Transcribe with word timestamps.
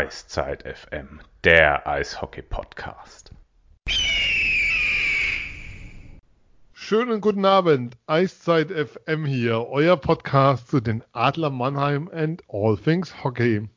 Eiszeit 0.00 0.62
FM, 0.62 1.20
der 1.44 1.86
Eishockey-Podcast. 1.86 3.32
Schönen 6.72 7.20
guten 7.20 7.44
Abend, 7.44 7.98
Eiszeit 8.06 8.70
FM 8.70 9.26
hier, 9.26 9.68
euer 9.68 9.98
Podcast 9.98 10.70
zu 10.70 10.80
den 10.80 11.04
Adler 11.12 11.50
Mannheim 11.50 12.08
and 12.14 12.42
All 12.48 12.78
Things 12.78 13.22
Hockey. 13.22 13.68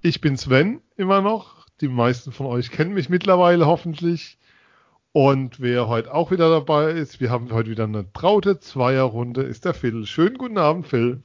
Ich 0.00 0.20
bin 0.20 0.36
Sven, 0.36 0.80
immer 0.96 1.22
noch. 1.22 1.66
Die 1.80 1.88
meisten 1.88 2.30
von 2.30 2.46
euch 2.46 2.70
kennen 2.70 2.94
mich 2.94 3.08
mittlerweile 3.08 3.66
hoffentlich. 3.66 4.38
Und 5.10 5.58
wer 5.58 5.88
heute 5.88 6.14
auch 6.14 6.30
wieder 6.30 6.50
dabei 6.50 6.92
ist, 6.92 7.18
wir 7.20 7.30
haben 7.30 7.50
heute 7.50 7.70
wieder 7.70 7.82
eine 7.82 8.12
traute 8.12 8.60
Zweierrunde, 8.60 9.42
ist 9.42 9.64
der 9.64 9.74
Phil. 9.74 10.06
Schönen 10.06 10.38
guten 10.38 10.58
Abend, 10.58 10.86
Phil. 10.86 11.20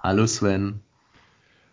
Hallo 0.00 0.28
Sven. 0.28 0.80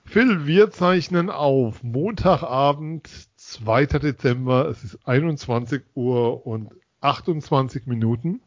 Phil, 0.09 0.47
wir 0.47 0.71
zeichnen 0.71 1.29
auf 1.29 1.83
Montagabend, 1.83 3.07
2. 3.35 3.85
Dezember. 3.85 4.67
Es 4.67 4.83
ist 4.83 4.97
21 5.05 5.83
Uhr 5.93 6.47
und 6.47 6.71
28 7.01 7.85
Minuten. 7.85 8.41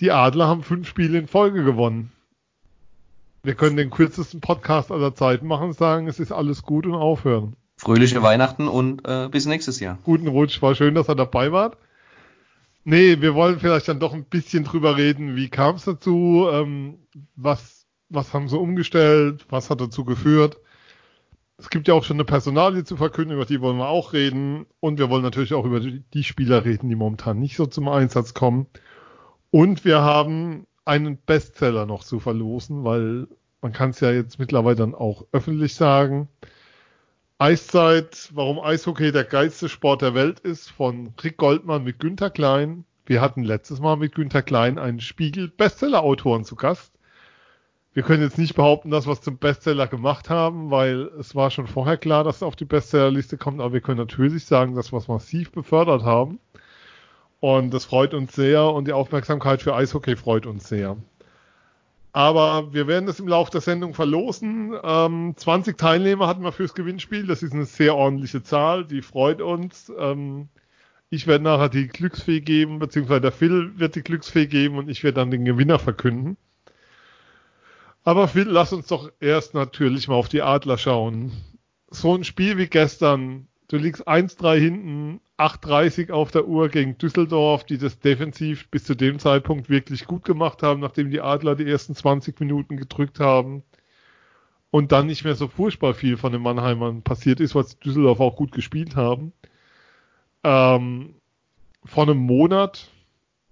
Die 0.00 0.10
Adler 0.10 0.46
haben 0.46 0.62
fünf 0.62 0.88
Spiele 0.88 1.18
in 1.18 1.28
Folge 1.28 1.64
gewonnen. 1.64 2.12
Wir 3.42 3.54
können 3.54 3.76
den 3.76 3.90
kürzesten 3.90 4.40
Podcast 4.40 4.90
aller 4.90 5.14
Zeiten 5.14 5.46
machen 5.46 5.66
und 5.68 5.76
sagen, 5.76 6.08
es 6.08 6.18
ist 6.18 6.32
alles 6.32 6.62
gut 6.62 6.86
und 6.86 6.94
aufhören. 6.94 7.54
Fröhliche 7.76 8.22
Weihnachten 8.22 8.68
und 8.68 9.06
äh, 9.06 9.28
bis 9.28 9.44
nächstes 9.44 9.80
Jahr. 9.80 9.98
Guten 10.02 10.28
Rutsch, 10.28 10.62
war 10.62 10.74
schön, 10.74 10.94
dass 10.94 11.08
er 11.08 11.14
dabei 11.14 11.52
war. 11.52 11.76
Nee, 12.84 13.20
wir 13.20 13.34
wollen 13.34 13.60
vielleicht 13.60 13.88
dann 13.88 14.00
doch 14.00 14.14
ein 14.14 14.24
bisschen 14.24 14.64
drüber 14.64 14.96
reden, 14.96 15.36
wie 15.36 15.50
kam 15.50 15.74
es 15.74 15.84
dazu, 15.84 16.48
ähm, 16.50 17.00
was 17.36 17.81
was 18.12 18.34
haben 18.34 18.48
sie 18.48 18.58
umgestellt, 18.58 19.46
was 19.48 19.70
hat 19.70 19.80
dazu 19.80 20.04
geführt. 20.04 20.58
Es 21.58 21.70
gibt 21.70 21.88
ja 21.88 21.94
auch 21.94 22.04
schon 22.04 22.16
eine 22.16 22.24
Personalie 22.24 22.84
zu 22.84 22.96
verkünden, 22.96 23.36
über 23.36 23.44
die 23.44 23.60
wollen 23.60 23.78
wir 23.78 23.88
auch 23.88 24.12
reden. 24.12 24.66
Und 24.80 24.98
wir 24.98 25.10
wollen 25.10 25.22
natürlich 25.22 25.54
auch 25.54 25.64
über 25.64 25.80
die 25.80 26.24
Spieler 26.24 26.64
reden, 26.64 26.88
die 26.88 26.96
momentan 26.96 27.38
nicht 27.38 27.56
so 27.56 27.66
zum 27.66 27.88
Einsatz 27.88 28.34
kommen. 28.34 28.66
Und 29.50 29.84
wir 29.84 30.00
haben 30.00 30.66
einen 30.84 31.18
Bestseller 31.18 31.86
noch 31.86 32.04
zu 32.04 32.18
verlosen, 32.18 32.84
weil 32.84 33.28
man 33.60 33.72
kann 33.72 33.90
es 33.90 34.00
ja 34.00 34.10
jetzt 34.10 34.38
mittlerweile 34.38 34.76
dann 34.76 34.94
auch 34.94 35.26
öffentlich 35.30 35.74
sagen. 35.74 36.28
Eiszeit, 37.38 38.30
warum 38.34 38.58
Eishockey 38.58 39.12
der 39.12 39.24
geilste 39.24 39.68
Sport 39.68 40.02
der 40.02 40.14
Welt 40.14 40.40
ist, 40.40 40.70
von 40.70 41.14
Rick 41.22 41.36
Goldmann 41.36 41.84
mit 41.84 42.00
Günter 42.00 42.30
Klein. 42.30 42.84
Wir 43.06 43.20
hatten 43.20 43.44
letztes 43.44 43.80
Mal 43.80 43.96
mit 43.96 44.14
Günter 44.14 44.42
Klein 44.42 44.78
einen 44.78 45.00
Spiegel-Bestseller-Autoren 45.00 46.44
zu 46.44 46.56
Gast 46.56 46.91
wir 47.94 48.02
können 48.02 48.22
jetzt 48.22 48.38
nicht 48.38 48.54
behaupten, 48.54 48.90
dass 48.90 49.06
wir 49.06 49.12
es 49.12 49.20
zum 49.20 49.36
Bestseller 49.36 49.86
gemacht 49.86 50.30
haben, 50.30 50.70
weil 50.70 51.10
es 51.18 51.34
war 51.34 51.50
schon 51.50 51.66
vorher 51.66 51.98
klar, 51.98 52.24
dass 52.24 52.36
es 52.36 52.42
auf 52.42 52.56
die 52.56 52.64
Bestsellerliste 52.64 53.36
kommt, 53.36 53.60
aber 53.60 53.74
wir 53.74 53.80
können 53.82 53.98
natürlich 53.98 54.46
sagen, 54.46 54.74
dass 54.74 54.92
wir 54.92 54.98
es 54.98 55.08
massiv 55.08 55.52
befördert 55.52 56.02
haben. 56.02 56.40
Und 57.40 57.74
das 57.74 57.84
freut 57.84 58.14
uns 58.14 58.34
sehr 58.34 58.64
und 58.66 58.86
die 58.86 58.92
Aufmerksamkeit 58.92 59.62
für 59.62 59.74
Eishockey 59.74 60.16
freut 60.16 60.46
uns 60.46 60.68
sehr. 60.68 60.96
Aber 62.12 62.72
wir 62.72 62.86
werden 62.86 63.06
das 63.06 63.20
im 63.20 63.28
Laufe 63.28 63.50
der 63.50 63.62
Sendung 63.62 63.94
verlosen. 63.94 64.74
Ähm, 64.82 65.34
20 65.36 65.78
Teilnehmer 65.78 66.28
hatten 66.28 66.44
wir 66.44 66.52
fürs 66.52 66.74
Gewinnspiel. 66.74 67.26
Das 67.26 67.42
ist 67.42 67.52
eine 67.52 67.64
sehr 67.64 67.96
ordentliche 67.96 68.42
Zahl. 68.42 68.84
Die 68.84 69.02
freut 69.02 69.40
uns. 69.40 69.90
Ähm, 69.98 70.48
ich 71.08 71.26
werde 71.26 71.44
nachher 71.44 71.68
die 71.68 71.88
Glücksfee 71.88 72.40
geben, 72.40 72.78
beziehungsweise 72.78 73.22
der 73.22 73.32
Phil 73.32 73.78
wird 73.78 73.96
die 73.96 74.02
Glücksfee 74.02 74.46
geben 74.46 74.78
und 74.78 74.88
ich 74.88 75.02
werde 75.04 75.16
dann 75.16 75.30
den 75.30 75.44
Gewinner 75.44 75.78
verkünden. 75.78 76.36
Aber 78.04 78.26
Phil, 78.28 78.48
lass 78.48 78.72
uns 78.72 78.88
doch 78.88 79.12
erst 79.20 79.54
natürlich 79.54 80.08
mal 80.08 80.16
auf 80.16 80.28
die 80.28 80.42
Adler 80.42 80.78
schauen. 80.78 81.32
So 81.88 82.14
ein 82.14 82.24
Spiel 82.24 82.58
wie 82.58 82.66
gestern, 82.66 83.46
du 83.68 83.76
liegst 83.76 84.08
1-3 84.08 84.58
hinten, 84.58 85.20
8.30 85.38 86.10
auf 86.10 86.30
der 86.30 86.46
Uhr 86.46 86.68
gegen 86.68 86.98
Düsseldorf, 86.98 87.64
die 87.64 87.78
das 87.78 87.98
defensiv 88.00 88.68
bis 88.70 88.84
zu 88.84 88.96
dem 88.96 89.18
Zeitpunkt 89.18 89.68
wirklich 89.68 90.06
gut 90.06 90.24
gemacht 90.24 90.62
haben, 90.62 90.80
nachdem 90.80 91.10
die 91.10 91.20
Adler 91.20 91.54
die 91.54 91.68
ersten 91.68 91.94
20 91.94 92.38
Minuten 92.40 92.76
gedrückt 92.76 93.20
haben. 93.20 93.62
Und 94.70 94.90
dann 94.90 95.06
nicht 95.06 95.24
mehr 95.24 95.34
so 95.34 95.48
furchtbar 95.48 95.94
viel 95.94 96.16
von 96.16 96.32
den 96.32 96.42
Mannheimern 96.42 97.02
passiert 97.02 97.40
ist, 97.40 97.54
was 97.54 97.78
Düsseldorf 97.78 98.20
auch 98.20 98.36
gut 98.36 98.52
gespielt 98.52 98.96
haben. 98.96 99.32
Ähm, 100.44 101.14
vor 101.84 102.04
einem 102.04 102.18
Monat 102.18 102.88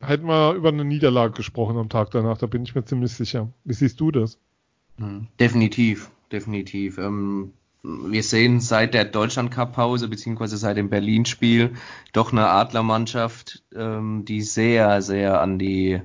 hätten 0.00 0.26
wir 0.26 0.54
über 0.54 0.68
eine 0.68 0.84
Niederlage 0.84 1.34
gesprochen 1.34 1.76
am 1.76 1.88
Tag 1.88 2.10
danach, 2.10 2.38
da 2.38 2.46
bin 2.46 2.62
ich 2.62 2.74
mir 2.74 2.84
ziemlich 2.84 3.12
sicher. 3.12 3.48
Wie 3.64 3.74
siehst 3.74 4.00
du 4.00 4.10
das? 4.10 4.38
Hm, 4.98 5.28
definitiv, 5.38 6.10
definitiv. 6.32 6.98
Ähm, 6.98 7.52
wir 7.82 8.22
sehen 8.22 8.60
seit 8.60 8.94
der 8.94 9.06
Deutschland 9.06 9.50
Cup 9.50 9.72
Pause 9.72 10.08
beziehungsweise 10.08 10.56
seit 10.56 10.76
dem 10.76 10.90
Berlin 10.90 11.24
Spiel 11.24 11.74
doch 12.12 12.32
eine 12.32 12.48
Adlermannschaft, 12.48 13.62
ähm, 13.74 14.24
die 14.26 14.42
sehr, 14.42 15.00
sehr 15.00 15.40
an 15.40 15.58
die 15.58 16.00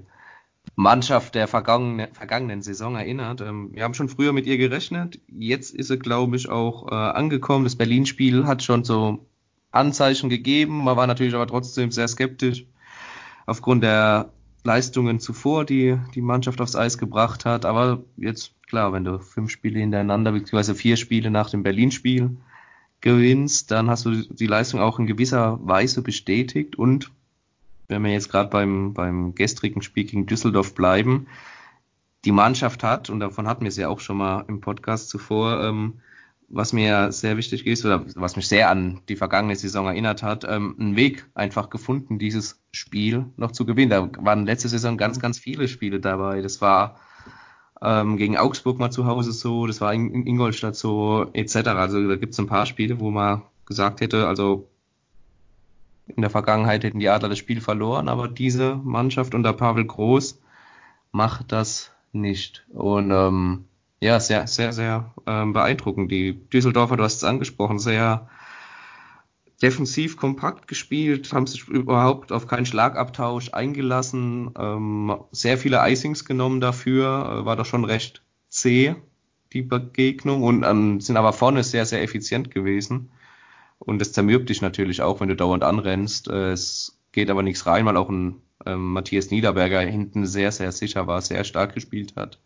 Mannschaft 0.75 1.35
der 1.35 1.47
vergangenen, 1.47 2.13
vergangenen 2.13 2.61
Saison 2.61 2.95
erinnert. 2.95 3.41
Ähm, 3.41 3.72
wir 3.73 3.84
haben 3.84 3.94
schon 3.94 4.09
früher 4.09 4.34
mit 4.34 4.45
ihr 4.45 4.57
gerechnet. 4.57 5.19
Jetzt 5.28 5.73
ist 5.73 5.88
sie, 5.88 6.00
glaube 6.00 6.35
ich, 6.38 6.50
auch 6.50 6.91
äh, 6.91 6.95
angekommen. 6.95 7.66
Das 7.66 7.75
Berlin-Spiel 7.75 8.45
hat 8.45 8.63
schon 8.63 8.84
so 8.84 9.25
Anzeichen 9.72 10.29
gegeben. 10.29 10.84
Man 10.84 10.95
war 10.95 11.07
natürlich 11.07 11.35
aber 11.35 11.47
trotzdem 11.47 11.91
sehr 11.91 12.07
skeptisch 12.07 12.66
aufgrund 13.45 13.83
der 13.83 14.29
Leistungen 14.63 15.19
zuvor, 15.19 15.66
die 15.66 15.97
die 16.16 16.22
Mannschaft 16.22 16.59
aufs 16.59 16.75
Eis 16.75 16.97
gebracht 16.97 17.45
hat. 17.45 17.66
Aber 17.66 18.03
jetzt, 18.17 18.53
klar, 18.67 18.94
wenn 18.94 19.03
du 19.03 19.19
fünf 19.19 19.51
Spiele 19.51 19.79
hintereinander, 19.79 20.31
beziehungsweise 20.31 20.75
vier 20.75 20.97
Spiele 20.97 21.29
nach 21.29 21.50
dem 21.50 21.63
Berlin-Spiel 21.63 22.38
gewinnst, 23.01 23.69
dann 23.69 23.89
hast 23.89 24.05
du 24.05 24.11
die 24.11 24.47
Leistung 24.47 24.79
auch 24.79 24.97
in 24.97 25.05
gewisser 25.05 25.59
Weise 25.61 26.01
bestätigt. 26.01 26.75
Und 26.75 27.11
wenn 27.88 28.03
wir 28.03 28.11
jetzt 28.11 28.29
gerade 28.29 28.50
beim, 28.50 28.94
beim 28.94 29.35
gestrigen 29.35 29.84
Spiel 29.84 30.05
gegen 30.05 30.25
Düsseldorf 30.25 30.73
bleiben, 30.73 31.28
die 32.25 32.31
Mannschaft 32.31 32.84
hat, 32.84 33.11
und 33.11 33.19
davon 33.19 33.47
hatten 33.47 33.61
wir 33.61 33.69
es 33.69 33.78
ja 33.78 33.88
auch 33.88 34.00
schon 34.00 34.17
mal 34.17 34.45
im 34.47 34.61
Podcast 34.61 35.09
zuvor, 35.09 35.63
ähm, 35.63 36.00
was 36.47 36.73
mir 36.73 37.11
sehr 37.11 37.38
wichtig 37.38 37.67
ist 37.67 37.85
oder 37.85 38.05
was 38.16 38.35
mich 38.35 38.47
sehr 38.47 38.69
an 38.69 39.01
die 39.09 39.16
vergangene 39.16 39.55
Saison 39.55 39.88
erinnert 39.88 40.23
hat, 40.23 40.44
ähm, 40.47 40.75
einen 40.79 40.95
Weg 40.95 41.28
einfach 41.35 41.69
gefunden, 41.69 42.17
dieses 42.17 42.59
Spiel 42.75 43.25
noch 43.38 43.52
zu 43.52 43.66
gewinnen. 43.66 43.90
Da 43.90 44.09
waren 44.24 44.46
letzte 44.46 44.69
Saison 44.69 44.97
ganz, 44.97 45.19
ganz 45.19 45.40
viele 45.40 45.68
Spiele 45.68 46.00
dabei. 46.00 46.41
Das 46.41 46.62
war 46.62 47.00
ähm, 47.81 48.18
gegen 48.18 48.38
Augsburg 48.38 48.80
mal 48.80 48.91
zu 48.91 49.06
Hause 49.06 49.31
so, 49.31 49.68
das 49.68 49.81
war 49.81 49.94
in, 49.94 50.09
in 50.12 50.28
Ingolstadt 50.28 50.75
so, 50.75 51.30
etc. 51.34 51.68
Also 51.69 52.08
da 52.08 52.16
gibt 52.16 52.34
es 52.34 52.40
ein 52.40 52.47
paar 52.47 52.66
Spiele, 52.66 53.00
wo 53.00 53.12
man 53.12 53.41
gesagt 53.66 54.02
hätte, 54.02 54.28
also 54.28 54.69
in 56.08 56.22
der 56.22 56.30
Vergangenheit 56.30 56.84
hätten 56.84 57.00
die 57.00 57.09
Adler 57.09 57.30
das 57.30 57.40
Spiel 57.40 57.62
verloren, 57.62 58.09
aber 58.09 58.28
diese 58.28 58.75
Mannschaft 58.75 59.34
unter 59.34 59.53
Pavel 59.53 59.85
Groß 59.85 60.40
macht 61.12 61.52
das 61.52 61.91
nicht. 62.12 62.66
Und 62.69 63.12
ähm, 63.12 63.66
ja, 64.02 64.19
sehr, 64.19 64.47
sehr, 64.47 64.72
sehr 64.72 65.14
ähm, 65.25 65.53
beeindruckend. 65.53 66.12
Die 66.12 66.34
Düsseldorfer, 66.50 66.97
du 66.97 67.03
hast 67.03 67.18
es 67.18 67.24
angesprochen, 67.24 67.80
sehr 67.80 68.30
defensiv 69.61 70.17
kompakt 70.17 70.67
gespielt, 70.67 71.31
haben 71.33 71.47
sich 71.47 71.67
überhaupt 71.67 72.31
auf 72.31 72.47
keinen 72.47 72.66
Schlagabtausch 72.66 73.53
eingelassen, 73.53 74.51
ähm, 74.57 75.16
sehr 75.31 75.57
viele 75.57 75.79
Icings 75.89 76.25
genommen 76.25 76.59
dafür, 76.59 77.05
äh, 77.41 77.45
war 77.45 77.55
doch 77.55 77.66
schon 77.66 77.85
recht 77.85 78.23
zäh, 78.49 78.95
die 79.53 79.61
Begegnung, 79.61 80.43
und 80.43 80.63
ähm, 80.63 80.99
sind 80.99 81.17
aber 81.17 81.33
vorne 81.33 81.63
sehr, 81.63 81.85
sehr 81.85 82.03
effizient 82.03 82.51
gewesen. 82.51 83.11
Und 83.79 83.99
das 83.99 84.11
zermürbt 84.11 84.49
dich 84.49 84.61
natürlich 84.61 85.01
auch, 85.01 85.19
wenn 85.19 85.29
du 85.29 85.35
dauernd 85.35 85.63
anrennst. 85.63 86.27
Äh, 86.27 86.51
es 86.51 86.99
geht 87.11 87.29
aber 87.29 87.43
nichts 87.43 87.66
rein, 87.66 87.85
weil 87.85 87.97
auch 87.97 88.09
ein 88.09 88.41
ähm, 88.66 88.93
Matthias 88.93 89.31
Niederberger 89.31 89.81
hinten 89.81 90.25
sehr, 90.25 90.51
sehr 90.51 90.72
sicher 90.72 91.07
war, 91.07 91.22
sehr 91.22 91.43
stark 91.43 91.73
gespielt 91.73 92.16
hat. 92.16 92.40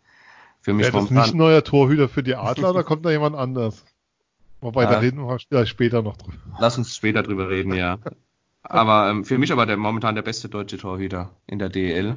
Für 0.60 0.74
mich 0.74 0.86
Wäre 0.86 0.98
das 0.98 1.10
nicht 1.10 1.34
ein 1.34 1.38
neuer 1.38 1.64
Torhüter 1.64 2.08
für 2.08 2.22
die 2.22 2.34
Adler 2.34 2.70
oder 2.70 2.84
kommt 2.84 3.04
da 3.04 3.10
jemand 3.10 3.34
anders? 3.34 3.84
Wobei, 4.60 4.84
ja. 4.84 4.90
da 4.90 4.98
reden 4.98 5.26
wir 5.26 5.66
später 5.66 6.02
noch 6.02 6.16
drüber. 6.16 6.36
Lass 6.58 6.76
uns 6.76 6.94
später 6.94 7.22
drüber 7.22 7.48
reden, 7.48 7.74
ja. 7.74 7.98
Aber 8.62 9.10
ähm, 9.10 9.24
für 9.24 9.38
mich 9.38 9.52
aber 9.52 9.64
der 9.64 9.78
momentan 9.78 10.14
der 10.14 10.22
beste 10.22 10.48
deutsche 10.48 10.76
Torhüter 10.76 11.30
in 11.46 11.58
der 11.58 11.70
DL, 11.70 12.16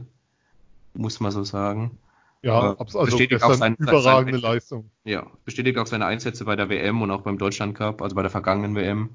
muss 0.94 1.22
man 1.22 1.32
so 1.32 1.44
sagen. 1.44 1.98
Ja, 2.42 2.74
äh, 2.74 2.76
also 2.78 3.06
bestätigt 3.06 3.42
auch 3.42 3.54
sein, 3.54 3.76
überragende 3.76 4.40
sein, 4.40 4.52
Leistung. 4.52 4.92
Ja, 5.06 5.26
bestätigt 5.46 5.78
auch 5.78 5.88
seine 5.88 6.06
Einsätze 6.06 6.44
bei 6.44 6.58
der 6.58 6.70
WM 6.70 7.02
und 7.02 7.12
auch 7.12 7.22
beim 7.22 7.38
Deutschland 7.38 7.76
Cup, 7.76 8.02
also 8.02 8.16
bei 8.16 8.22
der 8.22 8.30
vergangenen 8.32 8.76
WM. 8.76 9.12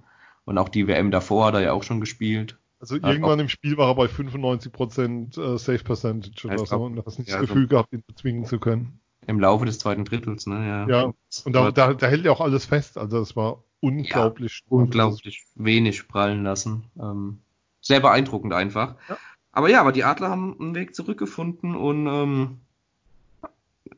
Und 0.46 0.56
auch 0.56 0.70
die 0.70 0.86
WM 0.86 1.10
davor 1.10 1.46
hat 1.46 1.54
er 1.54 1.60
ja 1.60 1.72
auch 1.72 1.82
schon 1.82 2.00
gespielt. 2.00 2.56
Also 2.80 2.94
irgendwann 2.94 3.40
im 3.40 3.48
Spiel 3.48 3.76
war 3.76 3.88
er 3.90 3.94
bei 3.94 4.06
95% 4.06 5.38
äh, 5.38 5.58
Safe 5.58 5.84
Percentage 5.84 6.46
oder 6.46 6.64
so 6.64 6.76
und 6.84 7.04
hast 7.04 7.18
nicht 7.18 7.28
ja, 7.28 7.38
das 7.38 7.48
Gefühl 7.48 7.64
so 7.64 7.68
gehabt, 7.68 7.92
ihn 7.92 8.02
bezwingen 8.06 8.46
zu 8.46 8.58
können. 8.58 9.00
Im 9.28 9.40
Laufe 9.40 9.66
des 9.66 9.78
zweiten 9.78 10.06
Drittels, 10.06 10.46
ne? 10.46 10.66
Ja, 10.66 10.88
ja. 10.88 11.12
und 11.44 11.52
da, 11.52 11.70
da, 11.70 11.92
da 11.92 12.06
hält 12.06 12.24
ja 12.24 12.32
auch 12.32 12.40
alles 12.40 12.64
fest. 12.64 12.96
Also 12.96 13.18
das 13.18 13.36
war 13.36 13.62
unglaublich. 13.80 14.62
Ja, 14.64 14.76
unglaublich 14.76 15.44
wenig 15.54 16.08
prallen 16.08 16.44
lassen. 16.44 16.84
Ähm, 16.98 17.38
sehr 17.82 18.00
beeindruckend 18.00 18.54
einfach. 18.54 18.94
Ja. 19.08 19.18
Aber 19.52 19.68
ja, 19.68 19.80
aber 19.80 19.92
die 19.92 20.04
Adler 20.04 20.30
haben 20.30 20.56
einen 20.58 20.74
Weg 20.74 20.94
zurückgefunden 20.94 21.76
und 21.76 22.06
ähm, 22.06 22.60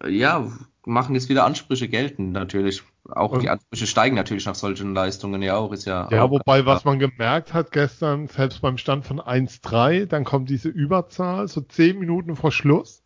ja, 0.04 0.50
machen 0.84 1.14
jetzt 1.14 1.28
wieder 1.28 1.44
Ansprüche 1.44 1.88
geltend 1.88 2.32
natürlich. 2.32 2.82
auch 3.08 3.38
die 3.38 3.50
Ansprüche 3.50 3.86
steigen 3.86 4.16
natürlich 4.16 4.46
nach 4.46 4.56
solchen 4.56 4.94
Leistungen 4.94 5.42
ja 5.42 5.56
auch, 5.56 5.72
ist 5.72 5.84
ja. 5.84 6.08
Ja, 6.10 6.28
wobei, 6.28 6.66
was 6.66 6.84
man 6.84 6.98
gemerkt 6.98 7.54
hat 7.54 7.70
gestern, 7.70 8.26
selbst 8.26 8.62
beim 8.62 8.78
Stand 8.78 9.06
von 9.06 9.20
1-3, 9.20 10.06
dann 10.06 10.24
kommt 10.24 10.50
diese 10.50 10.68
Überzahl, 10.68 11.46
so 11.46 11.60
10 11.60 11.98
Minuten 12.00 12.34
vor 12.34 12.50
Schluss. 12.50 13.02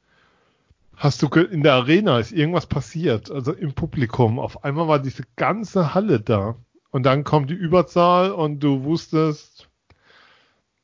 Hast 0.96 1.22
du 1.22 1.26
in 1.26 1.62
der 1.62 1.74
Arena 1.74 2.18
ist 2.18 2.32
irgendwas 2.32 2.66
passiert, 2.66 3.30
also 3.30 3.52
im 3.52 3.74
Publikum. 3.74 4.38
Auf 4.38 4.64
einmal 4.64 4.88
war 4.88 4.98
diese 4.98 5.24
ganze 5.36 5.94
Halle 5.94 6.20
da. 6.20 6.56
Und 6.90 7.04
dann 7.04 7.24
kommt 7.24 7.50
die 7.50 7.54
Überzahl 7.54 8.30
und 8.30 8.60
du 8.60 8.84
wusstest, 8.84 9.68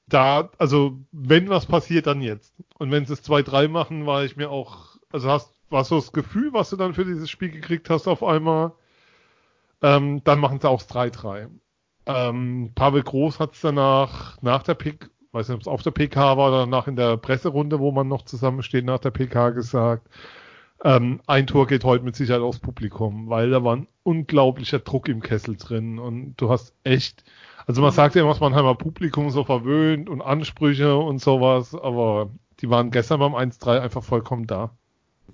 da, 0.09 0.51
also 0.59 0.99
wenn 1.13 1.49
was 1.49 1.67
passiert, 1.67 2.07
dann 2.07 2.21
jetzt. 2.21 2.53
Und 2.79 2.91
wenn 2.91 3.07
sie 3.07 3.13
es 3.13 3.25
2-3 3.25 3.69
machen, 3.69 4.07
war 4.07 4.25
ich 4.25 4.37
mir 4.37 4.51
auch, 4.51 4.97
also 5.13 5.31
hast, 5.31 5.53
war 5.71 5.85
so 5.85 5.97
das 5.97 6.13
Gefühl, 6.13 6.53
was 6.53 6.71
du 6.71 6.77
dann 6.77 6.95
für 6.95 7.05
dieses 7.05 7.31
Spiel 7.31 7.51
gekriegt 7.51 7.91
hast 7.91 8.09
auf 8.09 8.25
einmal, 8.25 8.73
ähm, 9.83 10.23
dann 10.25 10.41
machen 10.41 10.61
sie 10.61 10.69
auch 10.69 10.83
3-3. 10.83 11.49
Ähm, 12.07 12.73
Pavel 12.75 13.03
Groß 13.03 13.39
hat 13.39 13.55
es 13.55 13.61
danach, 13.61 14.41
nach 14.43 14.63
der 14.65 14.75
PK, 14.75 15.09
weiß 15.33 15.49
nicht, 15.49 15.57
ob 15.57 15.61
es 15.63 15.69
auf 15.69 15.83
der 15.83 15.91
PK 15.93 16.37
war 16.37 16.49
oder 16.49 16.61
danach 16.61 16.87
in 16.87 16.97
der 16.97 17.17
Presserunde, 17.17 17.79
wo 17.79 17.93
man 17.93 18.09
noch 18.09 18.23
zusammensteht, 18.23 18.85
nach 18.85 18.99
der 18.99 19.11
PK 19.11 19.51
gesagt, 19.51 20.09
ähm, 20.83 21.21
ein 21.27 21.47
Tor 21.47 21.67
geht 21.67 21.85
heute 21.85 22.05
mit 22.05 22.17
Sicherheit 22.17 22.43
aufs 22.43 22.59
Publikum, 22.59 23.29
weil 23.29 23.51
da 23.51 23.63
war 23.63 23.77
ein 23.77 23.87
unglaublicher 24.03 24.79
Druck 24.79 25.09
im 25.09 25.21
Kessel 25.21 25.57
drin 25.57 25.99
und 25.99 26.37
du 26.37 26.51
hast 26.51 26.75
echt, 26.85 27.25
also 27.67 27.83
man 27.83 27.93
sagt 27.93 28.15
ja 28.15 28.23
immer, 28.23 28.31
was 28.31 28.41
man 28.41 28.53
Mannheimer 28.53 28.75
Publikum 28.75 29.31
so 29.31 29.45
verwöhnt 29.45 30.09
und 30.09 30.23
Ansprüche 30.23 30.97
und 30.97 31.21
sowas, 31.21 31.75
aber 31.75 32.31
die 32.61 32.71
waren 32.71 32.91
gestern 32.91 33.21
beim 33.21 33.35
1-3 33.35 33.81
einfach 33.81 34.03
vollkommen 34.03 34.47
da. 34.47 34.71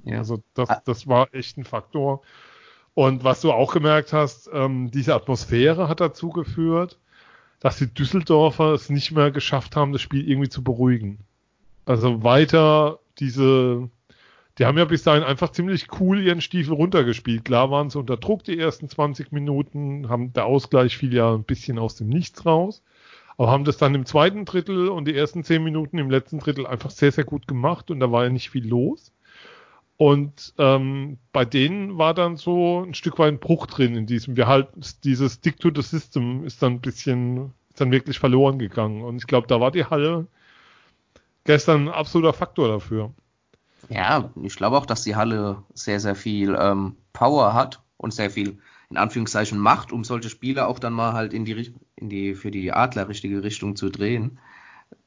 Ja. 0.05 0.19
Also 0.19 0.43
das, 0.55 0.71
ah. 0.71 0.83
das 0.85 1.07
war 1.07 1.33
echt 1.33 1.57
ein 1.59 1.65
Faktor. 1.65 2.23
Und 2.95 3.25
was 3.25 3.41
du 3.43 3.53
auch 3.53 3.73
gemerkt 3.73 4.13
hast, 4.13 4.49
ähm, 4.53 4.91
diese 4.91 5.15
Atmosphäre 5.15 5.89
hat 5.89 6.01
dazu 6.01 6.31
geführt, 6.31 6.99
dass 7.61 7.79
die 7.79 7.93
Düsseldorfer 7.93 8.73
es 8.73 8.91
nicht 8.91 9.13
mehr 9.13 9.31
geschafft 9.31 9.77
haben, 9.77 9.93
das 9.93 10.03
Spiel 10.03 10.29
irgendwie 10.29 10.49
zu 10.49 10.63
beruhigen. 10.63 11.21
Also 11.85 12.23
weiter 12.23 12.99
diese 13.19 13.91
die 14.59 14.65
haben 14.65 14.79
ja 14.79 14.87
bis 14.87 15.03
dahin 15.03 15.23
einfach 15.23 15.51
ziemlich 15.51 15.89
cool 16.01 16.21
ihren 16.21 16.41
Stiefel 16.41 16.73
runtergespielt. 16.73 17.45
Klar 17.45 17.71
waren 17.71 17.91
sie 17.91 17.99
unter 17.99 18.17
Druck 18.17 18.43
die 18.45 18.59
ersten 18.59 18.89
20 18.89 19.31
Minuten, 19.31 20.09
haben 20.09 20.33
der 20.33 20.47
Ausgleich 20.47 20.97
fiel 20.97 21.13
ja 21.13 21.35
ein 21.35 21.45
bisschen 21.45 21.79
aus 21.79 21.97
dem 21.97 22.09
Nichts 22.09 22.47
raus, 22.47 22.83
aber 23.37 23.51
haben 23.51 23.65
das 23.65 23.77
dann 23.77 23.95
im 23.95 24.07
zweiten 24.07 24.47
Drittel 24.47 24.89
und 24.89 25.07
die 25.07 25.15
ersten 25.15 25.45
10 25.45 25.63
Minuten 25.63 25.99
im 25.99 26.11
letzten 26.11 26.39
Drittel 26.39 26.67
einfach 26.67 26.91
sehr, 26.91 27.13
sehr 27.13 27.25
gut 27.25 27.47
gemacht 27.47 27.91
und 27.91 28.01
da 28.01 28.11
war 28.11 28.25
ja 28.25 28.31
nicht 28.31 28.49
viel 28.49 28.67
los. 28.67 29.13
Und 29.99 30.53
ähm, 30.59 31.19
bei 31.33 31.45
denen 31.45 31.97
war 31.97 32.13
dann 32.13 32.37
so 32.37 32.85
ein 32.85 32.95
Stück 32.95 33.19
weit 33.19 33.33
ein 33.33 33.41
Bruch 33.41 33.67
drin 33.67 33.95
in 33.97 34.07
diesem, 34.07 34.37
wir 34.37 34.47
halt, 34.47 34.69
dieses 35.05 35.35
Stick 35.35 35.59
to 35.59 35.71
the 35.75 35.81
System 35.81 36.45
ist 36.45 36.63
dann 36.63 36.75
ein 36.75 36.81
bisschen, 36.81 37.53
ist 37.71 37.81
dann 37.81 37.93
wirklich 37.93 38.19
verloren 38.19 38.59
gegangen. 38.59 39.03
Und 39.03 39.17
ich 39.17 39.27
glaube, 39.27 39.47
da 39.47 39.59
war 39.59 39.71
die 39.71 39.87
Halle 39.87 40.27
gestern 41.45 41.89
ein 41.89 41.95
absoluter 41.95 42.35
Faktor 42.35 42.69
dafür. 42.69 43.15
Ja, 43.89 44.31
ich 44.43 44.57
glaube 44.57 44.77
auch, 44.77 44.87
dass 44.87 45.03
die 45.03 45.17
Halle 45.17 45.63
sehr, 45.73 46.01
sehr 46.01 46.15
viel 46.15 46.57
ähm, 46.59 46.97
Power 47.13 47.55
hat 47.55 47.81
und 47.97 48.13
sehr 48.13 48.31
viel 48.31 48.59
in 48.91 48.97
Anführungszeichen 48.99 49.59
Macht, 49.59 49.93
um 49.93 50.05
solche 50.05 50.29
Spiele 50.29 50.67
auch 50.67 50.79
dann 50.79 50.93
mal 50.93 51.13
halt 51.13 51.33
in 51.33 51.45
die, 51.45 51.75
in 51.97 52.09
die 52.09 52.35
für 52.35 52.51
die 52.51 52.73
Adler 52.73 53.09
richtige 53.09 53.43
Richtung 53.43 53.77
zu 53.77 53.89
drehen. 53.89 54.39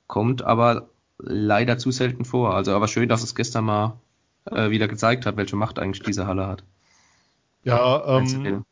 Kommt 0.07 0.41
aber 0.41 0.89
leider 1.19 1.77
zu 1.77 1.91
selten 1.91 2.25
vor. 2.25 2.55
Also 2.55 2.73
aber 2.73 2.87
schön, 2.87 3.07
dass 3.07 3.23
es 3.23 3.35
gestern 3.35 3.65
mal 3.65 3.99
äh, 4.45 4.69
wieder 4.69 4.87
gezeigt 4.87 5.25
hat, 5.25 5.37
welche 5.37 5.55
Macht 5.55 5.79
eigentlich 5.79 6.03
diese 6.03 6.27
Halle 6.27 6.47
hat. 6.47 6.63
Ja, 7.63 8.17
ähm, 8.17 8.65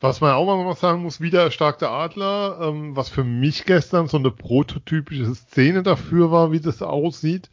was 0.00 0.20
man 0.20 0.32
auch 0.32 0.46
mal 0.46 0.74
sagen 0.74 1.02
muss, 1.02 1.20
wieder 1.20 1.42
erstarkte 1.42 1.88
Adler, 1.88 2.58
ähm, 2.60 2.96
was 2.96 3.08
für 3.08 3.24
mich 3.24 3.64
gestern 3.64 4.08
so 4.08 4.16
eine 4.16 4.32
prototypische 4.32 5.34
Szene 5.34 5.82
dafür 5.82 6.32
war, 6.32 6.50
wie 6.50 6.60
das 6.60 6.82
aussieht 6.82 7.50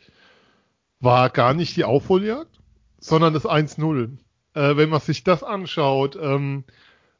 war 1.00 1.30
gar 1.30 1.54
nicht 1.54 1.76
die 1.78 1.86
Aufholjagd, 1.86 2.60
sondern 3.00 3.34
das 3.34 3.46
1-0. 3.46 4.18
Äh, 4.54 4.78
wenn 4.78 4.90
man 4.90 5.00
sich 5.00 5.24
das 5.24 5.44
anschaut, 5.44 6.18
ähm, 6.22 6.66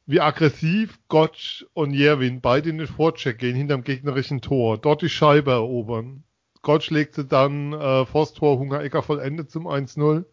wie 0.06 0.20
aggressiv 0.20 0.98
Gotch 1.08 1.66
und 1.72 1.94
Jerwin 1.94 2.40
beide 2.40 2.70
in 2.70 2.78
den 2.78 2.86
Vorcheck 2.86 3.38
gehen 3.38 3.56
hinterm 3.56 3.84
gegnerischen 3.84 4.40
Tor, 4.40 4.78
dort 4.78 5.02
die 5.02 5.08
Scheibe 5.08 5.52
erobern. 5.52 6.24
Gotch 6.62 6.90
legte 6.90 7.24
dann 7.24 7.72
äh, 7.72 8.04
Tor 8.04 8.58
Hungerecker 8.58 9.02
vollendet 9.02 9.50
zum 9.50 9.66
1-0. 9.66 10.24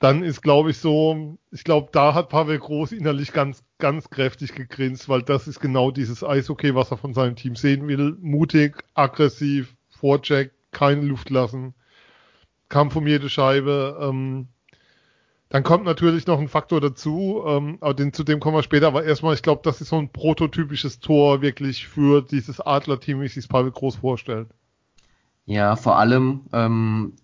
Dann 0.00 0.22
ist, 0.22 0.42
glaube 0.42 0.70
ich, 0.70 0.78
so, 0.78 1.38
ich 1.50 1.64
glaube, 1.64 1.88
da 1.90 2.14
hat 2.14 2.28
Pavel 2.28 2.58
Groß 2.58 2.92
innerlich 2.92 3.32
ganz, 3.32 3.64
ganz 3.78 4.10
kräftig 4.10 4.54
gegrinst, 4.54 5.08
weil 5.08 5.22
das 5.22 5.48
ist 5.48 5.58
genau 5.58 5.90
dieses 5.90 6.22
Eishockey, 6.22 6.74
was 6.74 6.92
er 6.92 6.98
von 6.98 7.14
seinem 7.14 7.34
Team 7.34 7.56
sehen 7.56 7.88
will. 7.88 8.16
Mutig, 8.20 8.84
aggressiv, 8.94 9.74
Vorcheck, 9.88 10.52
keine 10.70 11.02
Luft 11.02 11.30
lassen. 11.30 11.74
Kampf 12.68 12.94
um 12.94 13.06
jede 13.06 13.28
Scheibe. 13.28 13.98
Ähm, 14.00 14.48
dann 15.48 15.62
kommt 15.62 15.84
natürlich 15.84 16.26
noch 16.26 16.38
ein 16.38 16.48
Faktor 16.48 16.80
dazu, 16.80 17.42
ähm, 17.46 17.78
aber 17.80 17.94
den, 17.94 18.12
zu 18.12 18.22
dem 18.22 18.38
kommen 18.38 18.56
wir 18.56 18.62
später. 18.62 18.86
Aber 18.86 19.04
erstmal, 19.04 19.34
ich 19.34 19.42
glaube, 19.42 19.62
das 19.64 19.80
ist 19.80 19.88
so 19.88 19.96
ein 19.98 20.12
prototypisches 20.12 21.00
Tor 21.00 21.42
wirklich 21.42 21.88
für 21.88 22.22
dieses 22.22 22.60
Adler-Team, 22.60 23.20
wie 23.20 23.28
sich 23.28 23.48
Pavel 23.48 23.72
Groß 23.72 23.96
vorstellt. 23.96 24.48
Ja, 25.48 25.76
vor 25.76 25.98
allem, 25.98 26.42
ähm, 26.52 27.14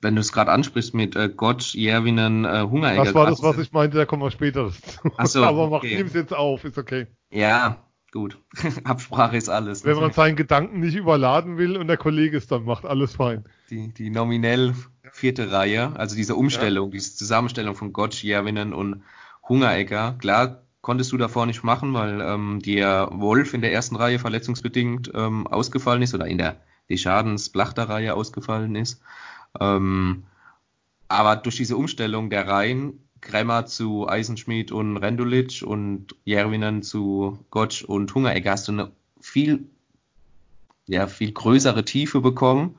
wenn 0.00 0.14
du 0.14 0.22
es 0.22 0.32
gerade 0.32 0.50
ansprichst 0.50 0.94
mit 0.94 1.16
äh, 1.16 1.28
Gott, 1.28 1.74
Jervinen, 1.74 2.46
äh, 2.46 2.62
Hungeregger. 2.62 3.04
Das 3.04 3.14
war 3.14 3.26
das, 3.26 3.42
was 3.42 3.58
ich 3.58 3.72
meinte, 3.72 3.98
da 3.98 4.06
kommen 4.06 4.22
wir 4.22 4.30
später 4.30 4.64
dazu. 4.64 5.10
So, 5.24 5.44
aber 5.44 5.68
mach 5.68 5.78
okay. 5.78 6.00
es 6.00 6.14
jetzt 6.14 6.32
auf, 6.32 6.64
ist 6.64 6.78
okay. 6.78 7.08
Ja, 7.30 7.84
gut. 8.10 8.38
Absprache 8.84 9.36
ist 9.36 9.50
alles. 9.50 9.84
Wenn 9.84 9.98
man 9.98 10.12
seinen 10.12 10.34
Gedanken 10.34 10.80
nicht 10.80 10.94
überladen 10.94 11.58
will 11.58 11.76
und 11.76 11.86
der 11.88 11.98
Kollege 11.98 12.38
es 12.38 12.46
dann 12.46 12.64
macht, 12.64 12.86
alles 12.86 13.16
fein. 13.16 13.44
Die, 13.68 13.92
die 13.92 14.08
nominell 14.08 14.74
vierte 15.12 15.52
Reihe, 15.52 15.94
also 15.94 16.16
diese 16.16 16.36
Umstellung, 16.36 16.88
ja. 16.88 16.92
diese 16.92 17.16
Zusammenstellung 17.16 17.74
von 17.74 17.92
Gotch, 17.92 18.24
Järvinen 18.24 18.72
und 18.72 19.02
Hungerecker, 19.46 20.16
klar 20.18 20.62
konntest 20.80 21.12
du 21.12 21.18
davor 21.18 21.44
nicht 21.44 21.62
machen, 21.64 21.92
weil 21.92 22.22
ähm, 22.22 22.60
der 22.64 23.10
Wolf 23.12 23.52
in 23.52 23.60
der 23.60 23.72
ersten 23.74 23.96
Reihe 23.96 24.18
verletzungsbedingt 24.18 25.12
ähm, 25.14 25.46
ausgefallen 25.46 26.00
ist 26.00 26.14
oder 26.14 26.26
in 26.26 26.38
der 26.38 26.56
Deschadens-Blachter-Reihe 26.90 28.14
ausgefallen 28.14 28.74
ist. 28.76 29.00
Ähm, 29.60 30.24
aber 31.08 31.36
durch 31.36 31.56
diese 31.56 31.76
Umstellung 31.76 32.30
der 32.30 32.48
Reihen, 32.48 33.00
Kremmer 33.20 33.66
zu 33.66 34.08
Eisenschmied 34.08 34.70
und 34.72 34.96
Rendulic 34.98 35.62
und 35.64 36.14
Järvinen 36.24 36.82
zu 36.82 37.38
Gotch 37.50 37.82
und 37.84 38.14
Hungerecker, 38.14 38.50
hast 38.50 38.68
du 38.68 38.72
eine 38.72 38.92
viel, 39.20 39.66
ja, 40.86 41.06
viel 41.06 41.32
größere 41.32 41.84
Tiefe 41.84 42.20
bekommen 42.20 42.76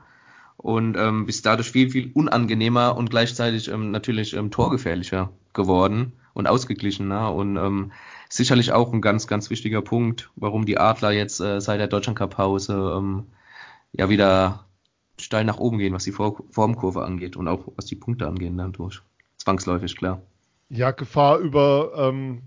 und 0.57 0.95
ähm, 0.97 1.25
bist 1.25 1.45
dadurch 1.45 1.71
viel, 1.71 1.89
viel 1.89 2.11
unangenehmer 2.13 2.95
und 2.95 3.09
gleichzeitig 3.09 3.69
ähm, 3.69 3.91
natürlich 3.91 4.35
ähm, 4.35 4.51
torgefährlicher 4.51 5.31
geworden 5.53 6.13
und 6.33 6.47
ausgeglichener 6.47 7.33
und 7.33 7.57
ähm, 7.57 7.91
sicherlich 8.29 8.71
auch 8.71 8.93
ein 8.93 9.01
ganz, 9.01 9.25
ganz 9.27 9.49
wichtiger 9.49 9.81
Punkt, 9.81 10.29
warum 10.35 10.65
die 10.65 10.77
Adler 10.77 11.11
jetzt 11.11 11.39
äh, 11.39 11.59
seit 11.61 11.79
der 11.79 11.87
Deutschlandcup-Pause 11.87 12.95
ähm, 12.97 13.23
ja 13.97 14.09
wieder 14.09 14.65
steil 15.19 15.45
nach 15.45 15.57
oben 15.57 15.77
gehen, 15.77 15.93
was 15.93 16.03
die 16.03 16.11
Formkurve 16.11 17.03
angeht 17.03 17.37
und 17.37 17.47
auch 17.47 17.67
was 17.75 17.85
die 17.85 17.95
Punkte 17.95 18.27
angehen 18.27 18.57
dann 18.57 18.73
durch. 18.73 19.01
Zwangsläufig, 19.37 19.95
klar. 19.95 20.21
Ja, 20.69 20.91
Gefahr 20.91 21.37
über 21.39 21.93
ähm, 21.95 22.41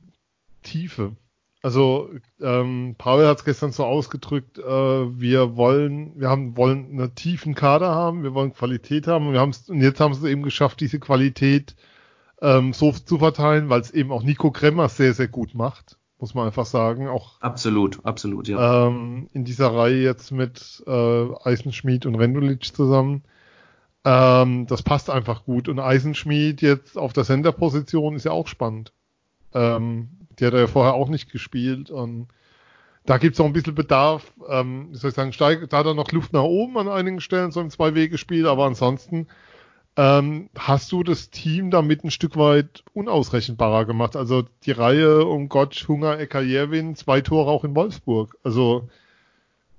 Tiefe. 0.62 1.16
Also 1.60 2.10
ähm, 2.40 2.94
Paul 2.98 3.26
hat 3.26 3.38
es 3.38 3.44
gestern 3.44 3.72
so 3.72 3.84
ausgedrückt, 3.84 4.58
äh, 4.58 4.62
wir 4.62 5.56
wollen, 5.56 6.18
wir 6.18 6.28
haben 6.28 6.56
wollen 6.56 6.90
einen 6.90 7.14
tiefen 7.16 7.54
Kader 7.54 7.90
haben, 7.90 8.22
wir 8.22 8.32
wollen 8.32 8.54
Qualität 8.54 9.08
haben 9.08 9.26
und 9.26 9.32
wir 9.32 9.40
haben 9.40 9.54
und 9.66 9.80
jetzt 9.80 9.98
haben 9.98 10.14
sie 10.14 10.26
es 10.26 10.30
eben 10.30 10.44
geschafft, 10.44 10.80
diese 10.80 11.00
Qualität 11.00 11.74
ähm, 12.40 12.72
so 12.72 12.92
zu 12.92 13.18
verteilen, 13.18 13.68
weil 13.68 13.80
es 13.80 13.90
eben 13.90 14.12
auch 14.12 14.22
Nico 14.22 14.52
Kremmer 14.52 14.88
sehr 14.88 15.14
sehr 15.14 15.26
gut 15.26 15.54
macht, 15.54 15.97
muss 16.18 16.34
man 16.34 16.46
einfach 16.46 16.66
sagen. 16.66 17.08
Auch 17.08 17.40
absolut, 17.40 18.04
absolut, 18.04 18.48
ja. 18.48 18.86
Ähm, 18.86 19.28
in 19.32 19.44
dieser 19.44 19.74
Reihe 19.74 20.02
jetzt 20.02 20.32
mit 20.32 20.82
äh, 20.86 21.26
Eisenschmied 21.44 22.06
und 22.06 22.16
Rendulic 22.16 22.64
zusammen. 22.64 23.22
Ähm, 24.04 24.66
das 24.66 24.82
passt 24.82 25.10
einfach 25.10 25.44
gut 25.44 25.68
und 25.68 25.78
Eisenschmied 25.80 26.62
jetzt 26.62 26.96
auf 26.96 27.12
der 27.12 27.24
Center-Position 27.24 28.16
ist 28.16 28.24
ja 28.24 28.32
auch 28.32 28.46
spannend. 28.46 28.92
Ähm, 29.54 30.08
die 30.38 30.46
hat 30.46 30.54
er 30.54 30.60
ja 30.60 30.66
vorher 30.66 30.94
auch 30.94 31.08
nicht 31.08 31.30
gespielt 31.30 31.90
und 31.90 32.28
da 33.06 33.16
gibt 33.18 33.34
es 33.34 33.40
auch 33.40 33.46
ein 33.46 33.52
bisschen 33.52 33.74
Bedarf. 33.74 34.32
Ähm, 34.48 34.88
wie 34.90 34.96
soll 34.96 35.10
ich 35.10 35.16
sagen, 35.16 35.32
steig, 35.32 35.68
da 35.70 35.78
hat 35.78 35.86
er 35.86 35.94
noch 35.94 36.12
Luft 36.12 36.32
nach 36.32 36.42
oben 36.42 36.78
an 36.78 36.88
einigen 36.88 37.20
Stellen, 37.20 37.50
so 37.52 37.60
im 37.60 37.70
Zwei-Wege-Spiel, 37.70 38.46
aber 38.46 38.66
ansonsten 38.66 39.28
ähm, 39.98 40.48
hast 40.56 40.92
du 40.92 41.02
das 41.02 41.30
Team 41.30 41.72
damit 41.72 42.04
ein 42.04 42.12
Stück 42.12 42.36
weit 42.36 42.84
unausrechenbarer 42.92 43.84
gemacht. 43.84 44.14
Also 44.14 44.44
die 44.62 44.70
Reihe 44.70 45.24
um 45.24 45.48
Gott, 45.48 45.74
Hunger, 45.88 46.20
Ecker, 46.20 46.40
Jerwin, 46.40 46.94
zwei 46.94 47.20
Tore 47.20 47.50
auch 47.50 47.64
in 47.64 47.74
Wolfsburg. 47.74 48.36
Also 48.44 48.88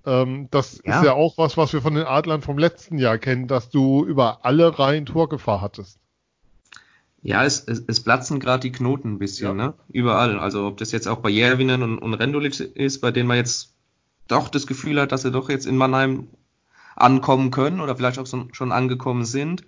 ähm, 0.06 0.50
das 0.52 0.82
ja. 0.84 1.00
ist 1.00 1.06
ja 1.06 1.14
auch 1.14 1.38
was, 1.38 1.56
was 1.56 1.72
wir 1.72 1.82
von 1.82 1.96
den 1.96 2.04
Adlern 2.04 2.42
vom 2.42 2.58
letzten 2.58 2.98
Jahr 2.98 3.18
kennen, 3.18 3.48
dass 3.48 3.70
du 3.70 4.04
über 4.04 4.44
alle 4.44 4.78
Reihen 4.78 5.06
Torgefahr 5.06 5.62
hattest. 5.62 6.00
Ja, 7.22 7.46
es, 7.46 7.64
es, 7.66 7.86
es 7.88 8.04
platzen 8.04 8.42
gerade 8.42 8.60
die 8.60 8.74
Knoten 8.74 9.14
ein 9.14 9.20
bisschen, 9.20 9.58
ja. 9.58 9.68
ne? 9.68 9.74
Überall. 9.88 10.38
Also 10.38 10.68
ob 10.68 10.76
das 10.76 10.92
jetzt 10.92 11.08
auch 11.08 11.20
bei 11.20 11.30
Järvinen 11.30 11.82
und, 11.82 11.98
und 11.98 12.14
Rendulic 12.14 12.60
ist, 12.60 13.00
bei 13.00 13.12
denen 13.12 13.30
man 13.30 13.38
jetzt 13.38 13.74
doch 14.28 14.50
das 14.50 14.68
Gefühl 14.68 15.00
hat, 15.00 15.14
dass 15.14 15.22
sie 15.22 15.32
doch 15.32 15.50
jetzt 15.50 15.66
in 15.66 15.78
Mannheim 15.78 16.28
ankommen 17.00 17.51
können 17.51 17.79
oder 17.82 17.96
vielleicht 17.96 18.20
auch 18.20 18.25
so, 18.25 18.48
schon 18.51 18.72
angekommen 18.72 19.25
sind. 19.25 19.63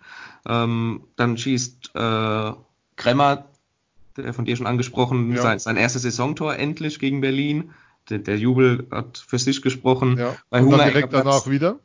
Ähm, 0.48 1.04
dann 1.16 1.38
schießt 1.38 1.92
äh, 1.96 2.52
Kremmer, 2.96 3.46
der 4.18 4.34
von 4.34 4.46
dir 4.46 4.56
schon 4.56 4.68
angesprochen, 4.68 5.34
ja. 5.34 5.42
sein, 5.42 5.60
sein 5.60 5.78
erstes 5.78 6.04
Saisontor 6.04 6.56
endlich 6.56 7.00
gegen 7.00 7.22
Berlin. 7.22 7.72
Der, 8.10 8.20
der 8.20 8.38
Jubel 8.38 8.88
hat 8.92 9.24
für 9.26 9.40
sich 9.40 9.62
gesprochen. 9.62 10.18
Ja. 10.18 10.36
Bei 10.50 10.62
und 10.62 10.72
dann 10.72 10.88
direkt 10.88 11.14
danach 11.14 11.48
wieder. 11.48 11.80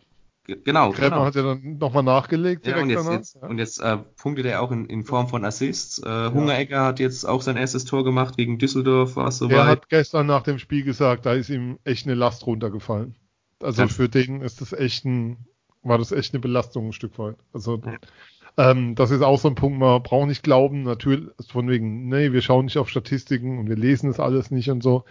Genau. 0.47 0.93
Kremmer 0.93 1.11
genau. 1.11 1.25
hat 1.25 1.35
ja 1.35 1.43
dann 1.43 1.79
nochmal 1.79 2.05
nachgelegt. 2.05 2.67
Ja, 2.67 2.81
und 2.81 2.89
jetzt, 2.89 3.11
jetzt, 3.11 3.37
und 3.37 3.59
jetzt 3.59 3.81
äh, 3.81 3.99
punktet 4.17 4.47
er 4.47 4.63
auch 4.63 4.71
in, 4.71 4.87
in 4.87 5.03
Form 5.03 5.29
von 5.29 5.45
Assists. 5.45 5.99
Äh, 5.99 6.09
ja. 6.09 6.33
Hungerecker 6.33 6.85
hat 6.85 7.01
jetzt 7.01 7.25
auch 7.25 7.43
sein 7.43 7.57
erstes 7.57 7.85
Tor 7.85 8.05
gemacht 8.05 8.37
gegen 8.37 8.59
Düsseldorf, 8.59 9.17
war 9.17 9.29
es 9.29 9.39
soweit. 9.39 9.57
Er 9.57 9.67
hat 9.67 9.89
gestern 9.89 10.27
nach 10.27 10.43
dem 10.43 10.59
Spiel 10.59 10.85
gesagt, 10.85 11.27
da 11.27 11.33
ist 11.33 11.51
ihm 11.51 11.79
echt 11.85 12.07
eine 12.07 12.15
Last 12.15 12.47
runtergefallen. 12.47 13.17
Also 13.63 13.83
ja. 13.83 13.89
für 13.89 14.09
den 14.09 14.43
ist 14.43 14.61
das 14.61 14.73
echt 14.73 15.05
ein, 15.05 15.47
war 15.83 15.99
das 15.99 16.13
echt 16.13 16.35
eine 16.35 16.41
Belastung 16.41 16.89
ein 16.89 16.93
Stück 16.93 17.19
weit. 17.19 17.37
Also 17.53 17.81
ja. 17.85 18.71
ähm, 18.71 18.95
das 18.95 19.11
ist 19.11 19.23
auch 19.23 19.39
so 19.39 19.49
ein 19.49 19.55
Punkt, 19.55 19.79
man 19.79 20.03
braucht 20.03 20.29
nicht 20.29 20.43
glauben, 20.43 20.83
natürlich 20.83 21.29
von 21.49 21.69
wegen, 21.69 22.09
nee, 22.09 22.33
wir 22.33 22.43
schauen 22.43 22.67
nicht 22.67 22.79
auf 22.79 22.89
Statistiken 22.89 23.59
und 23.59 23.69
wir 23.69 23.77
lesen 23.77 24.09
das 24.09 24.21
alles 24.21 24.51
nicht 24.51 24.71
und 24.71 24.83
so 24.83 25.05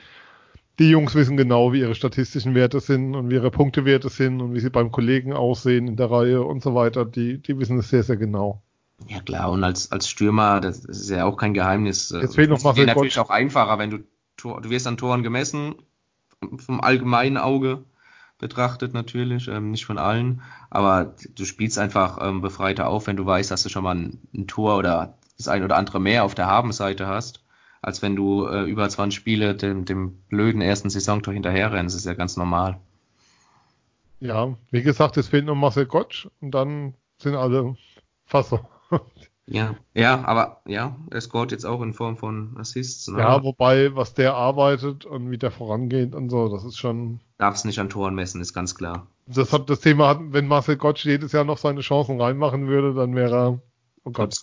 die 0.80 0.90
Jungs 0.90 1.16
wissen 1.16 1.38
genau, 1.38 1.74
wie 1.74 1.80
ihre 1.80 1.96
statistischen 1.96 2.54
Werte 2.54 2.80
sind 2.80 3.16
und 3.16 3.30
wie 3.30 3.36
ihre 3.36 3.52
Punktewerte 3.52 4.10
sind 4.10 4.42
und 4.42 4.54
wie 4.54 4.60
sie 4.60 4.70
beim 4.70 4.92
Kollegen 4.92 5.34
aussehen 5.34 5.88
in 5.88 5.96
der 5.96 6.12
Reihe 6.12 6.44
und 6.44 6.62
so 6.62 6.76
weiter. 6.76 7.06
Die, 7.06 7.42
die 7.42 7.58
wissen 7.58 7.78
es 7.80 7.90
sehr, 7.90 8.04
sehr 8.04 8.18
genau. 8.18 8.62
Ja 9.08 9.20
klar, 9.22 9.52
und 9.52 9.64
als, 9.64 9.92
als 9.92 10.10
Stürmer, 10.10 10.62
das 10.62 10.86
ist 10.86 11.10
ja 11.10 11.26
auch 11.26 11.38
kein 11.38 11.54
Geheimnis. 11.54 12.10
Jetzt 12.10 12.36
fehlt 12.36 12.50
noch 12.50 12.62
Das 12.62 12.76
natürlich 12.78 13.20
auch 13.20 13.30
einfacher, 13.30 13.78
wenn 13.78 13.90
du, 13.90 14.00
du 14.38 14.70
wirst 14.70 14.88
an 14.88 14.98
Toren 14.98 15.24
gemessen, 15.24 15.76
vom 16.58 16.82
allgemeinen 16.82 17.38
Auge 17.38 17.84
betrachtet 18.38 18.94
natürlich, 18.94 19.48
ähm, 19.48 19.72
nicht 19.72 19.86
von 19.86 19.98
allen, 19.98 20.42
aber 20.70 21.16
du 21.36 21.46
spielst 21.46 21.80
einfach 21.80 22.18
ähm, 22.22 22.42
befreiter 22.42 22.88
auf, 22.88 23.08
wenn 23.08 23.18
du 23.18 23.26
weißt, 23.26 23.52
dass 23.52 23.64
du 23.64 23.70
schon 23.70 23.84
mal 23.84 23.96
ein, 23.96 24.20
ein 24.34 24.48
Tor 24.48 24.78
oder 24.78 25.18
das 25.38 25.48
ein 25.48 25.64
oder 25.64 25.78
andere 25.78 26.00
mehr 26.00 26.24
auf 26.24 26.36
der 26.36 26.48
Habenseite 26.48 27.08
hast 27.08 27.46
als 27.86 28.02
wenn 28.02 28.16
du 28.16 28.48
äh, 28.48 28.64
über 28.64 28.90
20 28.90 29.16
Spiele 29.16 29.54
dem, 29.54 29.86
dem 29.86 30.18
blöden 30.28 30.60
ersten 30.60 30.90
Saisontor 30.90 31.36
hinterherrennst. 31.36 31.94
Das 31.94 32.02
ist 32.02 32.08
ja 32.08 32.16
ganz 32.16 32.36
normal. 32.36 32.80
Ja, 34.20 34.58
wie 34.72 34.82
gesagt, 34.82 35.18
es 35.18 35.28
fehlt 35.28 35.46
noch 35.46 35.54
Marcel 35.54 35.86
Gottsch 35.86 36.28
und 36.42 36.50
dann 36.50 36.96
sind 37.20 37.36
alle 37.36 37.78
fast. 38.26 38.56
Ja, 39.48 39.76
ja, 39.94 40.26
aber 40.26 40.62
ja, 40.66 40.96
er 41.12 41.22
scoret 41.22 41.52
jetzt 41.52 41.66
auch 41.66 41.82
in 41.82 41.94
Form 41.94 42.18
von 42.18 42.56
Assists. 42.58 43.08
Ne? 43.08 43.20
Ja, 43.20 43.44
wobei, 43.44 43.96
was 43.96 44.16
der 44.16 44.34
arbeitet 44.34 45.06
und 45.06 45.30
wie 45.30 45.38
der 45.38 45.52
vorangeht 45.52 46.16
und 46.16 46.30
so, 46.30 46.50
das 46.50 46.66
ist 46.66 46.78
schon. 46.78 47.20
Darf 47.38 47.56
es 47.56 47.64
nicht 47.64 47.80
an 47.80 47.90
Toren 47.90 48.16
messen, 48.16 48.42
ist 48.42 48.54
ganz 48.54 48.74
klar. 48.74 49.08
Das 49.28 49.54
hat 49.54 49.70
das 49.70 49.82
Thema, 49.82 50.20
wenn 50.34 50.48
Marcel 50.48 50.78
Gottsch 50.78 51.06
jedes 51.06 51.32
Jahr 51.32 51.44
noch 51.44 51.60
seine 51.60 51.82
Chancen 51.82 52.20
reinmachen 52.20 52.68
würde, 52.68 52.96
dann 52.96 53.16
wäre 53.16 53.36
er. 53.36 53.60
Oh 54.04 54.12
Gott. 54.12 54.36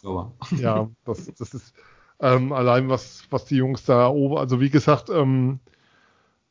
Ja, 0.58 0.88
das, 1.04 1.32
das 1.38 1.54
ist. 1.54 1.74
Ähm, 2.20 2.52
allein 2.52 2.88
was, 2.88 3.24
was 3.30 3.46
die 3.46 3.56
Jungs 3.56 3.84
da 3.84 4.08
oben, 4.08 4.38
also 4.38 4.60
wie 4.60 4.70
gesagt, 4.70 5.10
ähm, 5.10 5.58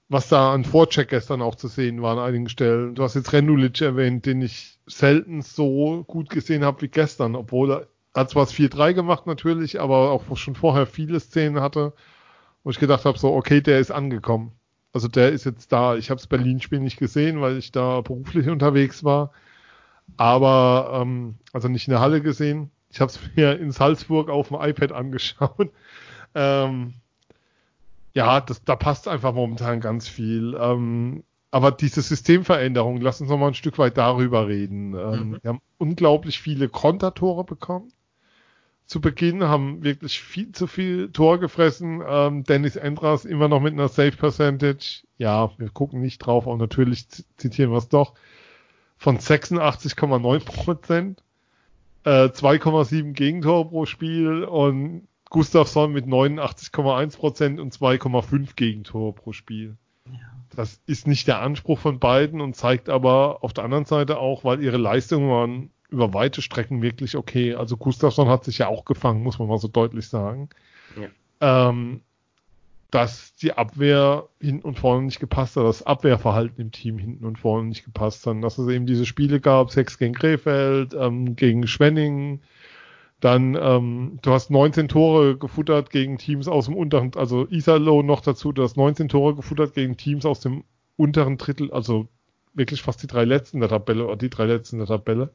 was 0.09 0.27
da 0.27 0.53
an 0.53 0.65
Vorcheck 0.65 1.07
gestern 1.07 1.41
auch 1.41 1.55
zu 1.55 1.69
sehen 1.69 2.01
war 2.01 2.17
an 2.17 2.23
einigen 2.27 2.49
Stellen. 2.49 2.95
Du 2.95 3.03
hast 3.03 3.15
jetzt 3.15 3.31
Rendulic 3.31 3.79
erwähnt, 3.79 4.25
den 4.25 4.41
ich 4.41 4.77
selten 4.85 5.41
so 5.41 6.03
gut 6.05 6.29
gesehen 6.29 6.65
habe 6.65 6.81
wie 6.81 6.89
gestern, 6.89 7.37
obwohl 7.37 7.71
er 7.71 7.87
hat 8.13 8.29
zwar 8.29 8.45
das 8.45 8.53
4-3 8.53 8.93
gemacht 8.93 9.27
natürlich, 9.27 9.79
aber 9.79 10.11
auch 10.11 10.35
schon 10.37 10.55
vorher 10.55 10.85
viele 10.85 11.19
Szenen 11.19 11.61
hatte, 11.61 11.93
wo 12.63 12.69
ich 12.69 12.79
gedacht 12.79 13.05
habe, 13.05 13.17
so, 13.17 13.33
okay, 13.33 13.61
der 13.61 13.79
ist 13.79 13.91
angekommen. 13.91 14.53
Also 14.93 15.07
der 15.07 15.31
ist 15.31 15.45
jetzt 15.45 15.71
da. 15.71 15.95
Ich 15.95 16.09
habe 16.09 16.19
das 16.19 16.27
Berlin-Spiel 16.27 16.79
nicht 16.79 16.97
gesehen, 16.97 17.41
weil 17.41 17.57
ich 17.57 17.71
da 17.71 18.01
beruflich 18.01 18.49
unterwegs 18.49 19.03
war. 19.03 19.31
Aber, 20.17 21.01
ähm, 21.01 21.35
also 21.53 21.69
nicht 21.69 21.87
in 21.87 21.91
der 21.91 22.01
Halle 22.01 22.21
gesehen. 22.21 22.71
Ich 22.89 22.99
habe 22.99 23.11
es 23.11 23.19
mir 23.35 23.57
in 23.59 23.71
Salzburg 23.71 24.29
auf 24.29 24.49
dem 24.49 24.57
iPad 24.59 24.91
angeschaut. 24.91 25.71
Ähm, 26.33 26.93
ja, 28.13 28.39
das, 28.39 28.63
da 28.63 28.77
passt 28.77 29.09
einfach 29.09 29.33
momentan 29.33 29.81
ganz 29.81 30.07
viel. 30.07 30.57
Ähm, 30.57 31.25
aber 31.51 31.73
diese 31.73 32.01
Systemveränderung, 32.01 33.01
lass 33.01 33.19
uns 33.19 33.29
noch 33.29 33.37
mal 33.37 33.49
ein 33.49 33.53
Stück 33.53 33.77
weit 33.77 33.97
darüber 33.97 34.47
reden. 34.47 34.93
Ähm, 34.93 35.29
mhm. 35.31 35.39
Wir 35.41 35.49
haben 35.49 35.61
unglaublich 35.77 36.39
viele 36.39 36.69
Kontertore 36.69 37.43
bekommen. 37.43 37.91
Zu 38.91 38.99
Beginn 38.99 39.45
haben 39.45 39.85
wirklich 39.85 40.19
viel 40.19 40.51
zu 40.51 40.67
viel 40.67 41.13
Tor 41.13 41.39
gefressen. 41.39 42.03
Ähm, 42.05 42.43
Dennis 42.43 42.75
Endras 42.75 43.23
immer 43.23 43.47
noch 43.47 43.61
mit 43.61 43.71
einer 43.71 43.87
Safe 43.87 44.11
Percentage. 44.11 45.03
Ja, 45.17 45.51
wir 45.57 45.69
gucken 45.69 46.01
nicht 46.01 46.17
drauf, 46.17 46.45
aber 46.45 46.57
natürlich 46.57 47.07
zitieren 47.37 47.71
wir 47.71 47.77
es 47.77 47.87
doch. 47.87 48.15
Von 48.97 49.17
86,9 49.17 50.43
Prozent 50.43 51.23
äh, 52.03 52.25
2,7 52.25 53.13
Gegentore 53.13 53.69
pro 53.69 53.85
Spiel 53.85 54.43
und 54.43 55.07
Gustafsson 55.29 55.93
mit 55.93 56.05
89,1 56.05 57.15
Prozent 57.15 57.59
und 57.61 57.73
2,5 57.73 58.57
Gegentore 58.57 59.13
pro 59.13 59.31
Spiel. 59.31 59.77
Ja. 60.11 60.19
Das 60.53 60.81
ist 60.85 61.07
nicht 61.07 61.29
der 61.29 61.39
Anspruch 61.39 61.79
von 61.79 61.99
beiden 61.99 62.41
und 62.41 62.57
zeigt 62.57 62.89
aber 62.89 63.41
auf 63.41 63.53
der 63.53 63.63
anderen 63.63 63.85
Seite 63.85 64.17
auch, 64.17 64.43
weil 64.43 64.61
ihre 64.61 64.75
Leistungen 64.75 65.29
waren 65.29 65.69
über 65.91 66.13
weite 66.13 66.41
Strecken 66.41 66.81
wirklich 66.81 67.15
okay. 67.15 67.53
Also 67.53 67.77
Gustafsson 67.77 68.27
hat 68.27 68.43
sich 68.45 68.57
ja 68.57 68.67
auch 68.67 68.85
gefangen, 68.85 69.23
muss 69.23 69.37
man 69.37 69.47
mal 69.47 69.59
so 69.59 69.67
deutlich 69.67 70.07
sagen. 70.07 70.49
Ja. 70.99 71.67
Ähm, 71.67 72.01
dass 72.91 73.33
die 73.35 73.53
Abwehr 73.53 74.27
hinten 74.41 74.67
und 74.67 74.77
vorne 74.77 75.05
nicht 75.05 75.21
gepasst 75.21 75.55
hat, 75.55 75.63
das 75.63 75.85
Abwehrverhalten 75.85 76.59
im 76.59 76.71
Team 76.71 76.97
hinten 76.97 77.25
und 77.25 77.39
vorne 77.39 77.69
nicht 77.69 77.85
gepasst 77.85 78.27
hat, 78.27 78.43
dass 78.43 78.57
es 78.57 78.67
eben 78.67 78.85
diese 78.85 79.05
Spiele 79.05 79.39
gab, 79.39 79.71
sechs 79.71 79.97
gegen 79.97 80.13
Krefeld, 80.13 80.93
ähm, 80.93 81.37
gegen 81.37 81.67
Schwenning, 81.67 82.41
dann 83.21 83.57
ähm, 83.59 84.19
du 84.21 84.31
hast 84.31 84.51
19 84.51 84.89
Tore 84.89 85.37
gefuttert 85.37 85.89
gegen 85.89 86.17
Teams 86.17 86.49
aus 86.49 86.65
dem 86.65 86.75
unteren, 86.75 87.11
also 87.15 87.47
Isalo 87.49 88.03
noch 88.03 88.19
dazu, 88.19 88.51
du 88.51 88.61
hast 88.61 88.75
19 88.75 89.07
Tore 89.07 89.35
gefuttert 89.35 89.73
gegen 89.73 89.95
Teams 89.95 90.25
aus 90.25 90.41
dem 90.41 90.65
unteren 90.97 91.37
Drittel, 91.37 91.71
also 91.71 92.09
wirklich 92.53 92.81
fast 92.81 93.01
die 93.01 93.07
drei 93.07 93.23
letzten 93.23 93.61
der 93.61 93.69
Tabelle 93.69 94.05
oder 94.05 94.17
die 94.17 94.29
drei 94.29 94.45
letzten 94.45 94.79
der 94.79 94.87
Tabelle. 94.87 95.33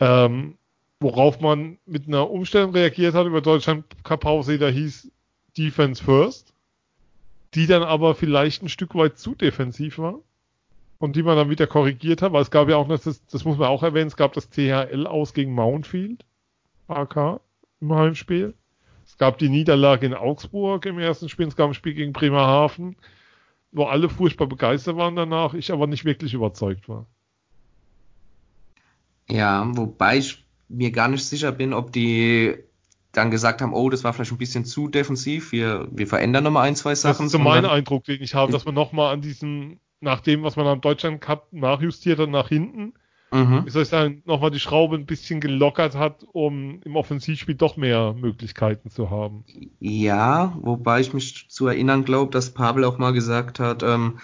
Ähm, 0.00 0.58
worauf 1.00 1.40
man 1.40 1.78
mit 1.86 2.08
einer 2.08 2.30
Umstellung 2.30 2.72
reagiert 2.72 3.14
hat 3.14 3.26
über 3.26 3.40
Deutschland 3.40 3.84
Cup 4.04 4.20
Pause, 4.20 4.58
da 4.58 4.68
hieß 4.68 5.10
Defense 5.56 6.02
First 6.02 6.54
die 7.54 7.66
dann 7.66 7.82
aber 7.82 8.14
vielleicht 8.14 8.62
ein 8.62 8.68
Stück 8.68 8.94
weit 8.94 9.18
zu 9.18 9.34
defensiv 9.34 9.98
war 9.98 10.20
und 10.98 11.16
die 11.16 11.22
man 11.22 11.36
dann 11.36 11.50
wieder 11.50 11.66
korrigiert 11.66 12.22
hat, 12.22 12.32
weil 12.32 12.42
es 12.42 12.50
gab 12.50 12.68
ja 12.68 12.76
auch, 12.76 12.88
das, 12.88 13.24
das 13.26 13.44
muss 13.44 13.58
man 13.58 13.68
auch 13.68 13.82
erwähnen, 13.82 14.08
es 14.08 14.16
gab 14.16 14.32
das 14.32 14.50
THL 14.50 15.06
aus 15.06 15.34
gegen 15.34 15.54
Mountfield, 15.54 16.24
AK 16.88 17.40
im 17.80 17.94
Heimspiel. 17.94 18.54
Es 19.06 19.18
gab 19.18 19.38
die 19.38 19.50
Niederlage 19.50 20.06
in 20.06 20.14
Augsburg 20.14 20.86
im 20.86 20.98
ersten 20.98 21.28
Spiel, 21.28 21.46
es 21.46 21.56
gab 21.56 21.68
ein 21.68 21.74
Spiel 21.74 21.94
gegen 21.94 22.12
Bremerhaven, 22.12 22.96
wo 23.70 23.84
alle 23.84 24.08
furchtbar 24.08 24.46
begeistert 24.46 24.96
waren 24.96 25.14
danach, 25.14 25.54
ich 25.54 25.70
aber 25.70 25.86
nicht 25.86 26.04
wirklich 26.04 26.34
überzeugt 26.34 26.88
war. 26.88 27.06
Ja, 29.28 29.66
wobei 29.74 30.18
ich 30.18 30.44
mir 30.68 30.90
gar 30.90 31.08
nicht 31.08 31.24
sicher 31.24 31.52
bin, 31.52 31.72
ob 31.72 31.92
die 31.92 32.54
dann 33.12 33.30
gesagt 33.30 33.62
haben, 33.62 33.72
oh, 33.72 33.90
das 33.90 34.04
war 34.04 34.12
vielleicht 34.12 34.32
ein 34.32 34.38
bisschen 34.38 34.64
zu 34.64 34.88
defensiv, 34.88 35.52
wir, 35.52 35.88
wir 35.90 36.06
verändern 36.06 36.44
nochmal 36.44 36.68
ein, 36.68 36.76
zwei 36.76 36.94
Sachen. 36.94 37.24
Das 37.24 37.26
ist 37.26 37.32
so 37.32 37.38
mein 37.38 37.64
Eindruck, 37.64 38.04
den 38.04 38.22
ich 38.22 38.34
habe, 38.34 38.52
dass 38.52 38.64
man 38.64 38.74
nochmal 38.74 39.12
an 39.12 39.20
diesem, 39.20 39.78
nach 40.00 40.20
dem, 40.20 40.42
was 40.42 40.56
man 40.56 40.66
am 40.66 40.80
Deutschland 40.80 41.20
Cup 41.20 41.48
nachjustiert 41.52 42.18
hat, 42.18 42.28
nach 42.28 42.48
hinten, 42.48 42.94
mhm. 43.30 43.64
wie 43.64 43.70
soll 43.70 43.82
ich 43.82 43.88
sagen, 43.88 44.22
nochmal 44.24 44.50
die 44.50 44.60
Schraube 44.60 44.96
ein 44.96 45.06
bisschen 45.06 45.40
gelockert 45.40 45.94
hat, 45.94 46.24
um 46.32 46.80
im 46.84 46.96
Offensivspiel 46.96 47.54
doch 47.54 47.76
mehr 47.76 48.14
Möglichkeiten 48.14 48.90
zu 48.90 49.10
haben. 49.10 49.44
Ja, 49.78 50.56
wobei 50.60 51.00
ich 51.00 51.14
mich 51.14 51.48
zu 51.48 51.68
erinnern 51.68 52.04
glaube, 52.04 52.32
dass 52.32 52.52
Pavel 52.52 52.84
auch 52.84 52.98
mal 52.98 53.12
gesagt 53.12 53.60
hat, 53.60 53.82
ähm, 53.82 54.18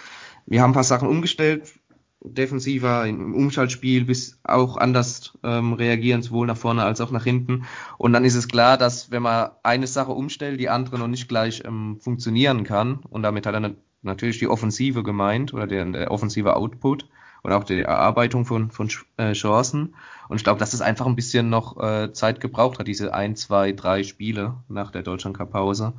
wir 0.46 0.62
haben 0.62 0.70
ein 0.70 0.74
paar 0.74 0.84
Sachen 0.84 1.08
umgestellt, 1.08 1.72
defensiver 2.22 3.06
im 3.06 3.34
Umschaltspiel 3.34 4.04
bis 4.04 4.38
auch 4.44 4.76
anders 4.76 5.38
ähm, 5.42 5.72
reagieren, 5.72 6.22
sowohl 6.22 6.46
nach 6.46 6.56
vorne 6.56 6.84
als 6.84 7.00
auch 7.00 7.10
nach 7.10 7.24
hinten. 7.24 7.64
Und 7.98 8.12
dann 8.12 8.24
ist 8.24 8.34
es 8.34 8.48
klar, 8.48 8.76
dass 8.76 9.10
wenn 9.10 9.22
man 9.22 9.50
eine 9.62 9.86
Sache 9.86 10.12
umstellt, 10.12 10.60
die 10.60 10.68
andere 10.68 10.98
noch 10.98 11.08
nicht 11.08 11.28
gleich 11.28 11.62
ähm, 11.64 11.98
funktionieren 12.00 12.64
kann. 12.64 13.00
Und 13.08 13.22
damit 13.22 13.46
hat 13.46 13.54
er 13.54 13.74
natürlich 14.02 14.38
die 14.38 14.48
Offensive 14.48 15.02
gemeint 15.02 15.54
oder 15.54 15.66
der, 15.66 15.84
der 15.86 16.10
offensive 16.10 16.56
Output 16.56 17.08
und 17.42 17.52
auch 17.52 17.64
die 17.64 17.80
Erarbeitung 17.80 18.44
von, 18.44 18.70
von 18.70 18.90
äh, 19.16 19.32
Chancen. 19.32 19.94
Und 20.28 20.36
ich 20.36 20.44
glaube, 20.44 20.60
dass 20.60 20.74
es 20.74 20.82
einfach 20.82 21.06
ein 21.06 21.16
bisschen 21.16 21.48
noch 21.48 21.82
äh, 21.82 22.12
Zeit 22.12 22.40
gebraucht 22.40 22.78
hat, 22.78 22.86
diese 22.86 23.14
ein, 23.14 23.34
zwei, 23.34 23.72
drei 23.72 24.02
Spiele 24.02 24.56
nach 24.68 24.90
der 24.90 25.02
Deutschland 25.02 25.38
Cup 25.38 25.52
Pause, 25.52 25.94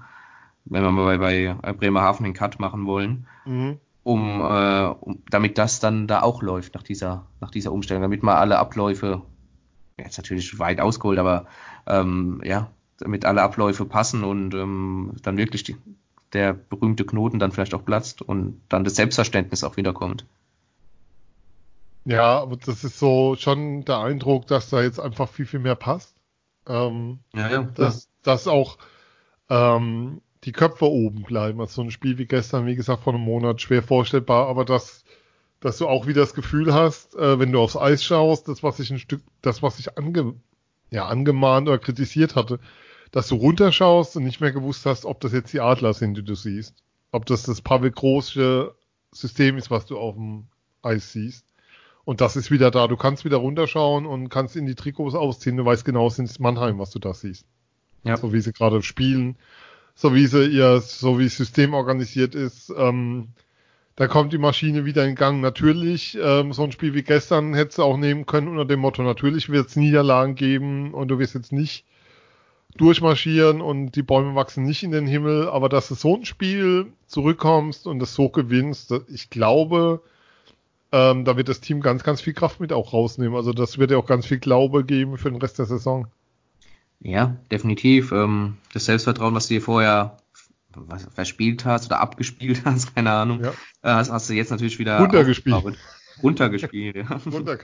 wenn 0.66 0.84
wir 0.84 0.92
mal 0.92 1.18
bei, 1.18 1.56
bei 1.60 1.74
Bremerhaven 1.74 2.24
den 2.24 2.34
Cut 2.34 2.60
machen 2.60 2.86
wollen. 2.86 3.26
Mhm 3.46 3.80
um, 4.04 4.42
äh, 4.42 4.86
um 4.86 5.24
damit 5.30 5.58
das 5.58 5.80
dann 5.80 6.08
da 6.08 6.22
auch 6.22 6.42
läuft 6.42 6.76
nach 6.76 6.84
dieser 6.84 7.28
nach 7.40 7.52
dieser 7.52 7.72
Umstellung, 7.72 8.02
damit 8.02 8.24
man 8.24 8.38
alle 8.38 8.60
Abläufe 8.60 9.22
jetzt 9.98 10.18
natürlich 10.18 10.58
weit 10.60 10.80
ausgeholt, 10.80 11.20
aber 11.20 11.46
ähm, 11.88 12.42
ja 12.44 12.72
damit 13.02 13.26
alle 13.26 13.42
Abläufe 13.42 13.86
passen 13.86 14.24
und 14.24 14.54
ähm, 14.54 15.14
dann 15.24 15.38
wirklich 15.38 15.64
die, 15.64 15.76
der 16.34 16.54
berühmte 16.54 17.06
Knoten 17.06 17.40
dann 17.40 17.52
vielleicht 17.52 17.74
auch 17.74 17.84
platzt 17.84 18.22
und 18.22 18.62
dann 18.70 18.84
das 18.84 18.96
Selbstverständnis 18.96 19.64
auch 19.64 19.78
wiederkommt. 19.78 20.26
Ja, 22.06 22.40
aber 22.40 22.58
das 22.58 22.84
ist 22.84 22.98
so 22.98 23.36
schon 23.38 23.86
der 23.86 24.00
Eindruck, 24.00 24.48
dass 24.48 24.70
da 24.70 24.82
jetzt 24.82 25.00
einfach 25.00 25.30
viel, 25.30 25.46
viel 25.46 25.60
mehr 25.60 25.76
passt. 25.76 26.16
Ähm, 26.68 27.20
Ja, 27.34 27.50
ja. 27.50 27.64
dass, 27.64 28.08
dass 28.24 28.48
auch 28.48 28.78
ähm, 29.50 30.22
die 30.44 30.52
Köpfe 30.52 30.90
oben 30.90 31.24
bleiben. 31.24 31.60
Also 31.60 31.76
so 31.76 31.82
ein 31.82 31.92
Spiel 31.92 32.18
wie 32.18 32.26
gestern, 32.26 32.66
wie 32.66 32.76
gesagt, 32.76 33.04
vor 33.04 33.14
einem 33.14 33.24
Monat 33.24 33.62
schwer 33.62 33.84
vorstellbar, 33.84 34.48
aber 34.48 34.66
dass, 34.66 35.04
dass 35.60 35.78
du 35.78 35.88
auch 35.88 36.08
wieder 36.08 36.22
das 36.22 36.34
Gefühl 36.34 36.74
hast, 36.74 37.16
äh, 37.16 37.40
wenn 37.40 37.52
du 37.52 37.60
aufs 37.60 37.78
Eis 37.78 38.04
schaust, 38.04 38.48
das, 38.48 38.64
was 38.64 38.80
ich 38.80 38.92
ein 38.92 39.00
Stück, 39.00 39.22
das, 39.42 39.62
was 39.62 39.80
ich 39.80 39.98
ange, 39.98 40.36
ja, 40.90 41.08
angemahnt 41.08 41.68
oder 41.68 41.78
kritisiert 41.78 42.36
hatte, 42.36 42.60
dass 43.12 43.28
du 43.28 43.36
runterschaust 43.36 44.16
und 44.18 44.24
nicht 44.24 44.42
mehr 44.42 44.52
gewusst 44.52 44.86
hast, 44.86 45.06
ob 45.06 45.20
das 45.20 45.34
jetzt 45.34 45.54
die 45.54 45.60
Adler 45.62 45.94
sind, 45.94 46.16
die 46.16 46.24
du 46.24 46.36
siehst. 46.36 46.76
Ob 47.12 47.26
das 47.26 47.44
das 47.44 47.62
Pavel 47.62 47.92
Große 47.92 48.74
System 49.12 49.58
ist, 49.58 49.70
was 49.70 49.86
du 49.86 49.98
auf 49.98 50.16
dem 50.16 50.48
Eis 50.82 51.12
siehst. 51.12 51.46
Und 52.04 52.22
das 52.22 52.36
ist 52.36 52.50
wieder 52.50 52.72
da. 52.72 52.88
Du 52.88 52.98
kannst 52.98 53.26
wieder 53.26 53.38
runterschauen 53.38 54.06
und 54.06 54.30
kannst 54.30 54.56
in 54.56 54.66
die 54.66 54.76
Trikots 54.76 55.14
ausziehen. 55.14 55.58
Du 55.58 55.66
weißt 55.66 55.86
genau, 55.86 56.08
es 56.08 56.18
ist 56.18 56.40
Mannheim, 56.40 56.80
was 56.80 56.90
du 56.92 57.00
da 57.00 57.14
siehst. 57.14 57.46
Ja. 58.04 58.18
So 58.18 58.34
wie 58.34 58.42
sie 58.42 58.54
gerade 58.54 58.82
spielen, 58.82 59.38
so 59.96 60.14
wie 60.14 60.28
sie 60.28 60.46
ihr, 60.46 60.82
so 60.82 61.20
wie 61.20 61.26
das 61.26 61.38
System 61.38 61.74
organisiert 61.74 62.36
ist. 62.36 62.74
Ähm, 62.76 63.30
da 63.96 64.08
kommt 64.08 64.34
die 64.34 64.38
Maschine 64.38 64.86
wieder 64.86 65.06
in 65.06 65.16
Gang. 65.16 65.42
Natürlich, 65.42 66.18
ähm, 66.22 66.54
so 66.54 66.64
ein 66.64 66.72
Spiel 66.72 66.94
wie 66.94 67.04
gestern 67.04 67.54
hättest 67.54 67.78
du 67.78 67.84
auch 67.84 67.98
nehmen 67.98 68.26
können 68.26 68.48
unter 68.48 68.66
dem 68.66 68.80
Motto, 68.80 69.04
natürlich 69.04 69.50
wird 69.50 69.68
es 69.68 69.76
Niederlagen 69.76 70.36
geben 70.36 70.94
und 70.94 71.10
du 71.10 71.20
wirst 71.20 71.36
jetzt 71.36 71.52
nicht 71.52 71.86
durchmarschieren 72.78 73.62
und 73.62 73.92
die 73.92 74.04
Bäume 74.04 74.34
wachsen 74.34 74.64
nicht 74.64 74.84
in 74.84 74.92
den 74.92 75.06
Himmel, 75.06 75.50
aber 75.50 75.70
dass 75.70 75.90
du 75.90 75.96
so 75.96 76.16
ein 76.16 76.26
Spiel 76.26 76.88
zurückkommst 77.08 77.86
und 77.86 78.00
das 78.00 78.16
so 78.16 78.30
gewinnst, 78.30 78.94
ich 79.10 79.30
glaube, 79.30 80.02
ähm, 80.92 81.26
da 81.26 81.38
wird 81.38 81.50
das 81.50 81.62
Team 81.62 81.82
ganz, 81.82 82.04
ganz 82.04 82.22
viel 82.22 82.34
Kraft 82.34 82.60
mit 82.60 82.74
auch 82.74 82.94
rausnehmen. 82.94 83.36
Also 83.36 83.54
das 83.54 83.78
wird 83.78 83.92
ja 83.92 83.98
auch 83.98 84.06
ganz 84.06 84.26
viel 84.26 84.40
Glaube 84.40 84.84
geben 84.84 85.18
für 85.18 85.32
den 85.32 85.42
Rest 85.42 85.60
der 85.60 85.66
Saison. 85.66 86.08
Ja, 87.04 87.36
definitiv. 87.52 88.12
Ähm, 88.12 88.58
das 88.74 88.86
Selbstvertrauen, 88.86 89.34
was 89.34 89.48
du 89.48 89.56
dir 89.56 89.62
vorher 89.62 90.18
was, 90.76 91.06
verspielt 91.14 91.66
hast 91.66 91.88
oder 91.88 92.00
abgespielt 92.00 92.62
hast, 92.66 92.96
keine 92.96 93.12
Ahnung, 93.12 93.44
Ja. 93.44 93.50
äh, 93.82 93.94
hast, 93.96 94.12
hast 94.12 94.30
du 94.30 94.34
jetzt 94.34 94.52
natürlich 94.52 94.80
wieder 94.80 95.00
Runtergespielt. 95.00 95.78
Runtergespielt, 96.22 96.96
ja. 96.96 97.04
Runter- 97.32 97.60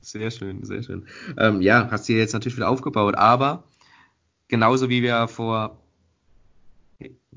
Sehr 0.00 0.30
schön, 0.30 0.64
sehr 0.64 0.82
schön. 0.82 1.06
Ähm, 1.38 1.60
ja, 1.60 1.88
hast 1.90 2.08
du 2.08 2.12
jetzt 2.12 2.32
natürlich 2.32 2.56
wieder 2.56 2.68
aufgebaut, 2.68 3.16
aber 3.16 3.64
genauso 4.48 4.88
wie 4.88 5.02
wir 5.02 5.26
vor 5.28 5.78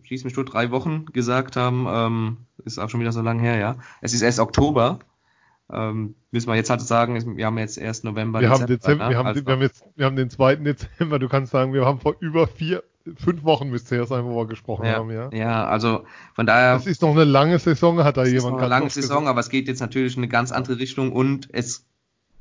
schieß 0.03 0.24
mich 0.24 0.34
tot 0.34 0.53
drei 0.53 0.72
Wochen 0.72 1.06
gesagt 1.08 1.56
haben, 1.56 1.86
ähm, 1.89 2.38
ist 2.65 2.79
auch 2.79 2.89
schon 2.89 3.00
wieder 3.01 3.12
so 3.12 3.22
lange 3.22 3.41
her, 3.41 3.58
ja. 3.58 3.77
Es 4.01 4.13
ist 4.13 4.22
erst 4.22 4.39
Oktober. 4.39 5.00
Ähm, 5.71 6.15
müssen 6.31 6.47
wir 6.47 6.55
jetzt 6.55 6.69
halt 6.69 6.81
sagen, 6.81 7.38
wir 7.38 7.45
haben 7.45 7.57
jetzt 7.57 7.77
erst 7.77 8.03
November. 8.03 8.41
Wir 8.41 8.49
haben, 8.49 8.65
Dezember, 8.65 9.05
ne? 9.05 9.09
wir, 9.11 9.17
haben, 9.17 9.27
Also- 9.27 9.45
wir 9.45 9.53
haben 9.53 9.61
jetzt, 9.61 9.83
wir 9.95 10.05
haben 10.05 10.15
den 10.15 10.29
2. 10.29 10.55
Dezember. 10.57 11.19
Du 11.19 11.27
kannst 11.29 11.51
sagen, 11.51 11.73
wir 11.73 11.85
haben 11.85 11.99
vor 11.99 12.15
über 12.19 12.47
vier, 12.47 12.83
fünf 13.17 13.43
Wochen 13.43 13.69
müsste 13.69 13.95
her 13.95 14.05
sein, 14.05 14.25
wo 14.25 14.35
wir 14.35 14.47
gesprochen 14.47 14.85
ja, 14.85 14.93
haben, 14.95 15.11
ja. 15.11 15.29
ja, 15.31 15.67
also 15.67 16.05
von 16.33 16.45
daher. 16.45 16.73
Das 16.73 16.88
ist 16.88 17.01
noch 17.01 17.11
eine 17.11 17.23
lange 17.23 17.59
Saison, 17.59 18.03
hat 18.03 18.17
da 18.17 18.23
Es 18.23 18.31
jemand 18.31 18.53
noch 18.53 18.59
eine 18.59 18.67
lange 18.67 18.89
Saison, 18.89 19.27
aber 19.27 19.39
es 19.39 19.49
geht 19.49 19.67
jetzt 19.67 19.79
natürlich 19.79 20.15
in 20.17 20.23
eine 20.23 20.29
ganz 20.29 20.51
andere 20.51 20.79
Richtung 20.79 21.11
und 21.11 21.49
es 21.51 21.85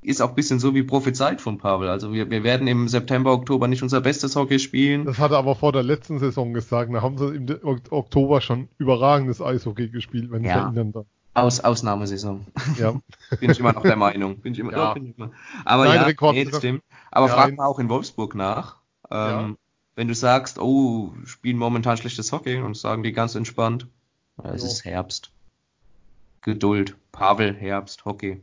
ist 0.00 0.22
auch 0.22 0.30
ein 0.30 0.34
bisschen 0.34 0.58
so 0.60 0.74
wie 0.74 0.82
prophezeit 0.84 1.40
von 1.40 1.58
Pavel. 1.58 1.88
Also 1.88 2.12
wir, 2.12 2.30
wir 2.30 2.44
werden 2.44 2.68
im 2.68 2.88
September, 2.88 3.32
Oktober 3.32 3.66
nicht 3.68 3.82
unser 3.82 4.00
bestes 4.00 4.36
Hockey 4.36 4.58
spielen. 4.58 5.04
Das 5.04 5.18
hat 5.18 5.32
er 5.32 5.38
aber 5.38 5.54
vor 5.54 5.72
der 5.72 5.82
letzten 5.82 6.18
Saison 6.18 6.52
gesagt. 6.54 6.94
Da 6.94 7.02
haben 7.02 7.18
sie 7.18 7.34
im 7.34 7.46
Oktober 7.90 8.40
schon 8.40 8.68
überragendes 8.78 9.42
Eishockey 9.42 9.88
gespielt, 9.88 10.30
wenn 10.30 10.42
ich 10.44 10.50
Ja. 10.50 10.64
erinnern 10.64 10.92
darf. 10.92 11.06
Aus, 11.42 11.60
Ausnahmesaison. 11.60 12.46
Ja. 12.76 12.92
Bin 13.40 13.50
ich 13.50 13.60
immer 13.60 13.72
noch 13.72 13.82
der 13.82 13.96
Meinung. 13.96 14.38
Bin 14.38 14.52
ich 14.52 14.58
immer, 14.58 14.72
Ja. 14.72 14.78
ja. 14.78 14.94
bin 14.94 15.06
ich 15.10 15.18
immer. 15.18 15.30
Aber 15.64 15.84
Nein, 15.84 15.96
ja, 15.96 16.02
Rekord 16.04 16.34
nee, 16.34 16.46
stimmt. 16.52 16.82
Aber 17.10 17.28
Ja, 17.28 17.34
frag 17.34 17.56
mal 17.56 17.66
auch 17.66 17.78
in 17.78 17.88
Wolfsburg 17.88 18.34
nach. 18.34 18.76
Ja. 19.10 19.40
Ähm, 19.42 19.58
Wenn 19.94 20.08
du 20.08 20.14
sagst, 20.14 20.58
oh, 20.58 21.12
spielen 21.24 21.56
momentan 21.56 21.96
schlechtes 21.96 22.30
Hockey 22.32 22.58
und 22.60 22.76
sagen 22.76 23.02
die 23.02 23.12
ganz 23.12 23.34
entspannt, 23.34 23.88
ja, 24.42 24.50
es 24.52 24.62
ist 24.62 24.84
Herbst. 24.84 25.30
Geduld. 26.42 26.96
Pavel, 27.10 27.54
Herbst, 27.54 28.04
Hockey. 28.04 28.40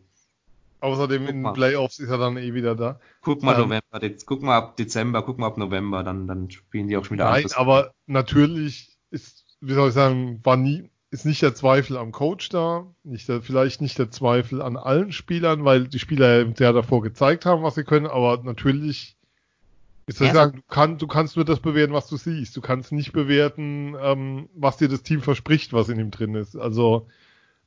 Außerdem 0.82 1.22
Guck 1.26 1.30
in 1.34 1.44
den. 1.44 1.54
Playoffs 1.54 2.00
ist 2.00 2.10
er 2.10 2.18
dann 2.18 2.38
eh 2.38 2.54
wieder 2.54 2.76
da. 2.76 3.00
Guck 3.22 3.42
mal 3.42 3.56
Ähm. 3.56 3.62
November, 3.70 4.16
guck 4.26 4.44
mal 4.44 4.58
ab 4.58 4.76
Dezember, 4.78 5.24
guck 5.24 5.40
mal 5.40 5.48
ab 5.48 5.58
November, 5.58 6.04
dann, 6.04 6.28
dann 6.28 6.52
spielen 6.52 6.88
die 6.88 6.98
auch 6.98 7.06
schon 7.06 7.16
wieder 7.18 7.30
Nein, 7.30 7.46
aber 7.56 7.94
natürlich 8.06 8.98
ist, 9.10 9.46
wie 9.62 9.74
soll 9.74 9.88
ich 9.90 9.94
sagen, 9.96 10.42
war 10.44 10.58
nie, 10.58 10.90
ist 11.16 11.26
nicht 11.26 11.42
der 11.42 11.56
Zweifel 11.56 11.98
am 11.98 12.12
Coach 12.12 12.50
da, 12.50 12.94
nicht 13.04 13.30
der, 13.30 13.42
vielleicht 13.42 13.82
nicht 13.82 13.98
der 13.98 14.12
Zweifel 14.12 14.62
an 14.62 14.78
allen 14.78 15.12
Spielern, 15.14 15.64
weil 15.66 15.88
die 15.88 16.00
Spieler 16.00 16.46
ja 16.46 16.74
davor 16.74 17.02
gezeigt 17.02 17.46
haben, 17.46 17.64
was 17.64 17.76
sie 17.76 17.86
können, 17.86 18.08
aber 18.08 18.42
natürlich, 18.44 19.18
soll 20.08 20.28
ich 20.28 20.34
Ja, 20.34 20.34
sagen, 20.34 20.58
du, 20.58 20.64
kann, 20.74 20.98
du 20.98 21.08
kannst 21.08 21.36
nur 21.38 21.46
das 21.46 21.60
bewerten, 21.62 21.94
was 21.94 22.08
du 22.08 22.18
siehst. 22.18 22.56
Du 22.58 22.62
kannst 22.62 22.92
nicht 22.92 23.14
bewerten, 23.14 23.96
ähm, 24.02 24.50
was 24.56 24.78
dir 24.78 24.90
das 24.90 25.04
Team 25.04 25.22
verspricht, 25.22 25.74
was 25.74 25.90
in 25.90 26.00
ihm 26.00 26.12
drin 26.12 26.36
ist. 26.36 26.56
Also, 26.58 27.08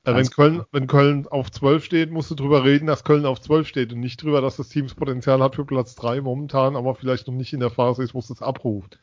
äh, 0.04 0.14
wenn 0.14 0.30
Köln, 0.30 0.64
wenn 0.72 0.86
Köln 0.88 1.26
auf 1.28 1.50
12 1.50 1.84
steht, 1.84 2.10
musst 2.12 2.30
du 2.30 2.36
drüber 2.36 2.64
reden, 2.64 2.86
dass 2.86 3.04
Köln 3.04 3.26
auf 3.26 3.40
12 3.40 3.68
steht 3.68 3.92
und 3.92 4.00
nicht 4.00 4.22
drüber, 4.22 4.40
dass 4.42 4.56
das 4.56 4.68
Team 4.70 4.86
das 4.86 4.94
Potenzial 4.96 5.42
hat 5.42 5.56
für 5.56 5.64
Platz 5.66 5.94
3 5.96 6.20
momentan, 6.22 6.76
aber 6.76 6.94
vielleicht 6.96 7.26
noch 7.28 7.34
nicht 7.34 7.52
in 7.54 7.60
der 7.60 7.70
Phase 7.70 8.02
ist, 8.04 8.14
wo 8.14 8.20
es 8.20 8.28
das 8.28 8.42
abruft. 8.42 8.98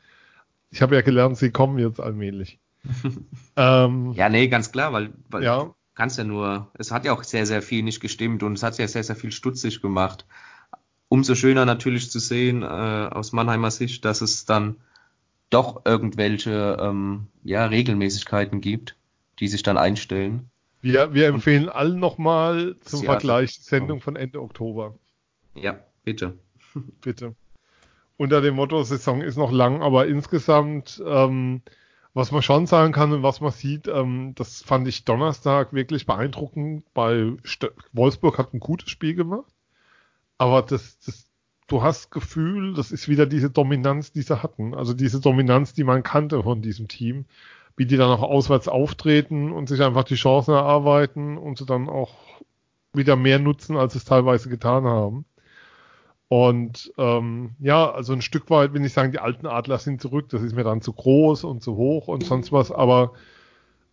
Ich 0.71 0.81
habe 0.83 0.95
ja 0.95 1.01
gelernt, 1.01 1.37
sie 1.37 1.51
kommen 1.51 1.79
jetzt 1.79 1.99
allmählich. 2.01 2.59
ähm, 3.55 4.13
Ja, 4.13 4.29
nee, 4.29 4.47
ganz 4.47 4.71
klar, 4.71 4.93
weil, 4.93 5.13
weil 5.29 5.43
Ja. 5.43 5.63
du 5.65 5.75
kannst 5.95 6.17
ja 6.17 6.23
nur, 6.23 6.71
es 6.75 6.91
hat 6.91 7.05
ja 7.05 7.13
auch 7.13 7.23
sehr, 7.23 7.45
sehr 7.45 7.61
viel 7.61 7.83
nicht 7.83 7.99
gestimmt 7.99 8.43
und 8.43 8.53
es 8.53 8.63
hat 8.63 8.77
ja 8.77 8.87
sehr, 8.87 9.03
sehr 9.03 9.15
viel 9.15 9.31
stutzig 9.31 9.81
gemacht. 9.81 10.25
Umso 11.09 11.35
schöner 11.35 11.65
natürlich 11.65 12.11
zu 12.11 12.19
sehen, 12.19 12.63
äh, 12.63 12.65
aus 12.65 13.31
Mannheimer 13.31 13.71
Sicht, 13.71 14.05
dass 14.05 14.21
es 14.21 14.45
dann 14.45 14.77
doch 15.49 15.85
irgendwelche 15.85 16.77
ähm, 16.81 17.27
ja, 17.43 17.65
Regelmäßigkeiten 17.65 18.61
gibt, 18.61 18.97
die 19.39 19.47
sich 19.47 19.63
dann 19.63 19.77
einstellen. 19.77 20.49
wir, 20.81 21.13
wir 21.13 21.27
empfehlen 21.27 21.69
allen 21.69 21.99
nochmal 21.99 22.75
zum 22.81 23.01
Seattle. 23.01 23.19
Vergleich 23.19 23.55
die 23.57 23.63
Sendung 23.63 24.01
von 24.01 24.15
Ende 24.15 24.41
Oktober. 24.41 24.95
Ja, 25.55 25.79
bitte. 26.03 26.37
Bitte. 27.01 27.35
Unter 28.17 28.41
dem 28.41 28.55
Motto, 28.55 28.83
Saison 28.83 29.21
ist 29.21 29.37
noch 29.37 29.51
lang, 29.51 29.81
aber 29.81 30.07
insgesamt, 30.07 31.01
ähm, 31.05 31.61
was 32.15 32.31
man 32.31 32.41
schon 32.41 32.65
sagen 32.65 32.93
kann 32.93 33.11
und 33.11 33.23
was 33.23 33.41
man 33.41 33.51
sieht, 33.51 33.89
ähm, 33.89 34.33
das 34.35 34.63
fand 34.63 34.87
ich 34.87 35.03
Donnerstag 35.03 35.73
wirklich 35.73 36.05
beeindruckend. 36.05 36.85
Bei 36.93 37.33
St 37.45 37.71
Wolfsburg 37.91 38.39
hat 38.39 38.53
ein 38.53 38.61
gutes 38.61 38.89
Spiel 38.89 39.15
gemacht, 39.15 39.51
aber 40.37 40.61
das, 40.61 40.97
das, 40.99 41.29
du 41.67 41.83
hast 41.83 42.11
Gefühl, 42.11 42.73
das 42.73 42.93
ist 42.93 43.09
wieder 43.09 43.25
diese 43.25 43.49
Dominanz, 43.49 44.13
die 44.13 44.21
sie 44.21 44.41
hatten. 44.41 44.73
Also 44.73 44.93
diese 44.93 45.19
Dominanz, 45.19 45.73
die 45.73 45.83
man 45.83 46.03
kannte 46.03 46.41
von 46.41 46.61
diesem 46.61 46.87
Team, 46.87 47.25
wie 47.75 47.85
die 47.85 47.97
dann 47.97 48.09
auch 48.09 48.23
auswärts 48.23 48.69
auftreten 48.69 49.51
und 49.51 49.67
sich 49.67 49.81
einfach 49.83 50.05
die 50.05 50.15
Chancen 50.15 50.53
erarbeiten 50.53 51.37
und 51.37 51.57
sie 51.57 51.65
dann 51.65 51.89
auch 51.89 52.15
wieder 52.93 53.17
mehr 53.17 53.39
nutzen, 53.39 53.75
als 53.75 53.91
sie 53.91 53.99
es 53.99 54.05
teilweise 54.05 54.47
getan 54.47 54.85
haben. 54.85 55.25
Und 56.27 56.91
ähm, 56.97 57.51
ja, 57.59 57.91
also 57.91 58.13
ein 58.13 58.21
Stück 58.21 58.49
weit 58.49 58.73
will 58.73 58.83
ich 58.83 58.93
sagen, 58.93 59.11
die 59.11 59.19
alten 59.19 59.45
Adler 59.45 59.77
sind 59.77 60.01
zurück. 60.01 60.29
Das 60.29 60.41
ist 60.41 60.55
mir 60.55 60.63
dann 60.63 60.81
zu 60.81 60.91
groß 60.91 61.43
und 61.43 61.61
zu 61.61 61.75
hoch 61.75 62.07
und 62.07 62.25
sonst 62.25 62.51
was. 62.51 62.71
Aber 62.71 63.13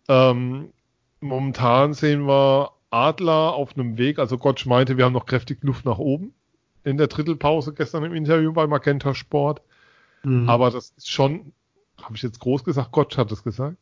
ähm, 0.07 0.69
momentan 1.21 1.93
sehen 1.93 2.27
wir 2.27 2.71
Adler 2.89 3.53
auf 3.53 3.77
einem 3.77 3.97
Weg. 3.97 4.19
Also 4.19 4.37
Gottsch 4.37 4.65
meinte, 4.65 4.97
wir 4.97 5.05
haben 5.05 5.13
noch 5.13 5.25
kräftig 5.25 5.63
Luft 5.63 5.85
nach 5.85 5.99
oben 5.99 6.33
in 6.83 6.97
der 6.97 7.07
Drittelpause 7.07 7.73
gestern 7.73 8.03
im 8.03 8.13
Interview 8.13 8.51
bei 8.53 8.67
Magenta 8.67 9.13
Sport. 9.13 9.61
Mhm. 10.23 10.49
Aber 10.49 10.69
das 10.71 10.91
ist 10.91 11.09
schon, 11.09 11.53
habe 12.01 12.15
ich 12.15 12.23
jetzt 12.23 12.39
groß 12.39 12.63
gesagt, 12.63 12.91
Gottsch 12.91 13.17
hat 13.17 13.31
es 13.31 13.43
gesagt. 13.43 13.77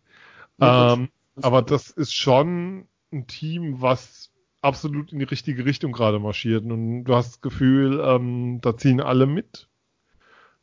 Ja, 0.59 0.93
ähm, 0.93 1.09
aber 1.41 1.61
das 1.61 1.89
ist 1.89 2.13
schon 2.13 2.87
ein 3.11 3.27
Team, 3.27 3.81
was 3.81 4.30
absolut 4.61 5.11
in 5.11 5.19
die 5.19 5.25
richtige 5.25 5.65
Richtung 5.65 5.91
gerade 5.91 6.19
marschiert. 6.19 6.63
Und 6.65 7.03
du 7.03 7.15
hast 7.15 7.31
das 7.31 7.41
Gefühl, 7.41 7.99
ähm, 8.03 8.59
da 8.61 8.77
ziehen 8.77 9.01
alle 9.01 9.25
mit. 9.25 9.67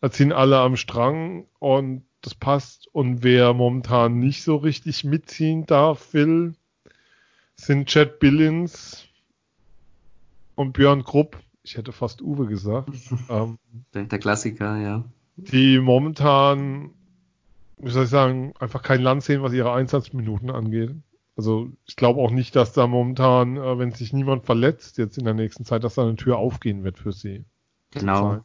Da 0.01 0.11
ziehen 0.11 0.33
alle 0.33 0.59
am 0.59 0.77
Strang 0.77 1.47
und 1.59 2.05
das 2.21 2.35
passt. 2.35 2.89
Und 2.93 3.23
wer 3.23 3.53
momentan 3.53 4.19
nicht 4.19 4.43
so 4.43 4.57
richtig 4.57 5.05
mitziehen 5.05 5.67
darf, 5.67 6.13
will, 6.15 6.55
sind 7.57 7.89
Chad 7.89 8.21
Billings 8.21 9.07
und 10.55 10.73
Björn 10.73 11.05
Krupp. 11.05 11.39
Ich 11.65 11.77
hätte 11.77 11.93
fast 11.93 12.23
Uwe 12.23 12.47
gesagt. 12.47 12.91
ähm, 13.29 13.59
der, 13.93 14.05
der 14.05 14.19
Klassiker, 14.19 14.77
ja. 14.77 15.05
die 15.37 15.81
momentan, 15.81 16.91
wie 17.79 17.91
soll 17.91 18.05
ich 18.05 18.11
sagen, 18.11 18.55
einfach 18.61 18.83
kein 18.83 19.03
Land 19.03 19.25
sehen, 19.25 19.43
was 19.43 19.53
ihre 19.53 19.73
Einsatzminuten 19.73 20.51
angeht. 20.51 20.95
Also 21.39 21.71
ich 21.87 21.95
glaube 21.95 22.21
auch 22.21 22.33
nicht, 22.33 22.57
dass 22.57 22.73
da 22.73 22.89
momentan, 22.89 23.57
äh, 23.57 23.79
wenn 23.79 23.93
sich 23.93 24.13
niemand 24.13 24.45
verletzt 24.45 24.99
jetzt 24.99 25.19
in 25.19 25.25
der 25.25 25.35
nächsten 25.35 25.65
Zeit, 25.65 25.85
dass 25.85 25.95
da 25.95 26.03
eine 26.03 26.17
Tür 26.17 26.37
aufgehen 26.37 26.83
wird 26.83 26.99
für 26.99 27.13
sie. 27.13 27.45
Genau. 27.93 28.45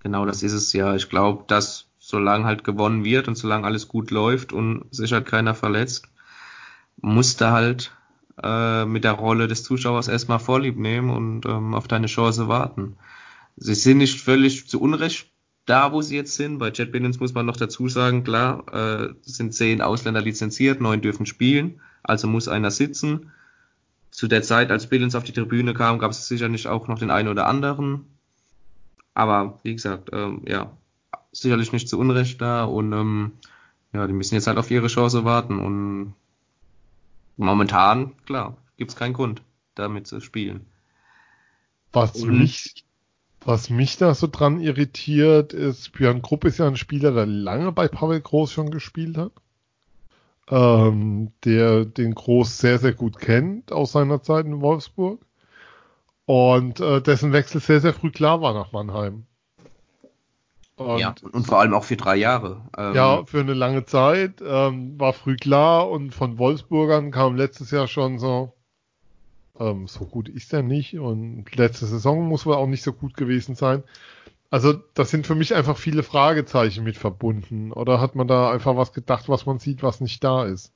Genau, 0.00 0.26
das 0.26 0.42
ist 0.42 0.52
es 0.52 0.70
ja. 0.74 0.94
Ich 0.94 1.08
glaube, 1.08 1.44
dass 1.46 1.88
solange 1.98 2.44
halt 2.44 2.62
gewonnen 2.62 3.02
wird 3.02 3.28
und 3.28 3.36
solange 3.36 3.64
alles 3.64 3.88
gut 3.88 4.10
läuft 4.10 4.52
und 4.52 4.84
sich 4.94 5.14
halt 5.14 5.24
keiner 5.24 5.54
verletzt, 5.54 6.06
musst 7.00 7.40
du 7.40 7.50
halt 7.50 7.96
äh, 8.42 8.84
mit 8.84 9.04
der 9.04 9.12
Rolle 9.12 9.48
des 9.48 9.64
Zuschauers 9.64 10.08
erstmal 10.08 10.38
Vorlieb 10.38 10.76
nehmen 10.76 11.08
und 11.08 11.46
ähm, 11.46 11.72
auf 11.72 11.88
deine 11.88 12.08
Chance 12.08 12.46
warten. 12.46 12.98
Sie 13.56 13.74
sind 13.74 13.98
nicht 13.98 14.20
völlig 14.20 14.68
zu 14.68 14.82
Unrecht 14.82 15.30
da, 15.66 15.92
wo 15.92 16.02
sie 16.02 16.16
jetzt 16.16 16.36
sind. 16.36 16.58
Bei 16.58 16.70
Jet 16.70 16.92
muss 17.20 17.34
man 17.34 17.46
noch 17.46 17.56
dazu 17.56 17.88
sagen, 17.88 18.24
klar, 18.24 18.64
äh, 18.72 19.14
sind 19.22 19.54
zehn 19.54 19.80
Ausländer 19.80 20.20
lizenziert, 20.20 20.80
neun 20.80 21.00
dürfen 21.00 21.26
spielen, 21.26 21.80
also 22.02 22.28
muss 22.28 22.48
einer 22.48 22.70
sitzen. 22.70 23.30
Zu 24.10 24.28
der 24.28 24.42
Zeit, 24.42 24.70
als 24.70 24.88
Billings 24.88 25.14
auf 25.14 25.24
die 25.24 25.32
Tribüne 25.32 25.74
kam, 25.74 25.98
gab 25.98 26.10
es 26.10 26.28
sicherlich 26.28 26.68
auch 26.68 26.86
noch 26.86 26.98
den 26.98 27.10
einen 27.10 27.28
oder 27.28 27.46
anderen. 27.46 28.06
Aber 29.14 29.58
wie 29.62 29.72
gesagt, 29.72 30.10
ähm, 30.12 30.42
ja, 30.46 30.76
sicherlich 31.32 31.72
nicht 31.72 31.88
zu 31.88 31.98
Unrecht 31.98 32.40
da 32.40 32.64
und 32.64 32.92
ähm, 32.92 33.32
ja, 33.92 34.06
die 34.06 34.12
müssen 34.12 34.34
jetzt 34.34 34.46
halt 34.46 34.58
auf 34.58 34.70
ihre 34.70 34.88
Chance 34.88 35.24
warten 35.24 35.58
und 35.58 36.14
momentan, 37.36 38.12
klar, 38.26 38.56
gibt's 38.76 38.96
keinen 38.96 39.14
Grund, 39.14 39.42
damit 39.74 40.06
zu 40.06 40.20
spielen. 40.20 40.66
Was 41.92 42.16
und, 42.16 42.38
mich, 42.38 42.84
was 43.44 43.70
mich 43.70 43.96
da 43.96 44.14
so 44.14 44.26
dran 44.26 44.60
irritiert, 44.60 45.52
ist, 45.52 45.92
Björn 45.92 46.22
Krupp 46.22 46.44
ist 46.44 46.58
ja 46.58 46.66
ein 46.66 46.76
Spieler, 46.76 47.12
der 47.12 47.26
lange 47.26 47.72
bei 47.72 47.88
Pavel 47.88 48.20
Groß 48.20 48.52
schon 48.52 48.70
gespielt 48.70 49.16
hat. 49.16 49.32
Ähm, 50.50 51.32
der 51.44 51.84
den 51.84 52.14
Groß 52.14 52.58
sehr, 52.58 52.78
sehr 52.78 52.92
gut 52.92 53.18
kennt 53.18 53.72
aus 53.72 53.92
seiner 53.92 54.22
Zeit 54.22 54.44
in 54.46 54.60
Wolfsburg. 54.60 55.24
Und 56.26 56.80
äh, 56.80 57.00
dessen 57.00 57.32
Wechsel 57.32 57.60
sehr, 57.60 57.80
sehr 57.80 57.92
früh 57.92 58.10
klar 58.10 58.40
war 58.40 58.54
nach 58.54 58.72
Mannheim. 58.72 59.26
Und, 60.76 60.98
ja, 60.98 61.14
und 61.32 61.46
vor 61.46 61.60
allem 61.60 61.72
auch 61.72 61.84
für 61.84 61.96
drei 61.96 62.16
Jahre. 62.16 62.62
Ähm, 62.76 62.94
ja, 62.94 63.24
für 63.24 63.40
eine 63.40 63.54
lange 63.54 63.84
Zeit. 63.84 64.42
Ähm, 64.44 64.98
war 64.98 65.12
früh 65.12 65.36
klar 65.36 65.88
und 65.88 66.14
von 66.14 66.38
Wolfsburgern 66.38 67.10
kam 67.10 67.36
letztes 67.36 67.70
Jahr 67.70 67.86
schon 67.86 68.18
so, 68.18 68.53
ähm, 69.58 69.86
so 69.86 70.04
gut 70.04 70.28
ist 70.28 70.52
er 70.52 70.62
nicht 70.62 70.98
und 70.98 71.54
letzte 71.56 71.86
Saison 71.86 72.28
muss 72.28 72.46
wohl 72.46 72.54
auch 72.54 72.66
nicht 72.66 72.82
so 72.82 72.92
gut 72.92 73.16
gewesen 73.16 73.54
sein. 73.54 73.82
Also 74.50 74.72
das 74.94 75.10
sind 75.10 75.26
für 75.26 75.34
mich 75.34 75.54
einfach 75.54 75.76
viele 75.76 76.02
Fragezeichen 76.02 76.84
mit 76.84 76.96
verbunden. 76.96 77.72
Oder 77.72 78.00
hat 78.00 78.14
man 78.14 78.28
da 78.28 78.52
einfach 78.52 78.76
was 78.76 78.92
gedacht, 78.92 79.28
was 79.28 79.46
man 79.46 79.58
sieht, 79.58 79.82
was 79.82 80.00
nicht 80.00 80.22
da 80.22 80.44
ist? 80.44 80.72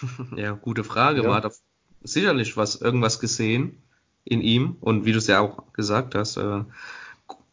Ja, 0.36 0.52
gute 0.52 0.84
Frage. 0.84 1.22
Ja. 1.22 1.28
Man 1.28 1.42
hat 1.42 1.52
sicherlich 2.02 2.56
was, 2.56 2.76
irgendwas 2.76 3.18
gesehen 3.18 3.82
in 4.24 4.40
ihm 4.40 4.76
und 4.80 5.04
wie 5.04 5.12
du 5.12 5.18
es 5.18 5.26
ja 5.26 5.40
auch 5.40 5.72
gesagt 5.72 6.14
hast, 6.14 6.36
äh, 6.36 6.62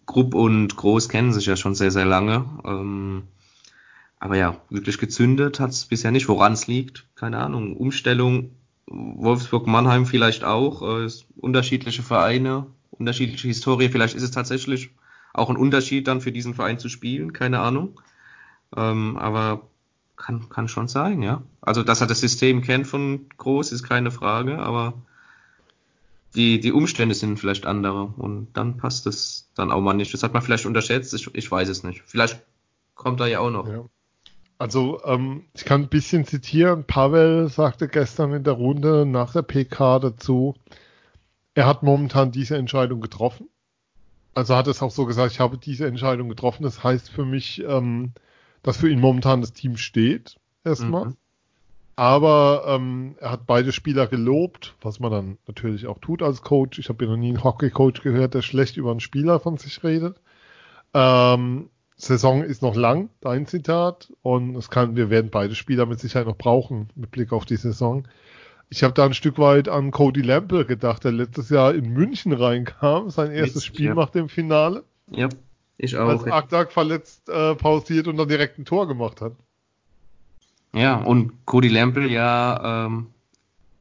Grupp 0.05 0.35
und 0.35 0.75
Groß 0.75 1.09
kennen 1.09 1.33
sich 1.33 1.47
ja 1.47 1.55
schon 1.55 1.73
sehr, 1.73 1.89
sehr 1.89 2.05
lange. 2.05 2.45
Ähm, 2.63 3.23
aber 4.19 4.37
ja, 4.37 4.61
wirklich 4.69 4.97
gezündet 4.97 5.59
hat 5.59 5.71
es 5.71 5.85
bisher 5.85 6.11
nicht. 6.11 6.27
Woran 6.27 6.53
es 6.53 6.67
liegt, 6.67 7.07
keine 7.15 7.39
Ahnung. 7.39 7.75
Umstellung, 7.75 8.51
Wolfsburg-Mannheim 8.87 10.05
vielleicht 10.05 10.43
auch. 10.43 10.81
Äh, 10.81 11.09
unterschiedliche 11.37 12.03
Vereine, 12.03 12.67
unterschiedliche 12.91 13.47
Historie. 13.47 13.89
Vielleicht 13.89 14.15
ist 14.15 14.23
es 14.23 14.31
tatsächlich 14.31 14.91
auch 15.33 15.49
ein 15.49 15.57
Unterschied 15.57 16.07
dann 16.07 16.21
für 16.21 16.31
diesen 16.31 16.53
Verein 16.53 16.79
zu 16.79 16.89
spielen, 16.89 17.33
keine 17.33 17.59
Ahnung. 17.59 17.99
Ähm, 18.75 19.17
aber 19.17 19.61
kann, 20.15 20.49
kann 20.49 20.67
schon 20.67 20.87
sein, 20.87 21.21
ja. 21.21 21.41
Also, 21.61 21.83
dass 21.83 22.01
er 22.01 22.07
das 22.07 22.21
System 22.21 22.61
kennt 22.61 22.87
von 22.87 23.27
Groß, 23.37 23.71
ist 23.71 23.83
keine 23.83 24.11
Frage, 24.11 24.59
aber 24.59 24.93
die, 26.35 26.59
die 26.59 26.71
Umstände 26.71 27.15
sind 27.15 27.39
vielleicht 27.39 27.65
andere 27.65 28.13
und 28.17 28.49
dann 28.53 28.77
passt 28.77 29.07
es 29.07 29.49
dann 29.55 29.71
auch 29.71 29.81
mal 29.81 29.93
nicht. 29.93 30.13
Das 30.13 30.23
hat 30.23 30.33
man 30.33 30.41
vielleicht 30.41 30.65
unterschätzt, 30.65 31.13
ich, 31.13 31.33
ich 31.33 31.49
weiß 31.49 31.69
es 31.69 31.83
nicht. 31.83 32.03
Vielleicht 32.05 32.41
kommt 32.93 33.19
er 33.19 33.27
ja 33.27 33.39
auch 33.39 33.51
noch. 33.51 33.67
Ja. 33.67 33.85
Also 34.57 35.03
ähm, 35.03 35.45
ich 35.53 35.65
kann 35.65 35.81
ein 35.81 35.89
bisschen 35.89 36.25
zitieren. 36.25 36.85
Pavel 36.85 37.49
sagte 37.49 37.87
gestern 37.87 38.33
in 38.33 38.43
der 38.43 38.53
Runde 38.53 39.05
nach 39.05 39.33
der 39.33 39.41
PK 39.41 39.99
dazu, 39.99 40.55
er 41.53 41.67
hat 41.67 41.83
momentan 41.83 42.31
diese 42.31 42.57
Entscheidung 42.57 43.01
getroffen. 43.01 43.49
Also 44.33 44.55
hat 44.55 44.67
es 44.67 44.81
auch 44.81 44.91
so 44.91 45.05
gesagt, 45.05 45.31
ich 45.31 45.39
habe 45.39 45.57
diese 45.57 45.87
Entscheidung 45.87 46.29
getroffen. 46.29 46.63
Das 46.63 46.83
heißt 46.83 47.09
für 47.09 47.25
mich, 47.25 47.63
ähm, 47.63 48.13
dass 48.63 48.77
für 48.77 48.89
ihn 48.89 48.99
momentan 48.99 49.41
das 49.41 49.53
Team 49.53 49.77
steht. 49.77 50.37
Erstmal. 50.63 51.05
Mhm. 51.05 51.17
Aber 51.97 52.65
ähm, 52.67 53.15
er 53.19 53.31
hat 53.31 53.45
beide 53.47 53.71
Spieler 53.71 54.07
gelobt, 54.07 54.75
was 54.81 54.99
man 54.99 55.11
dann 55.11 55.37
natürlich 55.47 55.87
auch 55.87 55.99
tut 55.99 56.21
als 56.21 56.41
Coach. 56.41 56.77
Ich 56.77 56.89
habe 56.89 57.05
ja 57.05 57.11
noch 57.11 57.17
nie 57.17 57.29
einen 57.29 57.43
Hockey-Coach 57.43 58.01
gehört, 58.01 58.33
der 58.33 58.41
schlecht 58.41 58.75
über 58.75 58.91
einen 58.91 58.99
Spieler 58.99 59.39
von 59.39 59.57
sich 59.57 59.81
redet. 59.83 60.19
Ähm, 60.93 61.69
Saison 61.97 62.43
ist 62.43 62.61
noch 62.61 62.75
lang, 62.75 63.09
dein 63.21 63.45
Zitat. 63.45 64.11
Und 64.21 64.55
es 64.55 64.69
kann, 64.69 64.95
wir 64.95 65.09
werden 65.09 65.31
beide 65.31 65.55
Spieler 65.55 65.85
mit 65.85 65.99
Sicherheit 65.99 66.27
noch 66.27 66.37
brauchen, 66.37 66.89
mit 66.95 67.11
Blick 67.11 67.31
auf 67.31 67.45
die 67.45 67.55
Saison. 67.55 68.07
Ich 68.69 68.83
habe 68.83 68.93
da 68.93 69.05
ein 69.05 69.13
Stück 69.13 69.37
weit 69.37 69.69
an 69.69 69.91
Cody 69.91 70.21
Lample 70.21 70.65
gedacht, 70.65 71.03
der 71.03 71.11
letztes 71.11 71.49
Jahr 71.49 71.73
in 71.73 71.93
München 71.93 72.33
reinkam, 72.33 73.09
sein 73.09 73.31
erstes 73.31 73.63
Jetzt, 73.63 73.65
Spiel 73.65 73.87
ja. 73.87 73.93
nach 73.93 74.09
dem 74.09 74.27
Finale. 74.27 74.83
Ja, 75.11 75.29
ich 75.77 75.95
auch. 75.97 76.09
Als 76.09 76.23
Aktak 76.25 76.71
verletzt 76.71 77.29
äh, 77.29 77.55
pausiert 77.55 78.07
und 78.07 78.17
dann 78.17 78.27
direkt 78.27 78.57
ein 78.57 78.65
Tor 78.65 78.87
gemacht 78.87 79.21
hat. 79.21 79.33
Ja, 80.73 80.97
und 80.97 81.45
Cody 81.45 81.69
Lample 81.69 82.07
ja 82.07 82.85
ähm, 82.85 83.07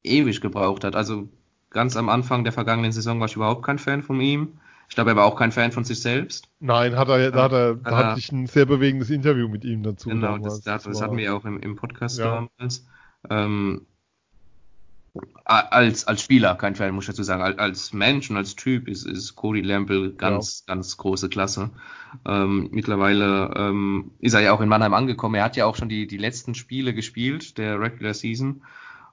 ewig 0.05 0.41
gebraucht 0.41 0.85
hat. 0.85 0.95
Also 0.95 1.29
ganz 1.71 1.97
am 1.97 2.09
Anfang 2.09 2.45
der 2.45 2.53
vergangenen 2.53 2.93
Saison 2.93 3.19
war 3.19 3.27
ich 3.27 3.37
überhaupt 3.37 3.65
kein 3.65 3.79
Fan 3.79 4.03
von 4.03 4.21
ihm. 4.21 4.59
Ich 4.89 4.95
glaube, 4.95 5.11
er 5.11 5.17
war 5.17 5.25
auch 5.25 5.37
kein 5.37 5.53
Fan 5.53 5.73
von 5.73 5.85
sich 5.85 6.01
selbst. 6.01 6.49
Nein, 6.61 6.97
hat 6.97 7.09
er, 7.09 7.31
da 7.31 7.45
hat 7.45 7.53
er, 7.53 7.75
da 7.75 7.97
hatte 7.97 8.21
ich 8.21 8.31
ein 8.31 8.47
sehr 8.47 8.67
bewegendes 8.67 9.11
Interview 9.11 9.49
mit 9.49 9.65
ihm 9.65 9.83
dazu. 9.83 10.09
Genau, 10.09 10.39
das, 10.39 10.61
das, 10.61 10.85
das 10.85 11.01
hatten 11.01 11.17
wir 11.17 11.25
ja 11.25 11.35
auch 11.35 11.45
im, 11.45 11.61
im 11.61 11.77
Podcast 11.77 12.19
ja. 12.19 12.49
damals. 12.59 12.87
Ähm, 13.31 13.87
als, 15.45 16.07
als 16.07 16.23
Spieler, 16.23 16.57
kein 16.57 16.75
Fan, 16.75 16.95
muss 16.95 17.05
ich 17.05 17.11
dazu 17.11 17.23
sagen. 17.23 17.43
Als 17.43 17.93
Mensch 17.93 18.31
und 18.31 18.37
als 18.37 18.57
Typ 18.57 18.89
ist, 18.89 19.07
ist 19.07 19.37
Cody 19.37 19.61
Lample 19.61 20.13
ganz, 20.15 20.65
ja. 20.67 20.75
ganz 20.75 20.97
große 20.97 21.29
Klasse. 21.29 21.71
Ähm, 22.27 22.69
mittlerweile 22.73 23.53
ähm, 23.57 24.13
ist 24.19 24.35
er 24.35 24.41
ja 24.41 24.53
auch 24.53 24.61
in 24.61 24.69
Mannheim 24.69 24.95
angekommen. 24.95 25.37
Er 25.37 25.45
hat 25.45 25.57
ja 25.57 25.67
auch 25.67 25.77
schon 25.77 25.89
die, 25.89 26.07
die 26.07 26.17
letzten 26.17 26.55
Spiele 26.55 26.95
gespielt, 26.95 27.59
der 27.59 27.79
Regular 27.79 28.15
Season. 28.15 28.63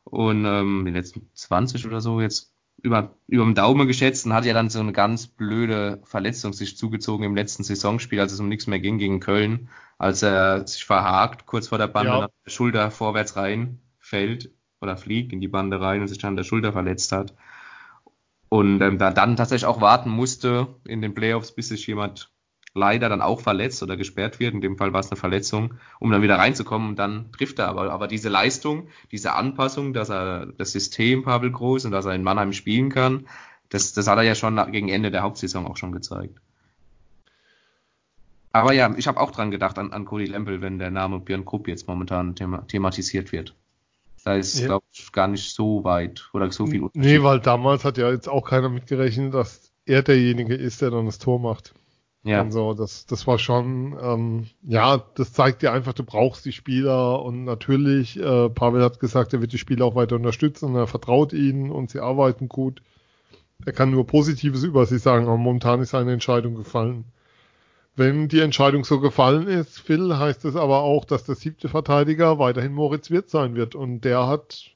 Und 0.03 0.45
ähm, 0.45 0.83
die 0.85 0.91
letzten 0.91 1.29
20 1.35 1.85
oder 1.85 2.01
so 2.01 2.19
jetzt 2.19 2.50
über, 2.83 3.15
über 3.27 3.45
den 3.45 3.55
Daumen 3.55 3.87
geschätzt 3.87 4.25
und 4.25 4.33
hat 4.33 4.45
ja 4.45 4.53
dann 4.53 4.69
so 4.69 4.79
eine 4.79 4.93
ganz 4.93 5.27
blöde 5.27 6.01
Verletzung 6.03 6.53
sich 6.53 6.77
zugezogen 6.77 7.25
im 7.25 7.35
letzten 7.35 7.63
Saisonspiel, 7.63 8.19
als 8.19 8.31
es 8.31 8.39
um 8.39 8.49
nichts 8.49 8.67
mehr 8.67 8.79
ging 8.79 8.97
gegen 8.97 9.19
Köln, 9.19 9.69
als 9.97 10.21
er 10.23 10.67
sich 10.67 10.85
verhakt, 10.85 11.45
kurz 11.45 11.67
vor 11.67 11.77
der 11.77 11.87
Bande 11.87 12.11
ja. 12.11 12.29
der 12.45 12.51
Schulter 12.51 12.91
vorwärts 12.91 13.35
rein 13.35 13.79
fällt 13.99 14.51
oder 14.81 14.97
fliegt 14.97 15.31
in 15.31 15.41
die 15.41 15.47
Bande 15.47 15.79
rein 15.79 16.01
und 16.01 16.07
sich 16.07 16.17
dann 16.17 16.35
der 16.35 16.43
Schulter 16.43 16.73
verletzt 16.73 17.11
hat. 17.11 17.35
Und 18.49 18.81
ähm, 18.81 18.97
da 18.97 19.11
dann 19.11 19.37
tatsächlich 19.37 19.65
auch 19.65 19.79
warten 19.79 20.09
musste 20.09 20.67
in 20.85 21.01
den 21.01 21.13
Playoffs, 21.13 21.53
bis 21.53 21.69
sich 21.69 21.87
jemand 21.87 22.31
leider 22.73 23.09
dann 23.09 23.21
auch 23.21 23.41
verletzt 23.41 23.83
oder 23.83 23.97
gesperrt 23.97 24.39
wird. 24.39 24.53
In 24.53 24.61
dem 24.61 24.77
Fall 24.77 24.93
war 24.93 25.01
es 25.01 25.11
eine 25.11 25.19
Verletzung, 25.19 25.73
um 25.99 26.11
dann 26.11 26.21
wieder 26.21 26.37
reinzukommen 26.37 26.89
und 26.89 26.99
dann 26.99 27.31
trifft 27.31 27.59
er 27.59 27.67
aber. 27.67 27.91
Aber 27.91 28.07
diese 28.07 28.29
Leistung, 28.29 28.87
diese 29.11 29.33
Anpassung, 29.33 29.93
dass 29.93 30.09
er 30.09 30.47
das 30.57 30.71
System 30.71 31.23
Pavel 31.23 31.51
Groß 31.51 31.85
und 31.85 31.91
dass 31.91 32.05
er 32.05 32.15
in 32.15 32.23
Mannheim 32.23 32.53
spielen 32.53 32.89
kann, 32.89 33.27
das, 33.69 33.93
das 33.93 34.07
hat 34.07 34.17
er 34.17 34.23
ja 34.23 34.35
schon 34.35 34.59
gegen 34.71 34.89
Ende 34.89 35.11
der 35.11 35.23
Hauptsaison 35.23 35.65
auch 35.65 35.77
schon 35.77 35.91
gezeigt. 35.91 36.39
Aber 38.53 38.73
ja, 38.73 38.93
ich 38.97 39.07
habe 39.07 39.19
auch 39.19 39.31
dran 39.31 39.51
gedacht 39.51 39.77
an, 39.77 39.93
an 39.93 40.05
Cody 40.05 40.25
Lempel, 40.25 40.61
wenn 40.61 40.77
der 40.77 40.91
Name 40.91 41.19
Björn 41.19 41.45
Krupp 41.45 41.67
jetzt 41.67 41.87
momentan 41.87 42.35
thema 42.35 42.67
thematisiert 42.67 43.31
wird. 43.31 43.55
Da 44.23 44.35
ist, 44.35 44.59
ja. 44.59 44.67
glaube 44.67 44.85
ich, 44.91 45.11
gar 45.11 45.27
nicht 45.27 45.55
so 45.55 45.83
weit 45.83 46.29
oder 46.33 46.51
so 46.51 46.67
viel 46.67 46.83
Unterschied. 46.83 47.01
Nee, 47.01 47.23
weil 47.23 47.39
damals 47.39 47.85
hat 47.85 47.97
ja 47.97 48.11
jetzt 48.11 48.29
auch 48.29 48.47
keiner 48.47 48.69
mitgerechnet, 48.69 49.33
dass 49.33 49.71
er 49.85 50.03
derjenige 50.03 50.53
ist, 50.53 50.81
der 50.81 50.91
dann 50.91 51.05
das 51.05 51.17
Tor 51.17 51.39
macht. 51.39 51.73
Ja. 52.23 52.41
Und 52.41 52.51
so, 52.51 52.73
das, 52.73 53.07
das 53.07 53.25
war 53.25 53.39
schon, 53.39 53.97
ähm, 53.99 54.47
ja, 54.61 55.03
das 55.15 55.33
zeigt 55.33 55.63
dir 55.63 55.71
einfach, 55.71 55.93
du 55.93 56.03
brauchst 56.03 56.45
die 56.45 56.51
Spieler 56.51 57.23
und 57.23 57.45
natürlich, 57.45 58.19
äh, 58.19 58.49
Pavel 58.49 58.83
hat 58.83 58.99
gesagt, 58.99 59.33
er 59.33 59.41
wird 59.41 59.53
die 59.53 59.57
Spieler 59.57 59.85
auch 59.85 59.95
weiter 59.95 60.17
unterstützen, 60.17 60.75
er 60.75 60.85
vertraut 60.85 61.33
ihnen 61.33 61.71
und 61.71 61.89
sie 61.89 61.99
arbeiten 61.99 62.47
gut. 62.47 62.83
Er 63.65 63.73
kann 63.73 63.91
nur 63.91 64.05
Positives 64.05 64.63
über 64.63 64.85
sie 64.85 64.99
sagen, 64.99 65.25
aber 65.25 65.37
momentan 65.37 65.81
ist 65.81 65.91
seine 65.91 66.13
Entscheidung 66.13 66.55
gefallen. 66.55 67.05
Wenn 67.95 68.27
die 68.27 68.39
Entscheidung 68.39 68.85
so 68.85 68.99
gefallen 68.99 69.47
ist, 69.47 69.79
Phil, 69.79 70.17
heißt 70.17 70.45
es 70.45 70.55
aber 70.55 70.79
auch, 70.79 71.05
dass 71.05 71.25
der 71.25 71.35
siebte 71.35 71.69
Verteidiger 71.69 72.39
weiterhin 72.39 72.73
Moritz 72.73 73.11
Wirt 73.11 73.29
sein 73.29 73.55
wird. 73.55 73.75
Und 73.75 74.01
der 74.01 74.27
hat 74.27 74.71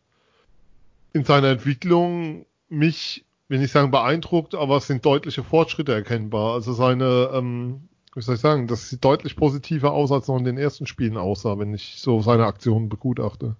in 1.13 1.23
seiner 1.23 1.49
Entwicklung 1.49 2.45
mich, 2.67 3.24
will 3.47 3.59
nicht 3.59 3.71
sagen 3.71 3.91
beeindruckt, 3.91 4.55
aber 4.55 4.77
es 4.77 4.87
sind 4.87 5.05
deutliche 5.05 5.43
Fortschritte 5.43 5.93
erkennbar. 5.93 6.53
Also 6.53 6.73
seine, 6.73 7.29
ähm, 7.33 7.89
wie 8.13 8.21
soll 8.21 8.35
ich 8.35 8.41
sagen, 8.41 8.67
das 8.67 8.89
sieht 8.89 9.03
deutlich 9.03 9.35
positiver 9.35 9.93
aus, 9.93 10.11
als 10.11 10.27
noch 10.27 10.37
in 10.37 10.45
den 10.45 10.57
ersten 10.57 10.87
Spielen 10.87 11.17
aussah, 11.17 11.59
wenn 11.59 11.73
ich 11.73 11.95
so 11.99 12.21
seine 12.21 12.45
Aktionen 12.45 12.89
begutachte. 12.89 13.55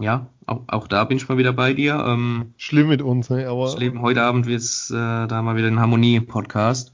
Ja, 0.00 0.26
auch, 0.46 0.62
auch 0.66 0.86
da 0.86 1.04
bin 1.04 1.16
ich 1.16 1.28
mal 1.28 1.38
wieder 1.38 1.52
bei 1.52 1.72
dir. 1.72 2.04
Ähm, 2.06 2.52
Schlimm 2.56 2.88
mit 2.88 3.02
uns, 3.02 3.30
ne? 3.30 3.48
Aber. 3.48 3.68
Schlimm, 3.68 4.02
heute 4.02 4.22
Abend 4.22 4.46
wird 4.46 4.60
es 4.60 4.90
äh, 4.90 4.94
da 4.94 5.42
mal 5.42 5.56
wieder 5.56 5.68
ein 5.68 5.80
Harmonie-Podcast. 5.80 6.92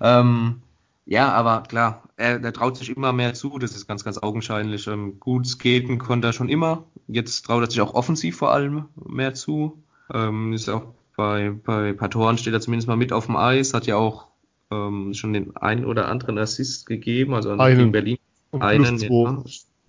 Ähm, 0.00 0.62
Ja, 1.06 1.32
aber 1.32 1.62
klar, 1.62 2.02
er, 2.16 2.42
er 2.42 2.52
traut 2.52 2.76
sich 2.76 2.94
immer 2.94 3.12
mehr 3.12 3.34
zu, 3.34 3.58
das 3.58 3.76
ist 3.76 3.86
ganz, 3.86 4.04
ganz 4.04 4.18
augenscheinlich. 4.18 4.86
Ähm, 4.86 5.20
gut 5.20 5.46
skaten 5.46 5.98
konnte 5.98 6.28
er 6.28 6.32
schon 6.32 6.48
immer. 6.48 6.84
Jetzt 7.08 7.42
traut 7.42 7.62
er 7.62 7.70
sich 7.70 7.80
auch 7.80 7.94
offensiv 7.94 8.36
vor 8.36 8.52
allem 8.52 8.86
mehr 8.94 9.34
zu. 9.34 9.82
Ähm, 10.12 10.52
ist 10.52 10.68
auch 10.68 10.94
bei, 11.16 11.50
bei 11.50 11.92
Patoran 11.92 12.38
steht 12.38 12.52
er 12.52 12.60
zumindest 12.60 12.88
mal 12.88 12.96
mit 12.96 13.12
auf 13.12 13.26
dem 13.26 13.36
Eis, 13.36 13.74
hat 13.74 13.86
ja 13.86 13.96
auch 13.96 14.26
ähm, 14.70 15.14
schon 15.14 15.32
den 15.32 15.56
einen 15.56 15.84
oder 15.84 16.08
anderen 16.08 16.38
Assist 16.38 16.86
gegeben, 16.86 17.34
also 17.34 17.50
einen. 17.50 17.78
gegen 17.78 17.92
Berlin. 17.92 18.18
Und 18.50 18.62
einen, 18.62 18.98
ja. 18.98 19.44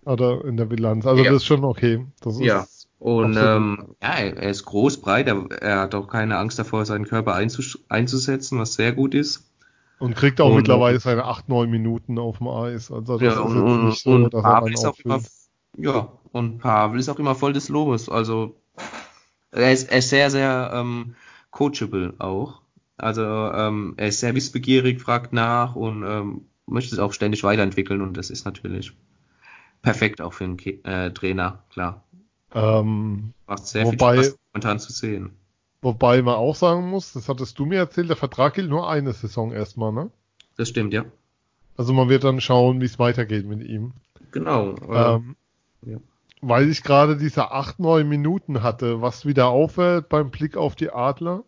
hat 0.05 0.21
er 0.21 0.45
in 0.45 0.57
der 0.57 0.65
Bilanz. 0.65 1.05
Also 1.05 1.23
ja. 1.23 1.31
das 1.31 1.43
ist 1.43 1.45
schon 1.45 1.63
okay. 1.63 2.05
Das 2.21 2.39
ja. 2.39 2.65
Und 2.97 3.37
ähm, 3.37 3.95
ja, 4.01 4.13
er 4.13 4.49
ist 4.49 4.65
groß, 4.65 4.97
breit, 4.97 5.27
er, 5.27 5.45
er, 5.61 5.79
hat 5.81 5.93
auch 5.93 6.07
keine 6.07 6.37
Angst 6.37 6.57
davor, 6.57 6.85
seinen 6.85 7.05
Körper 7.05 7.35
einzus 7.35 7.77
einzusetzen, 7.89 8.57
was 8.57 8.73
sehr 8.73 8.93
gut 8.93 9.13
ist. 9.13 9.47
Und 9.99 10.15
kriegt 10.15 10.41
auch 10.41 10.49
und, 10.49 10.57
mittlerweile 10.57 10.99
seine 10.99 11.25
8, 11.25 11.47
9 11.47 11.69
Minuten 11.69 12.17
auf 12.17 12.39
dem 12.39 12.47
Eis. 12.47 12.91
Also 12.91 13.17
das 13.17 13.21
ja, 13.21 13.33
ist 13.33 13.39
und, 13.39 13.85
nicht 13.85 14.03
so, 14.03 14.11
und 14.11 14.33
dass 14.33 14.41
Pavel 14.41 14.73
er 14.73 14.81
dann 14.81 14.91
auch 14.91 14.99
immer, 14.99 15.19
Ja, 15.77 16.11
und 16.31 16.57
Pavel 16.57 16.99
ist 16.99 17.09
auch 17.09 17.19
immer 17.19 17.35
voll 17.35 17.53
des 17.53 17.69
Lobes. 17.69 18.09
Also 18.09 18.55
er 19.61 19.71
ist, 19.71 19.91
er 19.91 19.99
ist 19.99 20.09
sehr, 20.09 20.29
sehr 20.29 20.71
ähm, 20.73 21.15
coachable 21.51 22.13
auch. 22.19 22.61
Also 22.97 23.23
ähm, 23.23 23.93
er 23.97 24.07
ist 24.07 24.19
sehr 24.19 24.35
wissbegierig, 24.35 25.01
fragt 25.01 25.33
nach 25.33 25.75
und 25.75 26.03
ähm, 26.03 26.45
möchte 26.65 26.95
es 26.95 26.99
auch 26.99 27.13
ständig 27.13 27.43
weiterentwickeln 27.43 28.01
und 28.01 28.15
das 28.15 28.29
ist 28.29 28.45
natürlich 28.45 28.93
perfekt 29.81 30.21
auch 30.21 30.33
für 30.33 30.45
einen 30.45 30.59
äh, 30.59 31.11
Trainer, 31.11 31.63
klar. 31.69 32.03
Ähm, 32.53 33.33
Macht 33.47 33.67
sehr 33.67 33.85
wobei, 33.85 34.15
viel 34.15 34.23
Spaß, 34.23 34.39
momentan 34.53 34.79
zu 34.79 34.91
sehen. 34.93 35.31
Wobei 35.81 36.21
man 36.21 36.35
auch 36.35 36.55
sagen 36.55 36.89
muss, 36.89 37.13
das 37.13 37.29
hattest 37.29 37.59
du 37.59 37.65
mir 37.65 37.77
erzählt, 37.77 38.09
der 38.09 38.15
Vertrag 38.15 38.55
gilt 38.55 38.69
nur 38.69 38.89
eine 38.89 39.13
Saison 39.13 39.51
erstmal, 39.51 39.91
ne? 39.91 40.09
Das 40.57 40.69
stimmt, 40.69 40.93
ja. 40.93 41.05
Also 41.77 41.93
man 41.93 42.09
wird 42.09 42.23
dann 42.23 42.39
schauen, 42.39 42.81
wie 42.81 42.85
es 42.85 42.97
weitergeht 42.97 43.45
mit 43.45 43.61
ihm. 43.61 43.91
Genau. 44.31 44.75
Äh, 44.75 45.15
ähm, 45.15 45.35
ja. 45.85 45.97
Weil 46.41 46.69
ich 46.69 46.83
gerade 46.83 47.17
diese 47.17 47.51
acht, 47.51 47.79
neun 47.79 48.07
Minuten 48.07 48.61
hatte, 48.61 49.01
was 49.01 49.25
wieder 49.25 49.47
auffällt 49.47 50.09
beim 50.09 50.31
Blick 50.31 50.57
auf 50.57 50.75
die 50.75 50.91
Adler. 50.91 51.43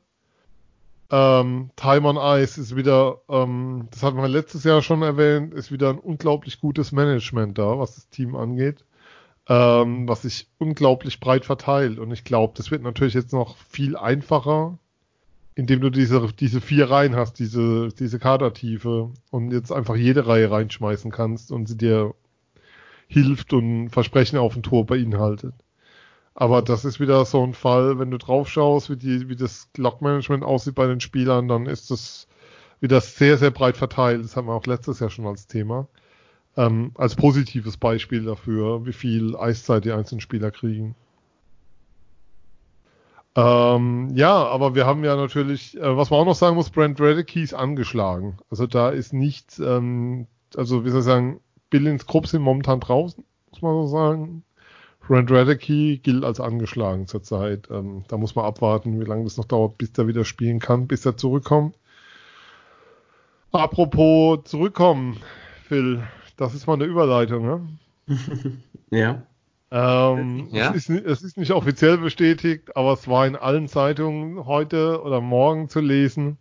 Ähm, 1.09 1.69
Time 1.75 2.07
on 2.07 2.17
Ice 2.41 2.59
ist 2.59 2.75
wieder, 2.75 3.21
ähm, 3.29 3.87
das 3.91 4.03
hatten 4.03 4.17
wir 4.17 4.27
letztes 4.27 4.63
Jahr 4.63 4.81
schon 4.81 5.01
erwähnt, 5.03 5.53
ist 5.53 5.71
wieder 5.71 5.89
ein 5.89 5.99
unglaublich 5.99 6.59
gutes 6.59 6.91
Management 6.91 7.57
da, 7.57 7.79
was 7.79 7.95
das 7.95 8.09
Team 8.09 8.35
angeht 8.35 8.83
ähm, 9.49 10.07
was 10.07 10.23
sich 10.23 10.47
unglaublich 10.57 11.19
breit 11.19 11.45
verteilt. 11.45 11.99
Und 11.99 12.11
ich 12.11 12.23
glaube, 12.23 12.53
das 12.57 12.71
wird 12.71 12.83
natürlich 12.83 13.13
jetzt 13.13 13.33
noch 13.33 13.57
viel 13.57 13.95
einfacher, 13.95 14.77
indem 15.55 15.81
du 15.81 15.89
diese, 15.89 16.27
diese 16.33 16.61
vier 16.61 16.89
Reihen 16.89 17.15
hast, 17.15 17.39
diese, 17.39 17.89
diese 17.89 18.19
Kadertiefe 18.19 19.11
und 19.31 19.51
jetzt 19.51 19.71
einfach 19.71 19.95
jede 19.95 20.27
Reihe 20.27 20.51
reinschmeißen 20.51 21.11
kannst 21.11 21.51
und 21.51 21.67
sie 21.67 21.77
dir 21.77 22.13
hilft 23.07 23.53
und 23.53 23.89
Versprechen 23.89 24.37
auf 24.37 24.53
dem 24.53 24.63
Tor 24.63 24.85
beinhaltet. 24.85 25.53
Aber 26.35 26.61
das 26.61 26.85
ist 26.85 26.99
wieder 26.99 27.25
so 27.25 27.43
ein 27.43 27.53
Fall, 27.53 27.97
wenn 27.99 28.11
du 28.11 28.17
drauf 28.17 28.49
schaust, 28.49 28.89
wie, 28.89 28.97
die, 28.97 29.29
wie 29.29 29.35
das 29.35 29.69
Lockmanagement 29.77 30.43
aussieht 30.43 30.75
bei 30.75 30.85
den 30.87 30.99
Spielern, 30.99 31.47
dann 31.47 31.65
ist 31.65 31.89
das 31.89 32.27
wieder 32.79 33.01
sehr, 33.01 33.37
sehr 33.37 33.51
breit 33.51 33.77
verteilt. 33.77 34.23
Das 34.23 34.35
haben 34.35 34.47
wir 34.47 34.53
auch 34.53 34.67
letztes 34.67 34.99
Jahr 34.99 35.09
schon 35.09 35.25
als 35.25 35.47
Thema 35.47 35.87
ähm, 36.57 36.91
als 36.95 37.15
positives 37.15 37.77
Beispiel 37.77 38.23
dafür, 38.23 38.85
wie 38.85 38.93
viel 38.93 39.37
Eiszeit 39.37 39.85
die 39.85 39.91
einzelnen 39.91 40.21
Spieler 40.21 40.51
kriegen. 40.51 40.95
Ähm, 43.35 44.09
ja, 44.15 44.33
aber 44.33 44.73
wir 44.73 44.87
haben 44.87 45.03
ja 45.03 45.15
natürlich, 45.15 45.77
äh, 45.77 45.95
was 45.95 46.09
man 46.09 46.21
auch 46.21 46.25
noch 46.25 46.35
sagen 46.35 46.55
muss, 46.55 46.71
Brent 46.71 46.99
Radicke 46.99 47.39
ist 47.39 47.53
angeschlagen. 47.53 48.39
Also 48.49 48.65
da 48.65 48.89
ist 48.89 49.13
nichts, 49.13 49.59
ähm, 49.59 50.25
also 50.55 50.83
wie 50.83 50.89
soll 50.89 51.01
ich 51.01 51.05
sagen, 51.05 51.39
Billings 51.69 52.05
Krupp 52.05 52.27
sind 52.27 52.41
momentan 52.41 52.79
draußen, 52.79 53.23
muss 53.51 53.61
man 53.61 53.73
so 53.73 53.87
sagen. 53.87 54.43
Brent 55.07 55.31
Radicke 55.31 55.97
gilt 55.99 56.25
als 56.25 56.39
angeschlagen 56.41 57.07
zurzeit. 57.07 57.69
Ähm, 57.71 58.03
da 58.09 58.17
muss 58.17 58.35
man 58.35 58.45
abwarten, 58.45 58.99
wie 58.99 59.05
lange 59.05 59.23
das 59.23 59.37
noch 59.37 59.45
dauert, 59.45 59.77
bis 59.77 59.91
er 59.97 60.07
wieder 60.07 60.25
spielen 60.25 60.59
kann, 60.59 60.87
bis 60.87 61.05
er 61.05 61.15
zurückkommt. 61.15 61.77
Apropos 63.53 64.43
zurückkommen, 64.43 65.17
Phil, 65.67 66.03
das 66.35 66.53
ist 66.53 66.67
mal 66.67 66.73
eine 66.73 66.83
Überleitung, 66.83 67.45
ne? 67.45 67.67
ja. 68.91 69.23
Ähm, 69.71 70.47
ja. 70.51 70.73
Es, 70.73 70.89
ist, 70.89 71.05
es, 71.05 71.23
ist, 71.23 71.37
nicht 71.37 71.51
offiziell 71.51 71.97
bestätigt, 71.97 72.75
aber 72.75 72.93
es 72.93 73.07
war 73.07 73.25
in 73.27 73.35
allen 73.35 73.67
Zeitungen 73.67 74.45
heute 74.45 75.01
oder 75.01 75.21
morgen 75.21 75.69
zu 75.69 75.79
lesen. 75.79 76.37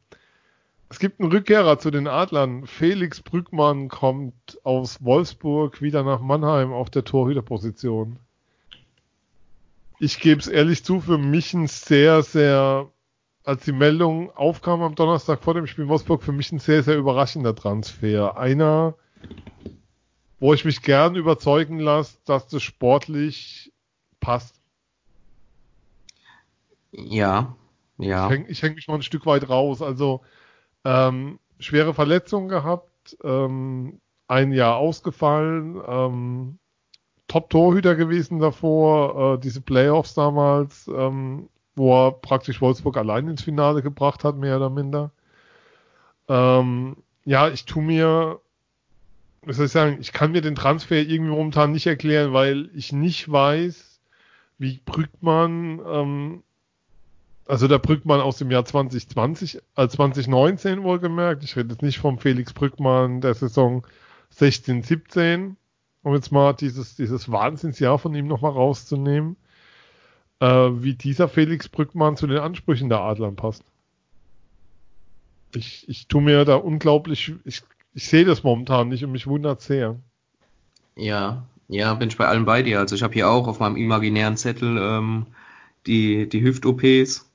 Es 0.89 1.01
gibt 1.01 1.21
einen 1.21 1.33
Rückkehrer 1.33 1.79
zu 1.79 1.91
den 1.91 2.07
Adlern. 2.07 2.67
Felix 2.67 3.21
Brückmann 3.21 3.89
kommt 3.89 4.59
aus 4.63 5.03
Wolfsburg 5.03 5.83
wieder 5.83 6.05
nach 6.05 6.21
Mannheim 6.21 6.73
auf 6.73 6.91
der 6.91 7.05
Torhüterposition. 7.05 8.21
Ich 9.99 10.21
gebe 10.21 10.41
es 10.41 10.47
ehrlich 10.47 10.85
zu, 10.85 11.01
für 11.01 11.19
mich 11.19 11.55
ein 11.55 11.67
sehr, 11.67 12.23
sehr, 12.23 12.89
als 13.45 13.65
die 13.65 13.73
Meldung 13.73 14.31
aufkam 14.37 14.83
am 14.83 14.95
Donnerstag 14.95 15.43
vor 15.43 15.55
dem 15.55 15.67
Spiel 15.67 15.85
in 15.85 15.91
Wolfsburg, 15.91 16.23
für 16.23 16.33
mich 16.33 16.53
ein 16.53 16.61
sehr, 16.61 16.83
sehr 16.83 16.97
überraschender 16.97 17.55
Transfer. 17.55 18.37
Einer, 18.37 18.95
wo 20.39 20.55
ich 20.55 20.65
mich 20.65 20.83
gern 20.83 21.17
überzeugen 21.17 21.81
lasse, 21.81 22.19
dass 22.27 22.47
das 22.47 22.63
sportlich 22.63 23.73
passt. 24.21 24.61
Ja, 26.93 27.57
ja. 27.99 28.27
Ich 28.27 28.33
hänge 28.33 28.53
häng 28.53 28.75
mich 28.75 28.87
mal 28.87 28.95
ein 28.95 29.03
Stück 29.03 29.27
weit 29.27 29.49
raus. 29.49 29.83
Also 29.83 30.23
ähm, 30.87 31.39
schwere 31.59 31.95
Verletzungen 31.95 32.49
gehabt, 32.49 33.17
ähm, 33.25 34.01
ein 34.29 34.53
Jahr 34.53 34.77
ausgefallen, 34.77 35.81
ähm, 35.87 36.59
Top-Torhüter 37.29 37.97
gewesen 37.97 38.39
davor, 38.39 39.35
äh, 39.35 39.41
diese 39.41 39.61
Playoffs 39.61 40.15
damals, 40.15 40.89
ähm, 40.89 41.49
wo 41.75 42.07
er 42.07 42.13
praktisch 42.13 42.61
Wolfsburg 42.61 42.97
allein 42.97 43.29
ins 43.29 43.43
Finale 43.43 43.83
gebracht 43.83 44.23
hat, 44.25 44.37
mehr 44.37 44.57
oder 44.57 44.71
minder. 44.71 45.11
Ähm, 46.29 46.97
ja, 47.25 47.49
ich 47.49 47.65
tu 47.65 47.81
mir 47.81 48.41
wie 49.47 49.53
soll 49.53 49.67
ich 49.67 49.73
sagen, 49.73 49.99
ich 50.01 50.13
kann 50.13 50.33
mir 50.33 50.41
den 50.41 50.57
Transfer 50.57 50.97
irgendwie 50.97 51.31
momentan 51.31 51.71
nicht 51.71 51.87
erklären, 51.87 52.33
weil 52.33 52.69
ich 52.75 52.93
nicht 52.93 53.31
weiß, 53.31 54.01
wie 54.59 54.81
Brückmann, 54.85 55.81
ähm, 55.87 56.43
also 57.47 57.69
der 57.69 57.79
Brückmann 57.79 58.21
aus 58.21 58.39
dem 58.39 58.51
Jahr 58.51 58.65
2020, 58.65 59.61
äh, 59.77 59.89
2019 59.89 60.83
wohlgemerkt, 60.83 61.45
ich 61.45 61.57
rede 61.57 61.71
jetzt 61.71 61.83
nicht 61.83 61.99
vom 61.99 62.19
Felix 62.19 62.53
Brückmann 62.53 63.21
der 63.21 63.35
Saison 63.35 63.87
16, 64.31 64.83
17, 64.83 65.57
um 66.03 66.15
jetzt 66.15 66.33
mal 66.33 66.53
dieses, 66.53 66.97
dieses 66.97 67.31
Wahnsinnsjahr 67.31 67.99
von 67.99 68.15
ihm 68.15 68.27
nochmal 68.27 68.53
rauszunehmen, 68.53 69.37
äh, 70.41 70.47
wie 70.47 70.95
dieser 70.95 71.29
Felix 71.29 71.69
Brückmann 71.69 72.17
zu 72.17 72.27
den 72.27 72.39
Ansprüchen 72.39 72.89
der 72.89 73.01
Adlern 73.01 73.37
passt. 73.37 73.65
Ich, 75.55 75.89
ich 75.89 76.09
tue 76.09 76.23
mir 76.23 76.45
da 76.45 76.57
unglaublich, 76.57 77.35
ich 77.45 77.63
ich 77.97 78.09
sehe 78.11 78.27
das 78.27 78.43
momentan 78.43 78.91
nicht 78.91 79.03
und 79.05 79.13
mich 79.13 79.27
wundert 79.27 79.63
sehr. 79.63 79.99
Ja, 80.97 81.47
ja, 81.67 81.95
bin 81.95 82.11
ich 82.11 82.19
bei 82.19 82.29
allem 82.29 82.45
bei 82.45 82.63
dir. 82.63 82.79
Also 82.79 82.95
ich 82.95 83.03
habe 83.03 83.15
hier 83.15 83.31
auch 83.31 83.49
auf 83.49 83.59
meinem 83.59 83.77
imaginären 83.77 84.37
Zettel 84.37 84.77
ähm, 84.79 85.27
die, 85.87 86.29
die 86.29 86.43
Hüft-OPs 86.43 87.26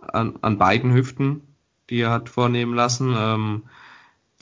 an, 0.00 0.38
an 0.40 0.58
beiden 0.58 0.92
Hüften, 0.92 1.42
die 1.88 2.00
er 2.00 2.10
hat 2.10 2.28
vornehmen 2.28 2.74
lassen. 2.74 3.14
Ähm, 3.16 3.62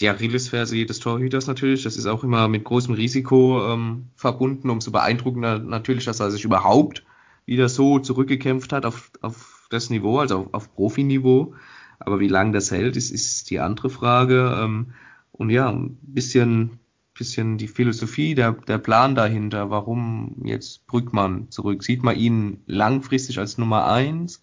die 0.00 0.08
Achillesferse 0.08 0.76
jedes 0.76 1.00
Torhüters 1.00 1.46
natürlich, 1.46 1.82
das 1.82 1.96
ist 1.96 2.06
auch 2.06 2.22
immer 2.22 2.46
mit 2.48 2.64
großem 2.64 2.94
Risiko 2.94 3.72
ähm, 3.72 4.06
verbunden, 4.14 4.70
umso 4.70 4.92
beeindruckender 4.92 5.58
natürlich, 5.58 6.04
dass 6.04 6.20
er 6.20 6.30
sich 6.30 6.44
überhaupt 6.44 7.04
wieder 7.46 7.68
so 7.68 7.98
zurückgekämpft 7.98 8.72
hat 8.72 8.84
auf, 8.84 9.10
auf 9.22 9.66
das 9.70 9.90
Niveau, 9.90 10.18
also 10.18 10.38
auf, 10.38 10.54
auf 10.54 10.74
Profiniveau. 10.74 11.54
Aber 11.98 12.20
wie 12.20 12.28
lange 12.28 12.52
das 12.52 12.70
hält, 12.70 12.96
ist, 12.96 13.10
ist 13.10 13.50
die 13.50 13.58
andere 13.58 13.90
Frage. 13.90 14.56
Ähm, 14.62 14.92
und 15.32 15.50
ja, 15.50 15.68
ein 15.68 15.98
bisschen, 16.02 16.78
bisschen 17.14 17.58
die 17.58 17.68
Philosophie, 17.68 18.34
der, 18.34 18.52
der 18.52 18.78
Plan 18.78 19.14
dahinter, 19.14 19.70
warum 19.70 20.36
jetzt 20.44 20.86
Brückmann 20.86 21.50
zurück. 21.50 21.82
Sieht 21.82 22.04
man 22.04 22.16
ihn 22.16 22.62
langfristig 22.66 23.38
als 23.38 23.58
Nummer 23.58 23.86
eins? 23.90 24.42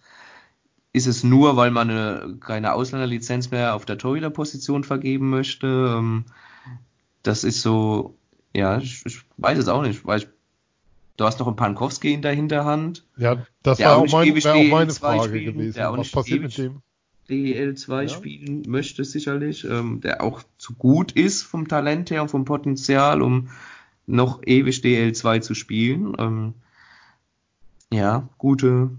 Ist 0.96 1.06
es 1.06 1.22
nur, 1.22 1.58
weil 1.58 1.70
man 1.70 1.90
eine, 1.90 2.38
keine 2.40 2.72
Ausländerlizenz 2.72 3.50
mehr 3.50 3.74
auf 3.74 3.84
der 3.84 3.98
Torhüterposition 3.98 4.82
vergeben 4.82 5.28
möchte? 5.28 5.94
Ähm, 5.94 6.24
das 7.22 7.44
ist 7.44 7.60
so, 7.60 8.16
ja, 8.54 8.78
ich, 8.78 9.04
ich 9.04 9.20
weiß 9.36 9.58
es 9.58 9.68
auch 9.68 9.82
nicht, 9.82 10.06
weil 10.06 10.20
ich, 10.20 10.28
du 11.18 11.24
hast 11.26 11.38
noch 11.38 11.48
einen 11.48 11.56
Pankowski 11.56 12.14
in 12.14 12.22
der 12.22 12.32
Hinterhand. 12.32 13.04
Ja, 13.18 13.44
das 13.62 13.78
war 13.78 13.96
auch, 13.96 14.10
mein, 14.10 14.32
auch 14.32 14.70
meine 14.70 14.90
Frage 14.90 15.24
spielen, 15.24 15.44
gewesen. 15.44 15.78
Was 15.78 16.10
passiert 16.10 16.40
mit 16.40 16.56
dem? 16.56 16.80
DEL2 17.28 18.00
ja. 18.00 18.08
spielen 18.08 18.62
möchte, 18.66 19.04
sicherlich, 19.04 19.64
ähm, 19.64 20.00
der 20.00 20.22
auch 20.22 20.44
zu 20.56 20.76
gut 20.76 21.12
ist 21.12 21.42
vom 21.42 21.68
Talent 21.68 22.10
her 22.10 22.22
und 22.22 22.30
vom 22.30 22.46
Potenzial, 22.46 23.20
um 23.20 23.50
noch 24.06 24.40
ewig 24.46 24.78
DL2 24.78 25.42
zu 25.42 25.52
spielen. 25.52 26.14
Ähm, 26.18 26.54
ja, 27.92 28.30
gute. 28.38 28.92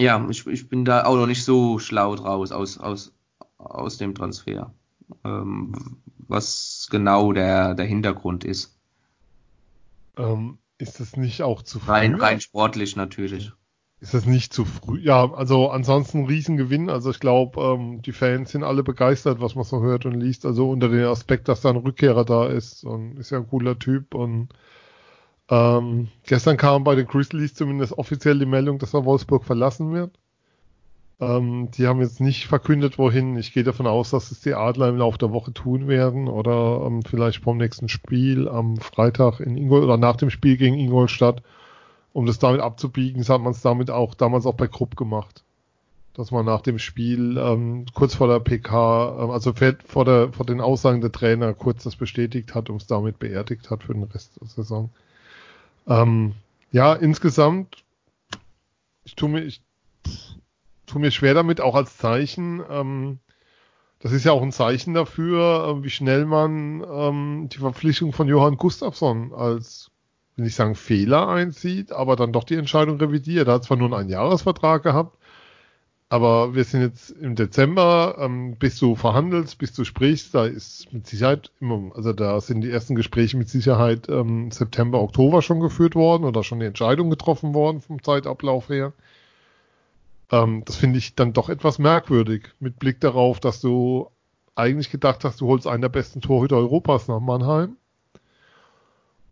Ja, 0.00 0.24
ich, 0.30 0.46
ich 0.46 0.68
bin 0.68 0.84
da 0.84 1.04
auch 1.04 1.16
noch 1.16 1.26
nicht 1.26 1.44
so 1.44 1.78
schlau 1.78 2.14
draus 2.14 2.52
aus, 2.52 2.78
aus, 2.78 3.12
aus 3.58 3.98
dem 3.98 4.14
Transfer. 4.14 4.72
Ähm, 5.24 5.98
was 6.28 6.88
genau 6.90 7.32
der, 7.32 7.74
der 7.74 7.86
Hintergrund 7.86 8.44
ist. 8.44 8.78
Ähm, 10.16 10.58
ist 10.78 11.00
es 11.00 11.16
nicht 11.16 11.42
auch 11.42 11.62
zu 11.62 11.80
früh? 11.80 11.90
Rein, 11.90 12.14
rein 12.14 12.40
sportlich 12.40 12.94
natürlich. 12.94 13.52
Ist 14.00 14.14
das 14.14 14.26
nicht 14.26 14.52
zu 14.52 14.64
früh? 14.64 15.00
Ja, 15.00 15.32
also 15.32 15.70
ansonsten 15.70 16.26
Riesengewinn. 16.26 16.88
Also 16.88 17.10
ich 17.10 17.18
glaube, 17.18 17.60
ähm, 17.60 18.00
die 18.02 18.12
Fans 18.12 18.52
sind 18.52 18.62
alle 18.62 18.84
begeistert, 18.84 19.40
was 19.40 19.56
man 19.56 19.64
so 19.64 19.80
hört 19.80 20.06
und 20.06 20.20
liest. 20.20 20.46
Also 20.46 20.70
unter 20.70 20.88
dem 20.88 21.08
Aspekt, 21.08 21.48
dass 21.48 21.62
da 21.62 21.70
ein 21.70 21.76
Rückkehrer 21.76 22.24
da 22.24 22.46
ist 22.46 22.84
und 22.84 23.18
ist 23.18 23.30
ja 23.30 23.38
ein 23.38 23.48
cooler 23.48 23.76
Typ. 23.76 24.14
Und 24.14 24.50
ähm, 25.50 26.08
gestern 26.24 26.56
kam 26.56 26.84
bei 26.84 26.94
den 26.94 27.06
Grizzlies 27.06 27.54
zumindest 27.54 27.92
offiziell 27.96 28.38
die 28.38 28.46
Meldung, 28.46 28.78
dass 28.78 28.94
er 28.94 29.04
Wolfsburg 29.04 29.44
verlassen 29.44 29.92
wird. 29.92 30.10
Ähm, 31.20 31.70
die 31.72 31.86
haben 31.86 32.00
jetzt 32.00 32.20
nicht 32.20 32.46
verkündet, 32.46 32.98
wohin. 32.98 33.36
Ich 33.36 33.52
gehe 33.52 33.64
davon 33.64 33.86
aus, 33.86 34.10
dass 34.10 34.30
es 34.30 34.40
die 34.40 34.54
Adler 34.54 34.88
im 34.88 34.98
Laufe 34.98 35.18
der 35.18 35.32
Woche 35.32 35.52
tun 35.52 35.88
werden 35.88 36.28
oder 36.28 36.84
ähm, 36.86 37.02
vielleicht 37.02 37.42
vom 37.42 37.56
nächsten 37.56 37.88
Spiel 37.88 38.48
am 38.48 38.76
Freitag 38.76 39.40
in 39.40 39.56
Ingol 39.56 39.82
oder 39.82 39.96
nach 39.96 40.16
dem 40.16 40.30
Spiel 40.30 40.56
gegen 40.56 40.78
Ingolstadt 40.78 41.42
um 42.12 42.26
das 42.26 42.38
damit 42.38 42.60
abzubiegen, 42.60 43.22
hat 43.26 43.40
man 43.40 43.52
es 43.52 43.62
damit 43.62 43.90
auch 43.90 44.14
damals 44.14 44.46
auch 44.46 44.54
bei 44.54 44.66
Krupp 44.66 44.96
gemacht. 44.96 45.44
Dass 46.14 46.32
man 46.32 46.44
nach 46.44 46.62
dem 46.62 46.80
Spiel 46.80 47.38
ähm, 47.38 47.86
kurz 47.94 48.16
vor 48.16 48.26
der 48.26 48.40
PK, 48.40 49.22
ähm, 49.22 49.30
also 49.30 49.52
vor, 49.86 50.04
der, 50.04 50.32
vor 50.32 50.44
den 50.44 50.60
Aussagen 50.60 51.00
der 51.00 51.12
Trainer 51.12 51.54
kurz 51.54 51.84
das 51.84 51.94
bestätigt 51.94 52.54
hat 52.56 52.70
und 52.70 52.82
es 52.82 52.88
damit 52.88 53.20
beerdigt 53.20 53.70
hat 53.70 53.84
für 53.84 53.94
den 53.94 54.02
Rest 54.02 54.40
der 54.40 54.48
Saison. 54.48 54.90
Ähm, 55.88 56.34
ja, 56.70 56.94
insgesamt, 56.94 57.84
ich 59.04 59.16
tue 59.16 59.28
mir, 59.28 59.40
ich 59.40 59.62
tue 60.86 61.00
mir 61.00 61.10
schwer 61.10 61.34
damit, 61.34 61.60
auch 61.60 61.74
als 61.74 61.96
Zeichen. 61.96 62.62
Ähm, 62.68 63.18
das 64.00 64.12
ist 64.12 64.24
ja 64.24 64.32
auch 64.32 64.42
ein 64.42 64.52
Zeichen 64.52 64.94
dafür, 64.94 65.78
äh, 65.78 65.82
wie 65.82 65.90
schnell 65.90 66.24
man 66.24 66.84
ähm, 66.88 67.48
die 67.50 67.58
Verpflichtung 67.58 68.12
von 68.12 68.28
Johann 68.28 68.56
Gustafsson 68.56 69.32
als 69.34 69.90
will 70.38 70.44
nicht 70.44 70.54
sagen 70.54 70.76
Fehler 70.76 71.28
einzieht, 71.28 71.92
aber 71.92 72.16
dann 72.16 72.32
doch 72.32 72.44
die 72.44 72.54
Entscheidung 72.54 72.96
revidiert. 72.98 73.48
Er 73.48 73.54
hat 73.54 73.64
zwar 73.64 73.76
nur 73.76 73.96
einen 73.96 74.08
Jahresvertrag 74.08 74.84
gehabt, 74.84 75.17
aber 76.10 76.54
wir 76.54 76.64
sind 76.64 76.80
jetzt 76.80 77.10
im 77.10 77.34
Dezember, 77.34 78.16
ähm, 78.18 78.56
bis 78.56 78.78
du 78.78 78.94
verhandelst, 78.94 79.58
bis 79.58 79.74
du 79.74 79.84
sprichst, 79.84 80.34
da 80.34 80.46
ist 80.46 80.90
mit 80.92 81.06
Sicherheit 81.06 81.52
immer, 81.60 81.94
also 81.94 82.12
da 82.14 82.40
sind 82.40 82.62
die 82.62 82.70
ersten 82.70 82.94
Gespräche 82.94 83.36
mit 83.36 83.50
Sicherheit 83.50 84.08
ähm, 84.08 84.50
September, 84.50 85.02
Oktober 85.02 85.42
schon 85.42 85.60
geführt 85.60 85.94
worden 85.94 86.24
oder 86.24 86.42
schon 86.44 86.60
die 86.60 86.66
Entscheidung 86.66 87.10
getroffen 87.10 87.52
worden 87.52 87.82
vom 87.82 88.02
Zeitablauf 88.02 88.70
her. 88.70 88.94
Ähm, 90.30 90.62
das 90.64 90.76
finde 90.76 90.98
ich 90.98 91.14
dann 91.14 91.34
doch 91.34 91.50
etwas 91.50 91.78
merkwürdig, 91.78 92.48
mit 92.58 92.78
Blick 92.78 93.00
darauf, 93.00 93.38
dass 93.38 93.60
du 93.60 94.10
eigentlich 94.54 94.90
gedacht 94.90 95.24
hast, 95.24 95.40
du 95.42 95.46
holst 95.46 95.66
einen 95.66 95.82
der 95.82 95.88
besten 95.90 96.22
Torhüter 96.22 96.56
Europas 96.56 97.08
nach 97.08 97.20
Mannheim 97.20 97.76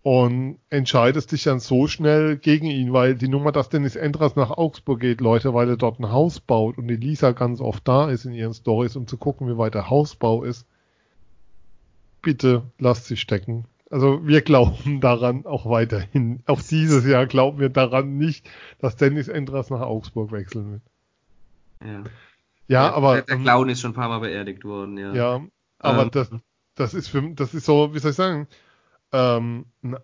und 0.06 0.60
entscheidest 0.70 1.32
dich 1.32 1.42
dann 1.42 1.58
so 1.58 1.88
schnell 1.88 2.36
gegen 2.36 2.66
ihn, 2.66 2.92
weil 2.92 3.16
die 3.16 3.26
Nummer, 3.26 3.50
dass 3.50 3.70
Dennis 3.70 3.96
Endras 3.96 4.36
nach 4.36 4.52
Augsburg 4.52 5.00
geht, 5.00 5.20
Leute, 5.20 5.52
weil 5.52 5.68
er 5.68 5.76
dort 5.76 5.98
ein 5.98 6.12
Haus 6.12 6.38
baut 6.38 6.78
und 6.78 6.86
die 6.86 6.94
Lisa 6.94 7.32
ganz 7.32 7.60
oft 7.60 7.88
da 7.88 8.08
ist 8.08 8.24
in 8.24 8.32
ihren 8.32 8.54
Stories, 8.54 8.94
um 8.94 9.08
zu 9.08 9.16
gucken, 9.16 9.48
wie 9.48 9.58
weit 9.58 9.74
der 9.74 9.90
Hausbau 9.90 10.44
ist. 10.44 10.64
Bitte 12.22 12.62
lasst 12.78 13.06
sie 13.06 13.16
stecken. 13.16 13.64
Also 13.90 14.24
wir 14.24 14.42
glauben 14.42 15.00
daran 15.00 15.44
auch 15.44 15.68
weiterhin. 15.68 16.40
Auch 16.46 16.62
dieses 16.62 17.04
Jahr 17.04 17.26
glauben 17.26 17.58
wir 17.58 17.68
daran 17.68 18.16
nicht, 18.16 18.48
dass 18.78 18.94
Dennis 18.94 19.26
Endras 19.26 19.70
nach 19.70 19.80
Augsburg 19.80 20.30
wechseln 20.30 20.70
wird. 20.70 20.82
Ja, 21.82 22.04
ja 22.68 22.82
der, 22.84 22.94
aber. 22.94 23.14
Der, 23.14 23.22
der 23.22 23.38
Clown 23.38 23.68
ist 23.70 23.80
schon 23.80 23.90
ein 23.90 23.94
paar 23.94 24.08
Mal 24.08 24.20
beerdigt 24.20 24.64
worden, 24.64 24.98
ja. 24.98 25.12
Ja, 25.12 25.46
aber 25.80 26.04
Ähm. 26.04 26.10
das, 26.12 26.30
das 26.76 26.94
ist 26.94 27.08
für, 27.08 27.28
das 27.34 27.54
ist 27.54 27.66
so, 27.66 27.92
wie 27.92 27.98
soll 27.98 28.12
ich 28.12 28.16
sagen, 28.16 28.46
ähm, 29.12 29.66
ein, 29.82 29.96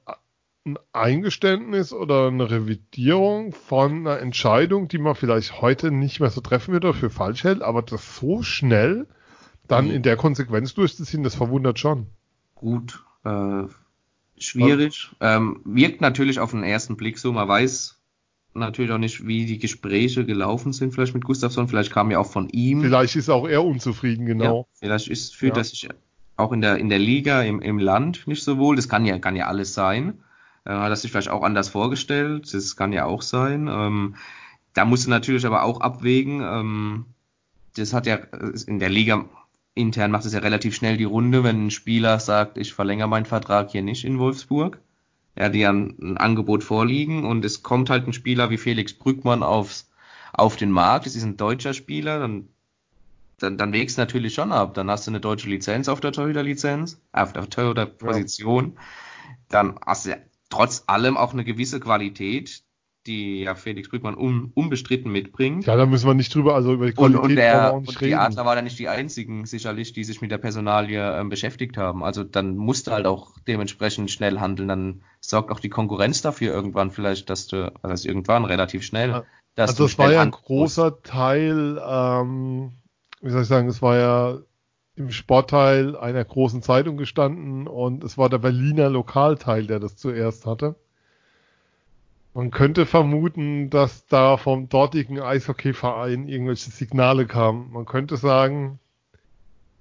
ein 0.65 0.79
Eingeständnis 0.93 1.93
oder 1.93 2.29
eine 2.29 2.51
Revidierung 2.51 3.53
von 3.53 4.07
einer 4.07 4.21
Entscheidung, 4.21 4.89
die 4.89 4.99
man 4.99 5.15
vielleicht 5.15 5.61
heute 5.61 5.91
nicht 5.91 6.21
mehr 6.21 6.31
so 6.31 6.41
treffen 6.41 6.73
würde 6.73 6.89
oder 6.91 6.97
für 6.99 7.11
falsch 7.11 7.45
hält, 7.45 7.63
aber 7.63 7.83
das 7.83 8.17
so 8.17 8.43
schnell 8.43 9.07
dann 9.69 9.87
Mhm. 9.87 9.93
in 9.93 10.03
der 10.03 10.17
Konsequenz 10.17 10.75
durchzuziehen, 10.75 11.23
das 11.25 11.35
verwundert 11.35 11.79
schon. 11.79 12.07
Gut, 12.55 13.05
äh, 13.25 13.65
schwierig. 14.39 15.11
Ähm, 15.21 15.61
wirkt 15.65 16.01
natürlich 16.01 16.41
auf 16.41 16.51
den 16.53 16.63
ersten 16.63 16.97
Blick 16.97 17.19
so. 17.19 17.33
Man 17.33 17.49
weiß 17.49 17.99
natürlich 18.55 18.91
auch 18.93 18.99
nicht, 18.99 19.27
wie 19.27 19.47
die 19.47 19.59
Gespräche 19.59 20.25
gelaufen 20.27 20.73
sind, 20.73 20.93
vielleicht 20.93 21.15
mit 21.15 21.25
Gustafsson. 21.25 21.69
Vielleicht 21.69 21.93
kam 21.93 22.11
ja 22.11 22.19
auch 22.19 22.31
von 22.31 22.49
ihm. 22.51 22.83
Vielleicht 22.83 23.17
ist 23.17 23.31
auch 23.31 23.49
er 23.49 23.65
unzufrieden, 23.65 24.27
genau. 24.27 24.69
Ja, 24.73 24.79
vielleicht 24.79 25.09
ist, 25.09 25.35
fühlt 25.35 25.55
Ja. 25.57 25.61
er 25.61 25.65
sich 25.65 25.89
auch 26.37 26.53
in 26.53 26.61
der, 26.61 26.79
in 26.79 26.89
der 26.89 26.99
Liga, 26.99 27.43
im, 27.43 27.61
im 27.61 27.79
Land 27.79 28.27
nicht 28.27 28.43
so 28.43 28.59
wohl. 28.59 28.77
Das 28.77 28.89
kann 28.89 29.05
ja, 29.05 29.19
kann 29.19 29.37
ja 29.37 29.47
alles 29.47 29.75
sein. 29.75 30.23
Äh, 30.65 30.71
hat 30.71 30.91
er 30.91 30.97
sich 30.97 31.11
vielleicht 31.11 31.31
auch 31.31 31.43
anders 31.43 31.69
vorgestellt. 31.69 32.53
Das 32.53 32.77
kann 32.77 32.93
ja 32.93 33.05
auch 33.05 33.23
sein. 33.23 33.69
Ähm, 33.69 34.17
da 34.75 34.85
musst 34.85 35.07
du 35.07 35.11
natürlich 35.11 35.47
aber 35.47 35.63
auch 35.63 35.81
abwägen. 35.81 36.41
Ähm, 36.41 37.07
das 37.77 37.93
hat 37.93 38.07
ja 38.07 38.17
äh, 38.17 38.53
in 38.67 38.79
der 38.79 38.91
Liga 38.91 39.25
intern 39.75 40.11
macht 40.11 40.27
es 40.27 40.35
ja 40.35 40.41
relativ 40.41 40.75
schnell 40.75 40.97
die 40.97 41.05
Runde, 41.05 41.45
wenn 41.45 41.67
ein 41.67 41.71
Spieler 41.71 42.21
sagt, 42.21 42.59
ich 42.59 42.75
verlängere 42.75 43.09
meinen 43.09 43.25
Vertrag 43.25 43.71
hier 43.71 43.83
nicht 43.83 44.05
in 44.05 44.19
Wolfsburg. 44.19 44.79
Ja 45.37 45.47
ein, 45.47 45.97
ein 45.99 46.17
Angebot 46.19 46.63
vorliegen 46.63 47.25
und 47.25 47.43
es 47.45 47.63
kommt 47.63 47.89
halt 47.89 48.07
ein 48.07 48.13
Spieler 48.13 48.51
wie 48.51 48.59
Felix 48.59 48.93
Brückmann 48.93 49.43
aufs, 49.43 49.91
auf 50.35 50.57
den 50.57 50.71
Markt. 50.71 51.07
Es 51.07 51.17
ist 51.17 51.23
ein 51.23 51.39
deutscher 51.39 51.73
Spieler, 51.73 52.19
dann 52.19 52.49
dann, 53.43 53.59
dann 53.59 53.73
wägst 53.73 53.99
natürlich 53.99 54.35
schon 54.35 54.53
ab. 54.53 54.75
Dann 54.75 54.91
hast 54.91 55.07
du 55.07 55.11
eine 55.11 55.21
deutsche 55.21 55.49
Lizenz 55.49 55.89
auf 55.89 56.01
der 56.01 56.13
Torhüter-Lizenz, 56.13 57.01
auf 57.13 57.33
der 57.33 57.49
Torhüter-Position. 57.49 58.79
Dann 59.49 59.79
hast 59.85 60.07
du 60.07 60.11
ja 60.11 60.17
trotz 60.51 60.85
allem 60.87 61.17
auch 61.17 61.33
eine 61.33 61.45
gewisse 61.45 61.81
Qualität, 61.81 62.63
die 63.07 63.41
ja 63.41 63.55
Felix 63.57 63.89
Brückmann 63.89 64.17
un, 64.17 64.53
unbestritten 64.55 65.11
mitbringt. 65.11 65.67
Ja, 65.67 65.77
da 65.77 65.87
müssen 65.87 66.07
wir 66.07 66.15
nicht 66.15 66.33
drüber, 66.33 66.55
also 66.55 66.73
über 66.75 66.87
die 66.87 66.93
Und, 66.93 67.13
Qualität 67.15 67.23
und, 67.23 67.29
wir 67.31 67.37
der, 67.37 67.75
und 67.75 67.91
die 67.91 68.05
reden. 68.05 68.19
Adler 68.19 68.45
waren 68.45 68.57
ja 68.59 68.63
nicht 68.63 68.79
die 68.79 68.89
einzigen, 68.89 69.45
sicherlich, 69.45 69.93
die 69.93 70.05
sich 70.05 70.21
mit 70.21 70.31
der 70.31 70.39
Personalie 70.39 71.19
ähm, 71.19 71.29
beschäftigt 71.29 71.77
haben. 71.77 72.05
Also 72.05 72.23
dann 72.23 72.57
musst 72.57 72.87
du 72.87 72.93
halt 72.93 73.07
auch 73.07 73.33
dementsprechend 73.49 74.11
schnell 74.11 74.39
handeln. 74.39 74.69
Dann 74.69 75.03
sorgt 75.21 75.51
auch 75.51 75.59
die 75.59 75.69
Konkurrenz 75.69 76.23
dafür 76.23 76.53
irgendwann 76.53 76.93
vielleicht, 76.93 77.29
dass 77.29 77.49
du, 77.49 77.73
also 77.83 78.09
irgendwann 78.09 78.45
relativ 78.45 78.85
schnell, 78.85 79.11
Ja. 79.11 79.25
dass 79.57 79.71
also 79.71 79.85
du 79.85 79.87
es 79.89 79.99
war 79.99 80.13
ja 80.13 80.23
ein 80.23 80.31
großer 80.31 81.03
Teil, 81.03 81.83
ähm, 81.85 82.73
wie 83.23 83.31
soll 83.31 83.43
ich 83.43 83.49
sagen, 83.49 83.69
es 83.69 83.81
war 83.81 83.97
ja 83.97 84.39
im 84.97 85.11
Sportteil 85.11 85.97
einer 85.97 86.25
großen 86.25 86.61
Zeitung 86.61 86.97
gestanden 86.97 87.67
und 87.67 88.05
es 88.05 88.19
war 88.19 88.29
der 88.29 88.39
Berliner 88.39 88.91
Lokalteil, 88.91 89.67
der 89.67 89.81
das 89.81 89.97
zuerst 89.97 90.45
hatte. 90.45 90.75
Man 92.35 92.51
könnte 92.51 92.87
vermuten, 92.87 93.71
dass 93.71 94.07
da 94.07 94.37
vom 94.37 94.69
dortigen 94.69 95.21
Eishockeyverein 95.21 96.29
irgendwelche 96.29 96.71
Signale 96.71 97.27
kamen. 97.27 97.71
Man 97.73 97.85
könnte 97.85 98.17
sagen, 98.17 98.79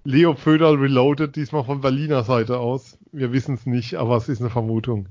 Leo 0.03 0.35
Föderl 0.35 0.75
reloaded 0.75 1.35
diesmal 1.35 1.63
von 1.63 1.81
Berliner 1.81 2.23
Seite 2.23 2.59
aus. 2.59 2.97
Wir 3.11 3.31
wissen 3.31 3.55
es 3.55 3.65
nicht, 3.65 3.95
aber 3.95 4.17
es 4.17 4.29
ist 4.29 4.41
eine 4.41 4.49
Vermutung. 4.49 5.07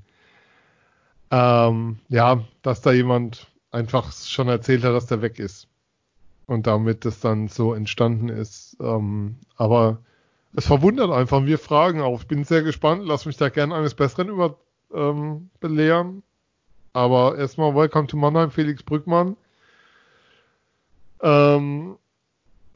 Ähm, 1.31 1.99
ja, 2.09 2.45
dass 2.63 2.83
da 2.83 2.93
jemand 2.93 3.47
einfach 3.71 4.13
schon 4.13 4.49
erzählt 4.49 4.85
hat, 4.85 4.93
dass 4.93 5.07
der 5.07 5.23
weg 5.23 5.39
ist. 5.39 5.69
Und 6.51 6.67
damit 6.67 7.05
das 7.05 7.21
dann 7.21 7.47
so 7.47 7.75
entstanden 7.75 8.29
ist. 8.29 8.77
Ähm, 8.81 9.37
aber 9.55 9.99
es 10.53 10.67
verwundert 10.67 11.13
einfach. 11.13 11.47
Wir 11.47 11.61
fragen 11.61 12.01
auch. 12.01 12.23
Ich 12.23 12.27
bin 12.27 12.43
sehr 12.43 12.65
gespannt. 12.65 13.05
Lass 13.07 13.25
mich 13.25 13.37
da 13.37 13.51
gerne 13.51 13.73
eines 13.77 13.95
Besseren 13.95 14.29
über 14.31 14.57
ähm, 14.93 15.51
belehren. 15.61 16.25
Aber 16.93 17.39
erstmal 17.39 17.77
Welcome 17.77 18.09
to 18.09 18.17
Mannheim, 18.17 18.51
Felix 18.51 18.83
Brückmann. 18.83 19.37
Ähm, 21.23 21.95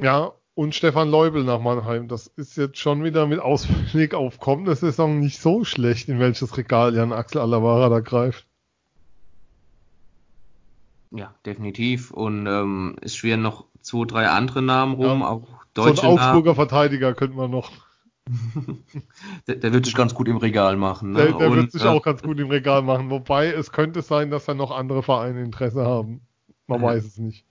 ja, 0.01 0.31
und 0.55 0.77
Stefan 0.77 1.11
Leubel 1.11 1.43
nach 1.43 1.59
Mannheim. 1.59 2.07
Das 2.07 2.29
ist 2.29 2.57
jetzt 2.57 2.79
schon 2.79 3.03
wieder 3.03 3.27
mit 3.27 3.41
Ausblick 3.41 4.15
auf 4.15 4.39
kommende 4.39 4.77
Saison 4.77 5.19
nicht 5.19 5.41
so 5.41 5.65
schlecht, 5.65 6.09
in 6.09 6.21
welches 6.21 6.57
Regal 6.57 6.95
Jan 6.95 7.13
Axel 7.13 7.41
Alavara 7.41 7.89
da 7.89 7.99
greift. 7.99 8.47
Ja, 11.15 11.35
definitiv. 11.47 12.11
Und 12.11 12.47
ähm, 12.47 12.97
es 13.01 13.17
schwirren 13.17 13.43
noch 13.43 13.67
zwei, 13.81 14.05
drei 14.05 14.29
andere 14.29 14.63
Namen 14.63 14.95
rum, 14.95 15.21
Ja. 15.21 15.29
auch 15.29 15.43
So 15.77 15.83
ein 15.83 15.93
deutsche 15.95 16.07
Namen. 16.07 16.15
Augsburger 16.19 16.55
Verteidiger 16.55 17.15
könnte 17.15 17.37
man 17.37 17.51
noch. 17.51 17.71
Der, 19.47 19.57
der 19.57 19.73
wird 19.73 19.85
sich 19.85 19.95
ganz 19.95 20.15
gut 20.15 20.29
im 20.29 20.39
Regal 20.39 20.77
machen. 20.77 21.13
Ne? 21.13 21.19
Der, 21.19 21.33
der 21.33 21.51
Und, 21.51 21.59
wird 21.59 21.73
sich 21.73 21.83
äh, 21.83 21.87
auch 21.89 22.03
ganz 22.03 22.23
gut 22.23 22.41
im 22.41 22.49
Regal 22.51 22.83
machen. 22.83 23.11
Wobei 23.11 23.49
es 23.53 23.71
könnte 23.73 24.03
sein, 24.03 24.31
dass 24.31 24.47
da 24.47 24.55
noch 24.55 24.71
andere 24.71 25.03
Vereine 25.03 25.43
Interesse 25.43 25.85
haben. 25.85 26.27
Man 26.67 26.81
Ja. 26.81 26.87
weiß 26.89 27.05
es 27.05 27.19
nicht. 27.19 27.45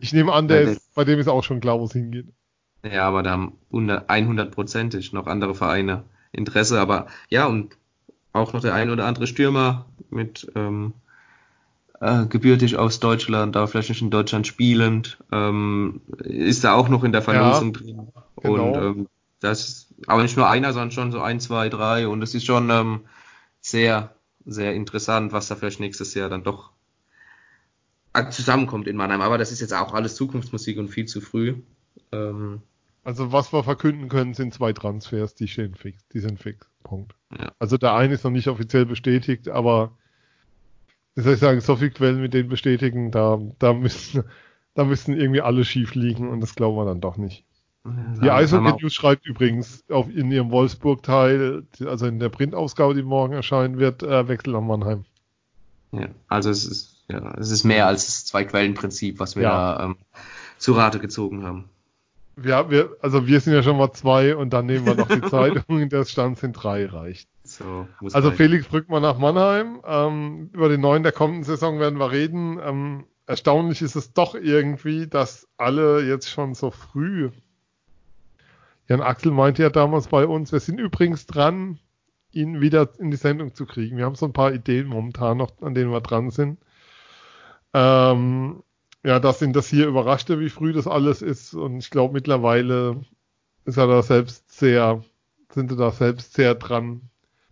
Ich 0.00 0.12
nehme 0.12 0.32
an, 0.32 0.48
der 0.48 0.62
Ja, 0.64 0.70
ist, 0.72 0.94
bei 0.94 1.04
dem 1.04 1.18
ist 1.18 1.28
auch 1.28 1.44
schon 1.44 1.60
klar, 1.60 1.80
wo 1.80 1.84
es 1.84 1.92
hingeht. 1.92 2.26
Ja, 2.84 3.06
aber 3.06 3.22
da 3.22 3.30
haben 3.32 3.58
100%ig 3.70 5.12
noch 5.12 5.26
andere 5.26 5.54
Vereine 5.54 6.04
Interesse. 6.32 6.80
Aber 6.80 7.06
ja, 7.28 7.46
und 7.46 7.76
auch 8.32 8.52
noch 8.52 8.60
der 8.60 8.74
ein 8.74 8.90
oder 8.90 9.06
andere 9.06 9.26
Stürmer 9.26 9.86
mit 10.10 10.50
ähm, 10.56 10.94
äh, 12.00 12.26
gebürtig 12.26 12.76
aus 12.76 12.98
Deutschland, 12.98 13.56
aber 13.56 13.68
vielleicht 13.68 13.90
nicht 13.90 14.02
in 14.02 14.10
Deutschland 14.10 14.46
spielend, 14.46 15.18
ähm, 15.30 16.00
ist 16.24 16.64
da 16.64 16.74
auch 16.74 16.88
noch 16.88 17.04
in 17.04 17.12
der 17.12 17.22
Verlosung 17.22 17.72
drin. 17.74 18.08
genau. 18.42 18.72
Und 18.72 18.82
ähm, 18.82 19.06
Das 19.40 19.68
ist 19.68 19.94
aber 20.06 20.22
nicht 20.22 20.36
nur 20.36 20.48
einer, 20.48 20.72
sondern 20.72 20.92
schon 20.92 21.12
so 21.12 21.20
ein, 21.20 21.40
zwei, 21.40 21.68
drei. 21.68 22.08
Und 22.08 22.22
es 22.22 22.34
ist 22.34 22.46
schon 22.46 22.70
ähm, 22.70 23.00
sehr, 23.60 24.14
sehr 24.46 24.74
interessant, 24.74 25.32
was 25.32 25.48
da 25.48 25.56
vielleicht 25.56 25.80
nächstes 25.80 26.14
Jahr 26.14 26.30
dann 26.30 26.42
doch 26.42 26.70
zusammenkommt 28.30 28.88
in 28.88 28.96
Mannheim. 28.96 29.20
Aber 29.20 29.38
das 29.38 29.52
ist 29.52 29.60
jetzt 29.60 29.74
auch 29.74 29.92
alles 29.94 30.16
Zukunftsmusik 30.16 30.78
und 30.78 30.88
viel 30.88 31.06
zu 31.06 31.20
früh. 31.20 31.56
Ähm, 32.12 32.62
also 33.04 33.32
was 33.32 33.52
wir 33.52 33.62
verkünden 33.62 34.08
können, 34.08 34.34
sind 34.34 34.52
zwei 34.52 34.72
Transfers, 34.72 35.34
die 35.34 35.48
stehen 35.48 35.74
fix, 35.74 36.06
die 36.08 36.20
sind 36.20 36.40
fix. 36.40 36.66
Punkt. 36.82 37.14
Ja. 37.38 37.52
Also 37.58 37.76
der 37.76 37.94
eine 37.94 38.14
ist 38.14 38.24
noch 38.24 38.30
nicht 38.30 38.48
offiziell 38.48 38.86
bestätigt, 38.86 39.48
aber 39.48 39.96
wie 41.20 41.24
soll 41.24 41.34
ich 41.34 41.40
sagen, 41.40 41.60
so 41.60 41.76
viele 41.76 41.90
Quellen 41.90 42.20
mit 42.20 42.34
denen 42.34 42.48
bestätigen, 42.48 43.10
da, 43.10 43.38
da 43.58 43.72
müssen, 43.72 44.24
da 44.74 44.84
müssen 44.84 45.16
irgendwie 45.16 45.40
alle 45.42 45.64
schief 45.64 45.94
liegen 45.94 46.28
und 46.28 46.40
das 46.40 46.54
glauben 46.54 46.76
wir 46.76 46.84
dann 46.84 47.00
doch 47.00 47.16
nicht. 47.16 47.44
Die 47.84 48.26
Ja, 48.26 48.36
Eishockey 48.36 48.82
News 48.82 48.92
schreibt 48.92 49.26
übrigens 49.26 49.84
auf 49.90 50.08
in 50.14 50.30
ihrem 50.30 50.50
Wolfsburg-Teil, 50.50 51.64
also 51.86 52.06
in 52.06 52.18
der 52.18 52.28
Printausgabe, 52.28 52.94
die 52.94 53.02
morgen 53.02 53.32
erscheinen 53.32 53.78
wird, 53.78 54.02
äh, 54.02 54.28
Wechsel 54.28 54.52
nach 54.52 54.60
Mannheim. 54.60 55.04
Ja, 55.92 56.08
also 56.28 56.50
es 56.50 56.64
ist, 56.64 57.04
ja, 57.08 57.34
es 57.38 57.50
ist 57.50 57.64
mehr 57.64 57.86
als 57.86 58.06
das 58.06 58.26
Zwei-Quellen-Prinzip, 58.26 59.18
was 59.18 59.34
wir 59.36 59.44
Ja. 59.44 59.74
da 59.78 59.84
ähm, 59.86 59.96
zu 60.58 60.72
Rate 60.72 60.98
gezogen 61.00 61.44
haben. 61.44 61.64
Ja, 62.42 62.70
wir, 62.70 62.96
also 63.02 63.26
wir 63.26 63.40
sind 63.40 63.54
ja 63.54 63.62
schon 63.62 63.76
mal 63.76 63.92
zwei 63.92 64.36
und 64.36 64.50
dann 64.50 64.66
nehmen 64.66 64.86
wir 64.86 64.94
noch 64.94 65.08
die 65.08 65.20
Zeitung, 65.22 65.88
der 65.88 66.04
Stand 66.04 66.38
sind 66.38 66.52
drei 66.52 66.86
reicht. 66.86 67.28
So, 67.60 67.86
Also 68.14 68.28
man- 68.28 68.36
Felix 68.36 68.66
Brückmann 68.66 69.02
nach 69.02 69.18
Mannheim. 69.18 69.80
Ähm, 69.84 70.50
über 70.52 70.68
den 70.68 70.80
neuen 70.80 71.02
der 71.02 71.12
kommenden 71.12 71.44
Saison 71.44 71.78
werden 71.78 71.98
wir 71.98 72.10
reden. 72.10 72.58
Ähm, 72.62 73.04
erstaunlich 73.26 73.82
ist 73.82 73.96
es 73.96 74.12
doch 74.12 74.34
irgendwie, 74.34 75.06
dass 75.06 75.46
alle 75.56 76.02
jetzt 76.02 76.30
schon 76.30 76.54
so 76.54 76.70
früh. 76.70 77.30
Jan 78.88 79.02
Axel 79.02 79.30
meinte 79.30 79.62
ja 79.62 79.70
damals 79.70 80.08
bei 80.08 80.26
uns, 80.26 80.50
wir 80.52 80.60
sind 80.60 80.80
übrigens 80.80 81.26
dran, 81.26 81.78
ihn 82.32 82.60
wieder 82.60 82.88
in 82.98 83.10
die 83.10 83.16
Sendung 83.16 83.54
zu 83.54 83.66
kriegen. 83.66 83.96
Wir 83.98 84.04
haben 84.04 84.14
so 84.16 84.26
ein 84.26 84.32
paar 84.32 84.52
Ideen 84.52 84.86
momentan 84.88 85.36
noch, 85.36 85.60
an 85.60 85.74
denen 85.74 85.92
wir 85.92 86.00
dran 86.00 86.30
sind. 86.30 86.58
Ähm, 87.72 88.62
ja, 89.04 89.20
dass 89.20 89.42
ihn 89.42 89.52
das 89.52 89.68
hier 89.68 89.86
überraschte, 89.86 90.40
wie 90.40 90.48
früh 90.50 90.72
das 90.72 90.86
alles 90.86 91.22
ist. 91.22 91.54
Und 91.54 91.78
ich 91.78 91.90
glaube, 91.90 92.14
mittlerweile 92.14 93.00
ist 93.64 93.76
er 93.76 93.86
da 93.86 94.02
selbst 94.02 94.50
sehr, 94.52 95.04
sind 95.52 95.70
sie 95.70 95.76
da 95.76 95.90
selbst 95.90 96.34
sehr 96.34 96.54
dran, 96.54 97.02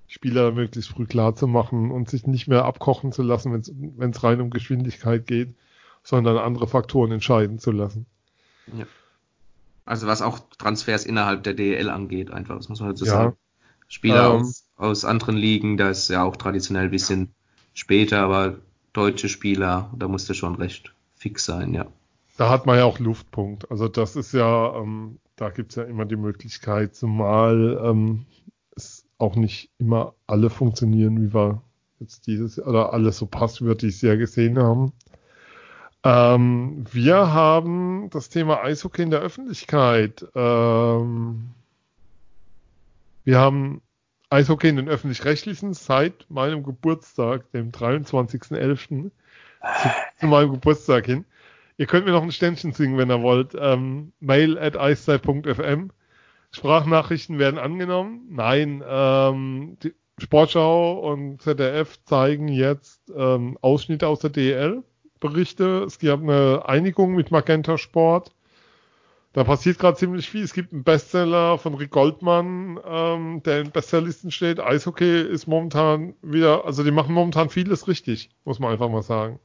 Spieler 0.08 0.52
möglichst 0.52 0.90
früh 0.90 1.06
klar 1.06 1.36
zu 1.36 1.46
machen 1.46 1.90
und 1.90 2.08
sich 2.08 2.26
nicht 2.26 2.48
mehr 2.48 2.64
abkochen 2.64 3.12
zu 3.12 3.22
lassen, 3.22 3.52
wenn 3.52 4.10
es 4.10 4.24
rein 4.24 4.40
um 4.40 4.50
Geschwindigkeit 4.50 5.26
geht, 5.26 5.54
sondern 6.02 6.38
andere 6.38 6.66
Faktoren 6.66 7.12
entscheiden 7.12 7.58
zu 7.58 7.70
lassen. 7.70 8.06
Ja. 8.76 8.86
Also 9.84 10.06
was 10.06 10.22
auch 10.22 10.38
Transfers 10.58 11.04
innerhalb 11.06 11.44
der 11.44 11.54
DEL 11.54 11.88
angeht, 11.90 12.30
einfach, 12.30 12.56
das 12.56 12.68
muss 12.68 12.80
man 12.80 12.90
dazu 12.90 13.04
Ja. 13.04 13.10
sagen. 13.12 13.36
Spieler 13.88 14.34
Ähm. 14.34 14.40
aus, 14.40 14.64
aus 14.76 15.04
anderen 15.04 15.36
Ligen, 15.36 15.76
da 15.76 15.90
ist 15.90 16.08
ja 16.08 16.22
auch 16.22 16.36
traditionell 16.36 16.84
ein 16.84 16.90
bisschen 16.90 17.34
später, 17.74 18.20
aber 18.20 18.58
deutsche 18.92 19.28
Spieler, 19.28 19.90
da 19.96 20.08
musste 20.08 20.34
schon 20.34 20.56
recht 20.56 20.92
fix 21.16 21.44
sein, 21.44 21.74
ja. 21.74 21.86
Da 22.36 22.50
hat 22.50 22.66
man 22.66 22.78
ja 22.78 22.84
auch 22.84 22.98
Luftpunkt. 22.98 23.70
Also 23.70 23.88
das 23.88 24.14
ist 24.16 24.32
ja, 24.32 24.74
ähm, 24.76 25.18
da 25.36 25.50
gibt's 25.50 25.74
ja 25.74 25.82
immer 25.84 26.04
die 26.04 26.16
Möglichkeit, 26.16 26.94
zumal 26.94 27.80
ähm, 27.84 28.26
es 28.46 28.47
auch 29.18 29.36
nicht 29.36 29.70
immer 29.78 30.14
alle 30.26 30.50
funktionieren, 30.50 31.20
wie 31.22 31.34
wir 31.34 31.62
jetzt 32.00 32.26
dieses 32.26 32.60
oder 32.64 32.92
alles 32.92 33.18
so 33.18 33.26
passt, 33.26 33.60
wie 33.60 33.66
wir 33.66 33.74
dieses 33.74 34.02
Jahr 34.02 34.16
gesehen 34.16 34.58
haben. 34.58 34.92
Ähm, 36.04 36.84
wir 36.92 37.32
haben 37.32 38.08
das 38.10 38.28
Thema 38.28 38.62
Eishockey 38.62 39.02
in 39.02 39.10
der 39.10 39.20
Öffentlichkeit. 39.20 40.24
Ähm, 40.34 41.50
wir 43.24 43.38
haben 43.38 43.82
Eishockey 44.30 44.68
in 44.68 44.76
den 44.76 44.88
öffentlich-rechtlichen 44.88 45.74
seit 45.74 46.26
meinem 46.28 46.62
Geburtstag, 46.62 47.50
dem 47.52 47.72
23.11. 47.72 48.86
Zu, 48.88 49.10
zu 50.20 50.26
meinem 50.26 50.52
Geburtstag 50.52 51.06
hin. 51.06 51.24
Ihr 51.78 51.86
könnt 51.86 52.06
mir 52.06 52.12
noch 52.12 52.22
ein 52.22 52.32
Ständchen 52.32 52.72
singen, 52.72 52.96
wenn 52.96 53.10
ihr 53.10 53.22
wollt. 53.22 53.56
Ähm, 53.58 54.12
mail 54.20 54.58
at 54.58 54.76
eiszeit.fm. 54.76 55.90
Sprachnachrichten 56.50 57.38
werden 57.38 57.58
angenommen. 57.58 58.26
Nein, 58.30 58.82
ähm, 58.86 59.76
die 59.82 59.94
Sportschau 60.18 60.98
und 60.98 61.40
ZDF 61.42 62.02
zeigen 62.04 62.48
jetzt 62.48 63.00
ähm, 63.14 63.58
Ausschnitte 63.60 64.08
aus 64.08 64.20
der 64.20 64.30
DEL. 64.30 64.82
Berichte. 65.20 65.84
Es 65.84 65.98
gab 65.98 66.22
eine 66.22 66.62
Einigung 66.66 67.14
mit 67.14 67.30
Magenta 67.30 67.76
Sport. 67.76 68.32
Da 69.32 69.44
passiert 69.44 69.78
gerade 69.78 69.96
ziemlich 69.96 70.30
viel. 70.30 70.42
Es 70.42 70.52
gibt 70.54 70.72
einen 70.72 70.84
Bestseller 70.84 71.58
von 71.58 71.74
Rick 71.74 71.90
Goldmann, 71.90 72.78
ähm, 72.86 73.42
der 73.44 73.60
in 73.60 73.70
Bestsellerlisten 73.70 74.30
steht. 74.30 74.58
Eishockey 74.58 75.20
ist 75.22 75.46
momentan 75.46 76.14
wieder, 76.22 76.64
also 76.64 76.82
die 76.82 76.90
machen 76.90 77.14
momentan 77.14 77.50
vieles 77.50 77.88
richtig, 77.88 78.30
muss 78.44 78.58
man 78.58 78.72
einfach 78.72 78.88
mal 78.88 79.02
sagen. 79.02 79.38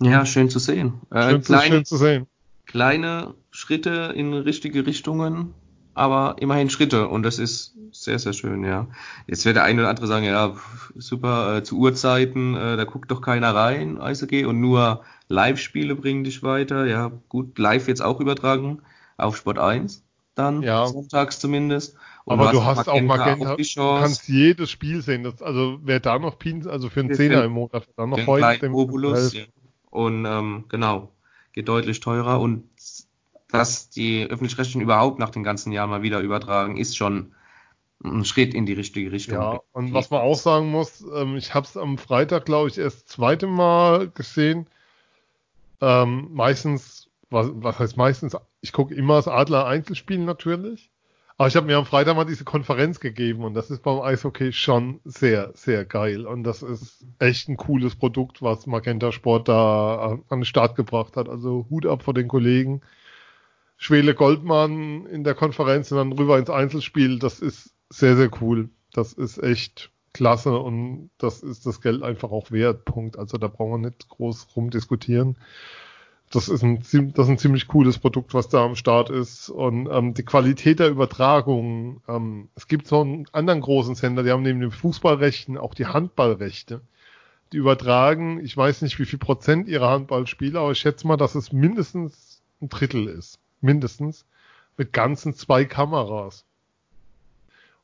Ja, 0.00 0.26
schön 0.26 0.48
zu 0.48 0.58
sehen. 0.58 1.00
Äh, 1.10 1.30
Schön, 1.30 1.42
zu, 1.42 1.52
kleine, 1.52 1.74
schön 1.74 1.84
zu 1.84 1.96
sehen. 1.96 2.26
kleine 2.66 3.34
Schritte 3.50 4.12
in 4.16 4.32
richtige 4.34 4.86
Richtungen, 4.86 5.54
aber 5.94 6.36
immerhin 6.40 6.70
Schritte 6.70 7.08
und 7.08 7.22
das 7.22 7.38
ist 7.38 7.74
sehr, 7.92 8.18
sehr 8.18 8.32
schön, 8.32 8.64
ja. 8.64 8.86
Jetzt 9.26 9.44
wird 9.44 9.56
der 9.56 9.64
eine 9.64 9.82
oder 9.82 9.90
andere 9.90 10.06
sagen, 10.06 10.24
ja, 10.24 10.54
super, 10.94 11.58
äh, 11.58 11.62
zu 11.62 11.78
Uhrzeiten, 11.78 12.56
äh, 12.56 12.76
da 12.76 12.84
guckt 12.84 13.10
doch 13.10 13.20
keiner 13.20 13.54
rein, 13.54 14.00
Eishockey, 14.00 14.44
und 14.44 14.60
nur 14.60 15.02
Live-Spiele 15.28 15.94
bringen 15.94 16.24
dich 16.24 16.42
weiter. 16.42 16.86
Ja, 16.86 17.12
gut, 17.28 17.58
live 17.58 17.88
jetzt 17.88 18.02
auch 18.02 18.20
übertragen 18.20 18.82
auf 19.16 19.36
Sport 19.36 19.58
1 19.58 20.02
dann, 20.34 20.62
Ja. 20.62 20.86
sonntags 20.86 21.38
zumindest. 21.38 21.96
Und 22.24 22.38
Aber 22.38 22.52
du 22.52 22.64
hast 22.64 22.88
auch 22.88 23.00
Magenta, 23.00 23.52
auch 23.52 23.56
die 23.56 23.74
du 23.74 23.80
kannst 23.80 24.28
jedes 24.28 24.70
Spiel 24.70 25.02
sehen. 25.02 25.24
Das, 25.24 25.42
also 25.42 25.78
wer 25.82 26.00
da 26.00 26.18
noch 26.18 26.38
Pin, 26.38 26.66
also 26.68 26.88
für 26.88 27.00
einen 27.00 27.12
Zehner 27.14 27.44
im 27.44 27.52
Monat, 27.52 27.88
dann 27.96 28.10
noch 28.10 28.26
heute 28.26 28.70
Obolus. 28.70 29.34
Ja. 29.34 29.42
Und 29.90 30.24
ähm, 30.24 30.64
genau, 30.68 31.10
geht 31.52 31.68
deutlich 31.68 32.00
teurer 32.00 32.40
und 32.40 32.64
dass 33.52 33.90
die 33.90 34.26
öffentlich-rechtlichen 34.28 34.80
überhaupt 34.80 35.18
nach 35.18 35.30
den 35.30 35.44
ganzen 35.44 35.72
Jahren 35.72 35.90
mal 35.90 36.02
wieder 36.02 36.20
übertragen, 36.20 36.76
ist 36.78 36.96
schon 36.96 37.34
ein 38.04 38.24
Schritt 38.24 38.54
in 38.54 38.66
die 38.66 38.72
richtige 38.72 39.12
Richtung. 39.12 39.38
Ja, 39.38 39.60
und 39.72 39.92
was 39.92 40.10
man 40.10 40.22
auch 40.22 40.36
sagen 40.36 40.70
muss, 40.70 41.04
ähm, 41.14 41.36
ich 41.36 41.54
habe 41.54 41.66
es 41.66 41.76
am 41.76 41.98
Freitag, 41.98 42.46
glaube 42.46 42.68
ich, 42.68 42.78
erst 42.78 43.02
das 43.02 43.06
zweite 43.06 43.46
Mal 43.46 44.08
gesehen. 44.08 44.66
Ähm, 45.80 46.28
meistens, 46.32 47.10
was, 47.30 47.50
was 47.54 47.78
heißt 47.78 47.96
meistens? 47.96 48.36
Ich 48.60 48.72
gucke 48.72 48.94
immer 48.94 49.16
das 49.16 49.28
Adler 49.28 49.66
Einzelspiel 49.66 50.18
natürlich. 50.18 50.90
Aber 51.38 51.48
ich 51.48 51.56
habe 51.56 51.66
mir 51.66 51.76
am 51.76 51.86
Freitag 51.86 52.14
mal 52.14 52.24
diese 52.24 52.44
Konferenz 52.44 53.00
gegeben 53.00 53.44
und 53.44 53.54
das 53.54 53.70
ist 53.70 53.82
beim 53.82 54.00
Eishockey 54.00 54.52
schon 54.52 55.00
sehr, 55.04 55.50
sehr 55.54 55.84
geil. 55.84 56.26
Und 56.26 56.44
das 56.44 56.62
ist 56.62 57.04
echt 57.18 57.48
ein 57.48 57.56
cooles 57.56 57.96
Produkt, 57.96 58.42
was 58.42 58.66
Magenta 58.66 59.12
Sport 59.12 59.48
da 59.48 60.18
an 60.28 60.40
den 60.40 60.44
Start 60.44 60.76
gebracht 60.76 61.16
hat. 61.16 61.28
Also 61.28 61.66
Hut 61.70 61.86
ab 61.86 62.02
vor 62.02 62.14
den 62.14 62.28
Kollegen. 62.28 62.82
Schwele 63.82 64.14
Goldmann 64.14 65.06
in 65.06 65.24
der 65.24 65.34
Konferenz 65.34 65.90
und 65.90 65.98
dann 65.98 66.12
rüber 66.12 66.38
ins 66.38 66.50
Einzelspiel. 66.50 67.18
Das 67.18 67.40
ist 67.40 67.74
sehr, 67.90 68.14
sehr 68.14 68.30
cool. 68.40 68.70
Das 68.92 69.12
ist 69.12 69.42
echt 69.42 69.90
klasse 70.12 70.56
und 70.56 71.10
das 71.18 71.42
ist 71.42 71.66
das 71.66 71.80
Geld 71.80 72.04
einfach 72.04 72.30
auch 72.30 72.52
wert. 72.52 72.84
Punkt. 72.84 73.18
Also 73.18 73.38
da 73.38 73.48
brauchen 73.48 73.82
wir 73.82 73.88
nicht 73.90 74.08
groß 74.08 74.54
rumdiskutieren. 74.54 75.36
Das 76.30 76.48
ist 76.48 76.62
ein, 76.62 76.78
das 76.78 77.26
ist 77.26 77.28
ein 77.28 77.38
ziemlich 77.38 77.66
cooles 77.66 77.98
Produkt, 77.98 78.34
was 78.34 78.48
da 78.48 78.64
am 78.64 78.76
Start 78.76 79.10
ist. 79.10 79.48
Und 79.48 79.88
ähm, 79.90 80.14
die 80.14 80.24
Qualität 80.24 80.78
der 80.78 80.88
Übertragung, 80.88 82.02
ähm, 82.06 82.50
es 82.54 82.68
gibt 82.68 82.86
so 82.86 83.00
einen 83.00 83.26
anderen 83.32 83.62
großen 83.62 83.96
Sender, 83.96 84.22
die 84.22 84.30
haben 84.30 84.44
neben 84.44 84.60
den 84.60 84.70
Fußballrechten 84.70 85.58
auch 85.58 85.74
die 85.74 85.86
Handballrechte. 85.86 86.82
Die 87.52 87.56
übertragen, 87.56 88.38
ich 88.44 88.56
weiß 88.56 88.82
nicht, 88.82 89.00
wie 89.00 89.06
viel 89.06 89.18
Prozent 89.18 89.66
ihrer 89.66 89.90
Handballspieler, 89.90 90.60
aber 90.60 90.70
ich 90.70 90.78
schätze 90.78 91.08
mal, 91.08 91.16
dass 91.16 91.34
es 91.34 91.50
mindestens 91.50 92.44
ein 92.60 92.68
Drittel 92.68 93.08
ist. 93.08 93.41
Mindestens. 93.62 94.26
Mit 94.76 94.92
ganzen 94.92 95.34
zwei 95.34 95.64
Kameras. 95.64 96.44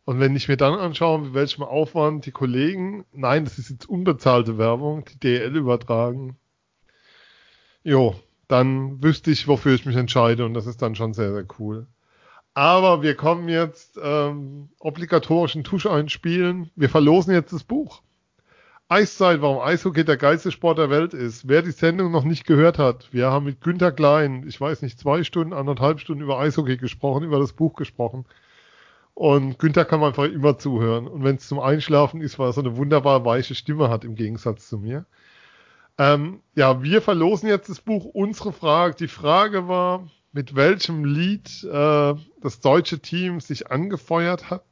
Und 0.04 0.20
wenn 0.20 0.36
ich 0.36 0.48
mir 0.48 0.56
dann 0.56 0.74
anschaue, 0.74 1.20
mit 1.20 1.34
welchem 1.34 1.62
Aufwand 1.62 2.24
die 2.24 2.30
Kollegen, 2.30 3.04
nein, 3.12 3.44
das 3.44 3.58
ist 3.58 3.68
jetzt 3.68 3.88
unbezahlte 3.88 4.56
Werbung, 4.56 5.04
die 5.04 5.18
DL 5.18 5.54
übertragen, 5.54 6.38
jo, 7.84 8.14
dann 8.48 9.02
wüsste 9.02 9.30
ich, 9.30 9.46
wofür 9.48 9.74
ich 9.74 9.84
mich 9.84 9.96
entscheide 9.96 10.46
und 10.46 10.54
das 10.54 10.66
ist 10.66 10.80
dann 10.80 10.94
schon 10.94 11.12
sehr, 11.12 11.34
sehr 11.34 11.44
cool. 11.58 11.86
Aber 12.54 13.02
wir 13.02 13.14
kommen 13.14 13.48
jetzt 13.48 14.00
ähm, 14.02 14.70
obligatorischen 14.80 15.62
Tusch 15.62 15.86
einspielen. 15.86 16.70
Wir 16.74 16.88
verlosen 16.88 17.34
jetzt 17.34 17.52
das 17.52 17.62
Buch. 17.62 18.00
Eiszeit, 18.90 19.42
warum 19.42 19.60
Eishockey 19.60 20.02
der 20.02 20.16
geilste 20.16 20.50
Sport 20.50 20.78
der 20.78 20.88
Welt 20.88 21.12
ist. 21.12 21.46
Wer 21.46 21.60
die 21.60 21.72
Sendung 21.72 22.10
noch 22.10 22.24
nicht 22.24 22.46
gehört 22.46 22.78
hat, 22.78 23.12
wir 23.12 23.30
haben 23.30 23.44
mit 23.44 23.60
Günter 23.60 23.92
Klein, 23.92 24.44
ich 24.48 24.58
weiß 24.58 24.80
nicht, 24.80 24.98
zwei 24.98 25.24
Stunden, 25.24 25.52
anderthalb 25.52 26.00
Stunden 26.00 26.22
über 26.22 26.38
Eishockey 26.38 26.78
gesprochen, 26.78 27.22
über 27.22 27.38
das 27.38 27.52
Buch 27.52 27.74
gesprochen. 27.74 28.24
Und 29.12 29.58
Günther 29.58 29.84
kann 29.84 30.00
man 30.00 30.10
einfach 30.10 30.24
immer 30.24 30.56
zuhören. 30.56 31.06
Und 31.06 31.22
wenn 31.22 31.36
es 31.36 31.48
zum 31.48 31.60
Einschlafen 31.60 32.22
ist, 32.22 32.38
weil 32.38 32.48
er 32.48 32.52
so 32.54 32.62
eine 32.62 32.76
wunderbar 32.78 33.26
weiche 33.26 33.54
Stimme 33.54 33.90
hat 33.90 34.04
im 34.04 34.14
Gegensatz 34.14 34.68
zu 34.68 34.78
mir. 34.78 35.04
Ähm, 35.98 36.40
ja, 36.54 36.82
wir 36.82 37.02
verlosen 37.02 37.48
jetzt 37.48 37.68
das 37.68 37.80
Buch. 37.80 38.06
Unsere 38.06 38.52
Frage, 38.52 38.94
die 38.94 39.08
Frage 39.08 39.68
war, 39.68 40.08
mit 40.32 40.54
welchem 40.54 41.04
Lied 41.04 41.62
äh, 41.64 42.14
das 42.40 42.60
deutsche 42.60 43.00
Team 43.00 43.40
sich 43.40 43.70
angefeuert 43.70 44.48
hat 44.48 44.64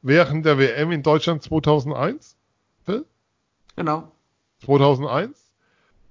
während 0.00 0.46
der 0.46 0.56
WM 0.56 0.90
in 0.92 1.02
Deutschland 1.02 1.42
2001? 1.42 2.38
Phil? 2.90 3.06
Genau. 3.76 4.10
2001. 4.64 5.38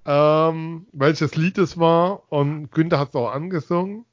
Ähm, 0.06 0.86
welches 0.92 1.36
Lied 1.36 1.58
es 1.58 1.78
war 1.78 2.32
und 2.32 2.72
Günther 2.72 2.98
hat 2.98 3.10
es 3.10 3.14
auch 3.14 3.30
angesungen. 3.30 4.06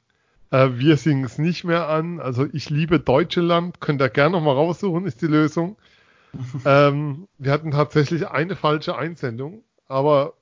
Äh, 0.52 0.72
wir 0.74 0.98
singen 0.98 1.24
es 1.24 1.38
nicht 1.38 1.64
mehr 1.64 1.88
an. 1.88 2.20
Also 2.20 2.46
ich 2.52 2.70
liebe 2.70 3.00
Deutschland. 3.00 3.80
Könnt 3.80 4.02
ihr 4.02 4.10
gerne 4.10 4.32
nochmal 4.38 4.56
raussuchen, 4.56 5.06
ist 5.06 5.22
die 5.22 5.28
Lösung. 5.28 5.78
ähm, 6.66 7.28
wir 7.38 7.52
hatten 7.52 7.72
tatsächlich 7.72 8.28
eine 8.28 8.56
falsche 8.56 8.98
Einsendung, 8.98 9.64
aber 9.88 10.34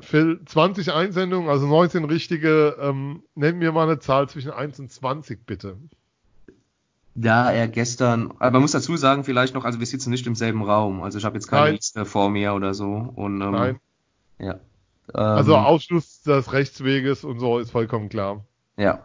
Phil, 0.00 0.40
20 0.44 0.92
Einsendungen, 0.92 1.48
also 1.48 1.66
19 1.66 2.04
richtige. 2.04 2.76
Ähm, 2.80 3.22
nenn 3.34 3.58
mir 3.58 3.72
mal 3.72 3.88
eine 3.88 3.98
Zahl 3.98 4.28
zwischen 4.28 4.50
1 4.50 4.80
und 4.80 4.90
20, 4.90 5.46
bitte. 5.46 5.76
Da 7.14 7.52
er 7.52 7.68
gestern, 7.68 8.30
aber 8.38 8.52
man 8.52 8.62
muss 8.62 8.72
dazu 8.72 8.96
sagen, 8.96 9.24
vielleicht 9.24 9.54
noch, 9.54 9.64
also 9.64 9.78
wir 9.78 9.86
sitzen 9.86 10.10
nicht 10.10 10.26
im 10.26 10.34
selben 10.34 10.62
Raum. 10.62 11.02
Also 11.02 11.18
ich 11.18 11.24
habe 11.24 11.36
jetzt 11.36 11.46
keine 11.46 11.64
Nein. 11.64 11.74
Liste 11.74 12.06
vor 12.06 12.30
mir 12.30 12.54
oder 12.54 12.72
so. 12.72 13.12
Und, 13.14 13.40
ähm, 13.42 13.50
Nein. 13.50 13.80
Ja. 14.38 14.54
Ähm, 15.14 15.20
Also 15.20 15.56
Ausschluss 15.56 16.22
des 16.22 16.52
Rechtsweges 16.52 17.24
und 17.24 17.38
so 17.38 17.58
ist 17.58 17.70
vollkommen 17.70 18.08
klar. 18.08 18.44
Ja. 18.76 19.02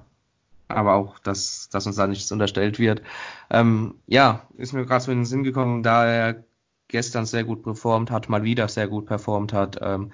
Aber 0.70 0.94
auch, 0.96 1.20
dass, 1.20 1.70
dass 1.70 1.86
uns 1.86 1.98
da 1.98 2.08
nichts 2.08 2.32
unterstellt 2.32 2.80
wird. 2.80 3.02
Ähm, 3.50 3.96
ja, 4.08 4.48
ist 4.58 4.74
mir 4.74 4.86
gerade 4.86 5.04
so 5.04 5.12
in 5.12 5.20
den 5.20 5.26
Sinn 5.26 5.44
gekommen, 5.44 5.84
da 5.84 6.06
er 6.06 6.44
gestern 6.88 7.26
sehr 7.26 7.44
gut 7.44 7.64
performt 7.64 8.12
hat, 8.12 8.30
mal 8.30 8.44
wieder 8.44 8.68
sehr 8.70 8.88
gut 8.88 9.06
performt 9.06 9.54
hat, 9.54 9.80
ähm, 9.82 10.12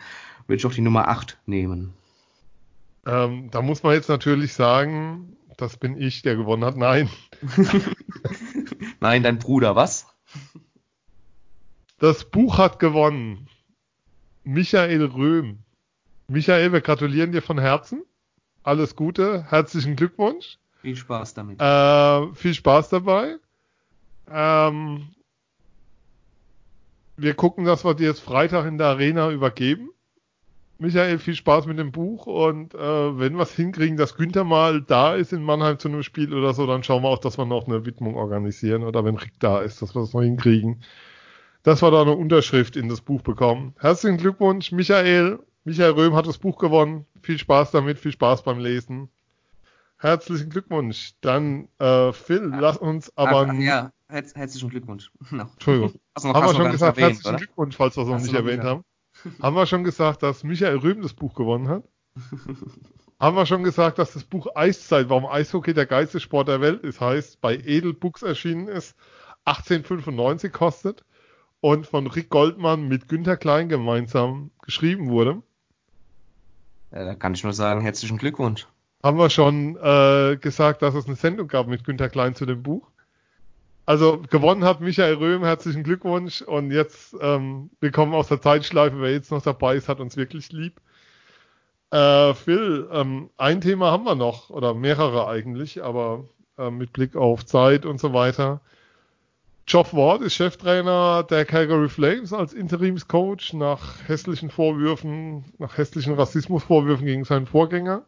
würde 0.48 0.58
ich 0.58 0.66
auch 0.66 0.74
die 0.74 0.82
Nummer 0.82 1.08
8 1.08 1.38
nehmen. 1.46 1.94
Ähm, 3.06 3.50
da 3.52 3.62
muss 3.62 3.84
man 3.84 3.94
jetzt 3.94 4.10
natürlich 4.10 4.54
sagen, 4.54 5.36
das 5.58 5.78
bin 5.78 6.00
ich, 6.00 6.22
der 6.22 6.36
gewonnen 6.36 6.66
hat. 6.66 6.78
Nein. 6.78 7.10
Nein, 9.00 9.24
dein 9.24 9.40
Bruder, 9.40 9.76
was? 9.76 10.08
Das 12.00 12.30
Buch 12.30 12.58
hat 12.58 12.80
gewonnen. 12.80 13.48
Michael 14.44 15.06
Röhm. 15.06 15.60
Michael, 16.28 16.74
wir 16.74 16.82
gratulieren 16.82 17.32
dir 17.32 17.42
von 17.42 17.60
Herzen. 17.60 18.04
Alles 18.64 18.96
Gute, 18.96 19.46
herzlichen 19.50 19.96
Glückwunsch. 19.96 20.58
Viel 20.82 20.96
Spaß 20.96 21.34
damit. 21.34 21.62
Äh, 21.62 22.34
viel 22.34 22.54
Spaß 22.54 22.90
dabei. 22.90 23.38
Ähm, 24.30 25.14
wir 27.16 27.34
gucken, 27.36 27.66
dass 27.66 27.86
wir 27.86 27.94
dir 27.94 28.08
jetzt 28.08 28.22
Freitag 28.22 28.66
in 28.66 28.78
der 28.78 28.88
Arena 28.88 29.30
übergeben. 29.32 29.90
Michael, 30.84 31.18
viel 31.18 31.34
Spaß 31.34 31.66
mit 31.66 31.80
dem 31.80 31.94
Buch 31.94 32.26
und 32.26 32.76
äh, 32.76 33.18
wenn 33.18 33.36
wir 33.36 33.44
es 33.44 33.56
hinkriegen, 33.56 33.96
dass 33.96 34.16
Günther 34.16 34.44
mal 34.44 34.82
da 34.82 35.16
ist 35.16 35.32
in 35.32 35.42
Mannheim 35.42 35.80
zu 35.80 35.88
einem 35.88 36.04
Spiel 36.04 36.34
oder 36.34 36.54
so, 36.54 36.68
dann 36.68 36.84
schauen 36.84 37.04
wir 37.04 37.08
auch, 37.08 37.20
dass 37.20 37.38
wir 37.38 37.46
noch 37.46 37.68
eine 37.68 37.86
Widmung 37.86 38.16
organisieren 38.16 38.84
oder 38.84 39.06
wenn 39.06 39.16
Rick 39.16 39.40
da 39.40 39.62
ist, 39.62 39.82
dass 39.82 39.96
wir 39.96 40.02
das 40.02 40.14
noch 40.14 40.24
hinkriegen. 40.24 40.84
Dass 41.64 41.82
wir 41.82 41.90
da 41.90 42.02
eine 42.02 42.12
Unterschrift 42.12 42.76
in 42.76 42.90
das 42.90 43.00
Buch 43.00 43.22
bekommen. 43.22 43.74
Herzlichen 43.80 44.18
Glückwunsch, 44.18 44.74
Michael. 44.74 45.40
Michael 45.64 45.92
Röhm 45.92 46.16
hat 46.16 46.28
das 46.28 46.38
Buch 46.38 46.58
gewonnen. 46.58 47.06
Viel 47.22 47.38
Spaß 47.38 47.72
damit, 47.72 47.98
viel 47.98 48.12
Spaß 48.12 48.44
beim 48.44 48.60
Lesen. 48.60 49.08
Herzlichen 49.98 50.50
Glückwunsch. 50.50 51.14
Dann, 51.22 51.70
äh, 51.80 52.12
Phil, 52.12 52.54
lass 52.60 52.76
uns 52.76 53.10
aber. 53.16 53.48
Ach, 53.50 53.54
ja, 53.54 53.94
herz, 54.10 54.36
herzlichen 54.36 54.70
Glückwunsch. 54.70 55.10
No. 55.32 55.44
Entschuldigung. 55.44 55.94
Hast 56.14 56.26
du 56.26 56.28
noch, 56.28 56.36
haben 56.36 56.48
wir 56.48 56.56
schon 56.56 56.72
gesagt, 56.74 56.98
erwähnt, 56.98 57.14
herzlichen 57.14 57.36
oder? 57.36 57.38
Glückwunsch, 57.38 57.78
falls 57.78 57.96
wir 57.96 58.04
es 58.04 58.10
noch 58.10 58.20
nicht 58.20 58.34
erwähnt 58.34 58.64
nicht 58.64 58.70
haben. 58.70 58.84
Haben 59.42 59.56
wir 59.56 59.66
schon 59.66 59.84
gesagt, 59.84 60.24
dass 60.24 60.44
Michael 60.44 60.78
Röhm 60.78 61.02
das 61.02 61.14
Buch 61.14 61.34
gewonnen 61.34 61.68
hat? 61.68 61.84
haben 63.20 63.36
wir 63.36 63.46
schon 63.46 63.64
gesagt, 63.64 64.00
dass 64.00 64.14
das 64.14 64.24
Buch 64.24 64.48
Eiszeit, 64.56 65.10
warum 65.10 65.26
Eishockey 65.26 65.74
der 65.74 65.86
geilste 65.86 66.20
Sport 66.20 66.48
der 66.48 66.62
Welt 66.62 66.84
ist, 66.84 67.02
heißt, 67.02 67.42
bei 67.42 67.56
Edel 67.56 67.94
Books 67.94 68.22
erschienen 68.22 68.68
ist, 68.68 68.96
1895 69.46 70.52
kostet 70.52 71.04
und 71.62 71.88
von 71.88 72.08
Rick 72.08 72.30
Goldmann 72.30 72.88
mit 72.88 73.08
Günter 73.08 73.38
Klein 73.38 73.70
gemeinsam 73.70 74.52
geschrieben 74.62 75.10
wurde. 75.10 75.42
Ja, 76.92 77.06
da 77.06 77.16
kann 77.16 77.34
ich 77.34 77.44
nur 77.44 77.54
sagen, 77.54 77.82
herzlichen 77.82 78.18
Glückwunsch. 78.18 78.68
Haben 79.02 79.18
wir 79.18 79.30
schon 79.30 79.78
äh, 79.78 80.38
gesagt, 80.38 80.82
dass 80.82 80.94
es 80.94 81.08
eine 81.08 81.16
Sendung 81.16 81.48
gab 81.48 81.68
mit 81.68 81.84
Günter 81.84 82.10
Klein 82.10 82.36
zu 82.36 82.46
dem 82.46 82.64
Buch. 82.64 82.90
Also 83.86 84.22
gewonnen 84.30 84.64
hat 84.64 84.80
Michael 84.80 85.16
Röhm, 85.16 85.44
herzlichen 85.44 85.84
Glückwunsch. 85.84 86.42
Und 86.42 86.72
jetzt 86.72 87.16
ähm, 87.20 87.70
willkommen 87.82 88.14
aus 88.14 88.30
der 88.30 88.42
Zeitschleife. 88.42 89.02
Wer 89.02 89.12
jetzt 89.12 89.32
noch 89.32 89.42
dabei 89.42 89.76
ist, 89.76 89.90
hat 89.90 90.00
uns 90.00 90.16
wirklich 90.16 90.54
lieb. 90.54 90.80
Äh, 91.92 92.34
Phil, 92.34 92.88
ähm, 92.94 93.30
ein 93.38 93.60
Thema 93.60 93.92
haben 93.92 94.06
wir 94.06 94.16
noch, 94.16 94.50
oder 94.50 94.74
mehrere 94.74 95.28
eigentlich, 95.28 95.84
aber 95.84 96.24
äh, 96.58 96.72
mit 96.72 96.94
Blick 96.94 97.18
auf 97.18 97.46
Zeit 97.46 97.86
und 97.86 98.00
so 98.00 98.14
weiter. 98.14 98.62
Geoff 99.66 99.94
Ward 99.94 100.22
ist 100.22 100.36
Cheftrainer 100.36 101.24
der 101.24 101.44
Calgary 101.44 101.90
Flames 101.90 102.32
als 102.32 102.54
Interimscoach 102.54 103.54
nach 103.54 104.08
hässlichen 104.08 104.50
Vorwürfen, 104.50 105.44
nach 105.58 105.78
hässlichen 105.78 106.14
Rassismusvorwürfen 106.14 107.06
gegen 107.06 107.26
seinen 107.26 107.48
Vorgänger. 107.48 108.04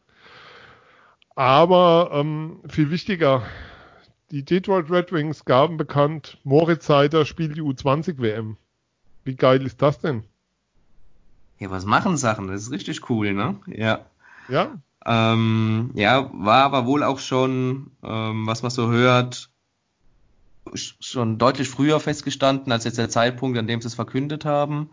Aber 1.36 2.11
ähm, 2.13 2.61
viel 2.69 2.91
wichtiger, 2.91 3.43
die 4.36 4.44
Detroit 4.44 4.92
Red 4.92 5.14
Wings 5.14 5.46
gaben 5.46 5.78
bekannt, 5.78 6.40
Moritz 6.44 6.88
Seider 6.88 7.24
spielt 7.26 7.56
die 7.56 7.62
U20 7.62 8.18
WM. 8.20 8.58
Wie 9.24 9.36
geil 9.38 9.66
ist 9.66 9.82
das 9.82 10.00
denn? 10.00 10.26
Ja, 11.58 11.70
was 11.72 11.86
machen 11.86 12.18
Sachen? 12.18 12.50
Das 12.50 12.64
ist 12.64 12.72
richtig 12.72 13.10
cool, 13.10 13.34
ne? 13.34 13.56
Ja. 13.66 14.06
Ja, 14.50 14.76
Ähm, 15.06 15.92
ja, 15.94 16.30
war 16.34 16.64
aber 16.64 16.86
wohl 16.86 17.02
auch 17.02 17.20
schon, 17.20 17.92
ähm, 18.04 18.46
was 18.46 18.62
man 18.62 18.72
so 18.72 18.92
hört, 18.92 19.50
sch- 20.74 20.96
schon 21.00 21.38
deutlich 21.38 21.70
früher 21.70 22.02
festgestanden 22.02 22.74
als 22.74 22.84
jetzt 22.84 22.98
der 22.98 23.10
Zeitpunkt, 23.10 23.58
an 23.58 23.68
dem 23.68 23.80
sie 23.82 23.88
es 23.88 23.96
verkündet 23.96 24.44
haben. 24.44 24.90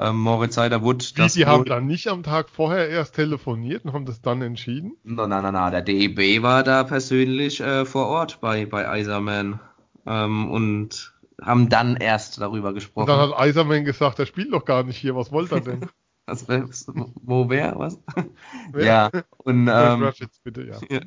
Ähm, 0.00 0.16
Moritz 0.16 0.54
Seiderwood, 0.54 1.18
die, 1.18 1.26
die 1.28 1.44
haben 1.46 1.66
dann 1.66 1.86
nicht 1.86 2.08
am 2.08 2.22
Tag 2.22 2.48
vorher 2.48 2.88
erst 2.88 3.16
telefoniert 3.16 3.84
und 3.84 3.92
haben 3.92 4.06
das 4.06 4.22
dann 4.22 4.40
entschieden. 4.40 4.96
Na, 5.04 5.26
na, 5.26 5.42
na, 5.42 5.52
na, 5.52 5.70
der 5.70 5.82
DEB 5.82 6.42
war 6.42 6.62
da 6.62 6.84
persönlich 6.84 7.60
äh, 7.60 7.84
vor 7.84 8.06
Ort 8.06 8.40
bei, 8.40 8.64
bei 8.64 9.00
Iserman 9.00 9.60
ähm, 10.06 10.50
und 10.50 11.12
haben 11.42 11.68
dann 11.68 11.96
erst 11.96 12.40
darüber 12.40 12.68
Und 12.68 12.74
gesprochen. 12.76 13.08
dann 13.08 13.18
hat 13.30 13.38
Eiserman 13.38 13.84
gesagt, 13.84 14.18
er 14.18 14.26
spielt 14.26 14.52
doch 14.52 14.64
gar 14.64 14.84
nicht 14.84 14.96
hier, 14.96 15.14
was 15.16 15.32
wollte 15.32 15.56
er 15.56 15.60
denn? 15.60 15.80
Was, 16.26 16.46
was, 16.48 16.86
wo 17.22 17.48
wer? 17.48 17.76
Was? 17.76 17.98
Wer? 18.72 18.86
ja, 18.86 19.10
und 19.38 19.66
Ähm, 19.66 20.04
ähm, 20.04 20.12
bitte, 20.44 20.62
ja. 20.62 20.78
ja. 20.88 21.00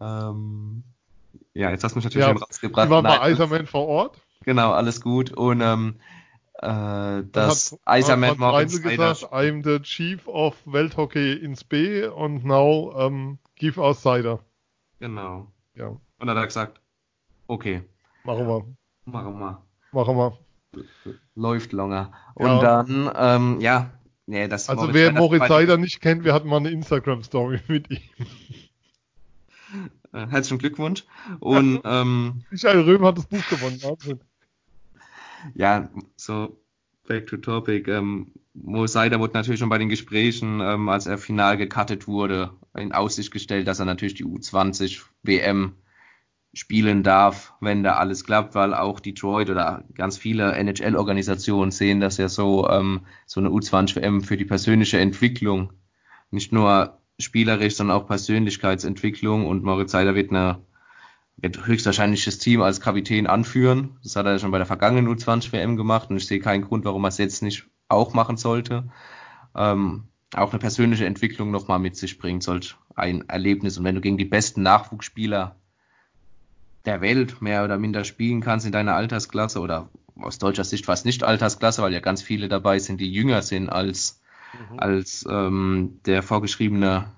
ähm, 0.30 0.84
ja, 1.54 1.70
jetzt 1.70 1.82
hast 1.82 1.94
du 1.94 1.98
mich 1.98 2.04
natürlich 2.04 2.24
Ja, 2.24 2.32
schon 2.32 2.42
rausgebracht. 2.42 2.86
Die 2.86 2.90
waren 2.92 3.02
bei 3.02 3.10
Nein, 3.10 3.20
Eiserman 3.32 3.66
vor 3.66 3.88
Ort. 3.88 4.20
Genau, 4.44 4.70
alles 4.72 5.00
gut. 5.00 5.32
Und 5.32 5.60
ähm, 5.60 5.96
äh, 6.58 6.66
Dann 6.66 7.30
das 7.32 7.78
hat 7.84 7.98
Iserman 8.00 8.38
Moritz 8.38 8.74
Reindl 8.74 8.88
Seider- 8.90 9.08
gesagt, 9.14 9.32
I'm 9.32 9.62
the 9.64 9.80
chief 9.82 10.26
of 10.26 10.56
Welthockey 10.64 11.34
ins 11.34 11.64
B 11.64 12.06
und 12.06 12.44
now 12.44 12.90
um, 13.06 13.38
give 13.56 13.80
us 13.80 14.00
Cider. 14.02 14.40
Genau. 15.00 15.52
Ja, 15.74 15.88
Und 15.88 16.00
dann 16.20 16.30
hat 16.30 16.36
er 16.38 16.46
gesagt, 16.46 16.80
okay, 17.46 17.82
machen 18.24 18.46
wir. 18.48 18.64
machen 19.04 19.38
wir. 19.38 19.62
Machen 19.92 20.16
wir. 20.16 20.38
Läuft 21.34 21.72
longer. 21.72 22.12
Und 22.34 22.46
Ja. 22.46 22.60
dann, 22.82 23.10
ähm, 23.16 23.60
ja, 23.60 23.90
nee, 24.26 24.48
das 24.48 24.68
Also 24.70 24.92
wer 24.94 25.08
Seider- 25.08 25.18
Moritz 25.20 25.48
Seider 25.48 25.76
nicht 25.76 26.00
kennt, 26.00 26.24
wir 26.24 26.32
hatten 26.34 26.48
mal 26.48 26.56
eine 26.56 26.70
Instagram-Story 26.70 27.60
mit 27.68 27.90
ihm. 27.90 28.00
Äh, 30.12 30.26
herzlichen 30.28 30.58
Glückwunsch. 30.58 31.04
Und 31.40 31.80
ähm, 31.84 32.44
Michael 32.50 32.80
Röhm 32.82 33.04
hat 33.04 33.18
das 33.18 33.26
Buch 33.26 33.46
gewonnen. 33.50 33.82
Wahnsinn. 33.82 34.20
Ja, 35.54 35.90
so 36.16 36.60
back 37.06 37.26
to 37.26 37.36
topic. 37.36 37.88
Ähm, 37.90 38.32
Mo 38.54 38.86
Seider 38.86 39.20
wurde 39.20 39.34
natürlich 39.34 39.60
schon 39.60 39.68
bei 39.68 39.78
den 39.78 39.88
Gesprächen, 39.88 40.60
ähm, 40.60 40.88
als 40.88 41.06
er 41.06 41.18
final 41.18 41.56
gecuttet 41.56 42.06
wurde, 42.06 42.52
in 42.74 42.92
Aussicht 42.92 43.30
gestellt, 43.30 43.68
dass 43.68 43.78
er 43.80 43.84
natürlich 43.84 44.14
die 44.14 44.24
U20 44.24 45.02
WM 45.22 45.74
spielen 46.56 47.02
darf, 47.02 47.52
wenn 47.60 47.82
da 47.82 47.96
alles 47.96 48.24
klappt, 48.24 48.54
weil 48.54 48.72
auch 48.72 48.98
Detroit 48.98 49.50
oder 49.50 49.84
ganz 49.94 50.16
viele 50.16 50.52
NHL-Organisationen 50.52 51.70
sehen 51.70 52.00
das 52.00 52.16
ja 52.16 52.28
so, 52.30 52.66
ähm, 52.70 53.02
so 53.26 53.40
eine 53.40 53.50
U20-WM 53.50 54.22
für 54.22 54.38
die 54.38 54.46
persönliche 54.46 54.98
Entwicklung, 54.98 55.74
nicht 56.30 56.52
nur 56.52 56.98
spielerisch, 57.18 57.76
sondern 57.76 57.98
auch 57.98 58.06
Persönlichkeitsentwicklung 58.06 59.46
und 59.46 59.64
Moritz 59.64 59.92
Seider 59.92 60.14
wird 60.14 60.30
eine 60.30 60.65
wird 61.36 61.66
höchstwahrscheinlich 61.66 62.24
das 62.24 62.38
Team 62.38 62.62
als 62.62 62.80
Kapitän 62.80 63.26
anführen. 63.26 63.98
Das 64.02 64.16
hat 64.16 64.26
er 64.26 64.38
schon 64.38 64.50
bei 64.50 64.58
der 64.58 64.66
vergangenen 64.66 65.08
U20-WM 65.14 65.76
gemacht 65.76 66.10
und 66.10 66.16
ich 66.16 66.26
sehe 66.26 66.40
keinen 66.40 66.64
Grund, 66.64 66.84
warum 66.84 67.04
er 67.04 67.08
es 67.08 67.18
jetzt 67.18 67.42
nicht 67.42 67.66
auch 67.88 68.14
machen 68.14 68.36
sollte. 68.36 68.88
Ähm, 69.54 70.04
auch 70.34 70.50
eine 70.50 70.58
persönliche 70.58 71.06
Entwicklung 71.06 71.50
nochmal 71.50 71.78
mit 71.78 71.96
sich 71.96 72.18
bringt, 72.18 72.42
solch 72.42 72.76
ein 72.94 73.28
Erlebnis. 73.28 73.78
Und 73.78 73.84
wenn 73.84 73.94
du 73.94 74.00
gegen 74.00 74.18
die 74.18 74.24
besten 74.24 74.62
Nachwuchsspieler 74.62 75.56
der 76.84 77.00
Welt 77.00 77.42
mehr 77.42 77.64
oder 77.64 77.78
minder 77.78 78.04
spielen 78.04 78.40
kannst 78.40 78.66
in 78.66 78.72
deiner 78.72 78.94
Altersklasse 78.94 79.60
oder 79.60 79.90
aus 80.16 80.38
deutscher 80.38 80.64
Sicht 80.64 80.86
fast 80.86 81.04
nicht 81.04 81.22
Altersklasse, 81.22 81.82
weil 81.82 81.92
ja 81.92 82.00
ganz 82.00 82.22
viele 82.22 82.48
dabei 82.48 82.78
sind, 82.78 83.00
die 83.00 83.12
jünger 83.12 83.42
sind 83.42 83.68
als, 83.68 84.22
als 84.76 85.26
ähm, 85.28 86.00
der 86.06 86.22
vorgeschriebene 86.22 87.12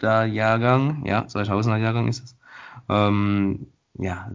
2000er 0.00 0.24
Jahrgang, 0.24 1.04
ja, 1.06 1.22
2000er 1.22 1.76
Jahrgang 1.76 2.08
ist 2.08 2.24
es. 2.24 2.36
Ähm, 2.88 3.66
ja, 3.98 4.30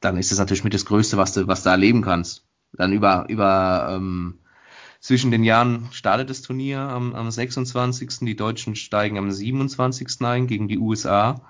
dann 0.00 0.16
ist 0.16 0.32
es 0.32 0.38
natürlich 0.38 0.64
mit 0.64 0.74
das 0.74 0.84
Größte, 0.84 1.16
was 1.16 1.32
du, 1.32 1.46
was 1.46 1.62
du 1.62 1.70
erleben 1.70 2.02
kannst. 2.02 2.44
Dann 2.72 2.92
über, 2.92 3.26
über 3.28 3.88
ähm, 3.90 4.38
zwischen 5.00 5.30
den 5.30 5.44
Jahren 5.44 5.88
startet 5.90 6.30
das 6.30 6.42
Turnier 6.42 6.80
am, 6.80 7.14
am 7.14 7.30
26. 7.30 8.20
Die 8.20 8.36
Deutschen 8.36 8.76
steigen 8.76 9.18
am 9.18 9.30
27. 9.30 10.08
ein 10.22 10.46
gegen 10.46 10.68
die 10.68 10.78
USA. 10.78 11.42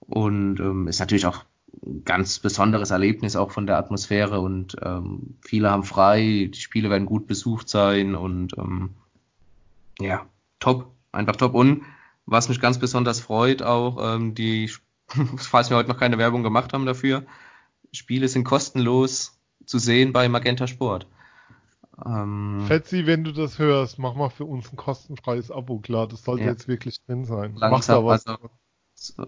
Und 0.00 0.60
ähm, 0.60 0.86
ist 0.86 1.00
natürlich 1.00 1.26
auch 1.26 1.44
ein 1.84 2.04
ganz 2.04 2.38
besonderes 2.38 2.90
Erlebnis 2.90 3.36
auch 3.36 3.52
von 3.52 3.66
der 3.66 3.78
Atmosphäre 3.78 4.40
und 4.40 4.76
ähm, 4.82 5.36
viele 5.40 5.70
haben 5.70 5.84
frei, 5.84 6.50
die 6.52 6.60
Spiele 6.60 6.90
werden 6.90 7.06
gut 7.06 7.26
besucht 7.26 7.68
sein 7.68 8.16
und 8.16 8.58
ähm, 8.58 8.90
ja, 10.00 10.26
top, 10.58 10.90
einfach 11.12 11.36
top. 11.36 11.54
Und 11.54 11.82
was 12.30 12.48
mich 12.48 12.60
ganz 12.60 12.78
besonders 12.78 13.20
freut, 13.20 13.62
auch 13.62 14.14
ähm, 14.14 14.34
die, 14.34 14.70
falls 15.36 15.68
wir 15.68 15.76
heute 15.76 15.88
noch 15.88 15.98
keine 15.98 16.16
Werbung 16.16 16.42
gemacht 16.42 16.72
haben 16.72 16.86
dafür, 16.86 17.24
Spiele 17.92 18.28
sind 18.28 18.44
kostenlos 18.44 19.38
zu 19.66 19.78
sehen 19.78 20.12
bei 20.12 20.28
Magenta 20.28 20.66
Sport. 20.66 21.06
Ähm, 22.06 22.64
Fetzi, 22.66 23.06
wenn 23.06 23.24
du 23.24 23.32
das 23.32 23.58
hörst, 23.58 23.98
mach 23.98 24.14
mal 24.14 24.30
für 24.30 24.44
uns 24.44 24.72
ein 24.72 24.76
kostenfreies 24.76 25.50
Abo 25.50 25.80
klar. 25.80 26.06
Das 26.06 26.24
sollte 26.24 26.44
ja. 26.44 26.50
jetzt 26.50 26.68
wirklich 26.68 27.02
drin 27.04 27.24
sein. 27.24 27.56
Langsam, 27.56 27.70
mach 27.70 27.84
da 27.84 28.04
was. 28.04 28.26
Also, 28.26 28.50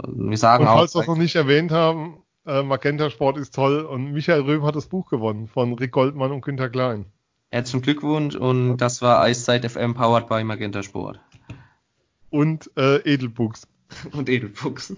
wir 0.06 0.38
sagen 0.38 0.64
Und 0.64 0.70
auch. 0.70 0.76
Falls 0.78 0.94
wir 0.94 1.02
es 1.02 1.06
noch 1.08 1.16
nicht 1.16 1.34
erwähnt 1.34 1.72
haben, 1.72 2.22
äh, 2.46 2.62
Magenta 2.62 3.10
Sport 3.10 3.36
ist 3.36 3.54
toll 3.54 3.80
und 3.80 4.12
Michael 4.12 4.42
Röhm 4.42 4.64
hat 4.64 4.76
das 4.76 4.86
Buch 4.86 5.10
gewonnen 5.10 5.48
von 5.48 5.74
Rick 5.74 5.92
Goldmann 5.92 6.32
und 6.32 6.42
Günter 6.42 6.70
Klein. 6.70 7.06
Herzlichen 7.50 7.82
Glückwunsch 7.82 8.36
und 8.36 8.78
das 8.78 9.02
war 9.02 9.20
Eiszeit 9.20 9.68
FM 9.70 9.94
powered 9.94 10.28
by 10.28 10.42
Magenta 10.42 10.82
Sport. 10.82 11.20
Und 12.32 12.70
äh, 12.76 12.96
Edelbuchs. 13.02 13.68
und 14.12 14.28
Edelbuchs. 14.28 14.96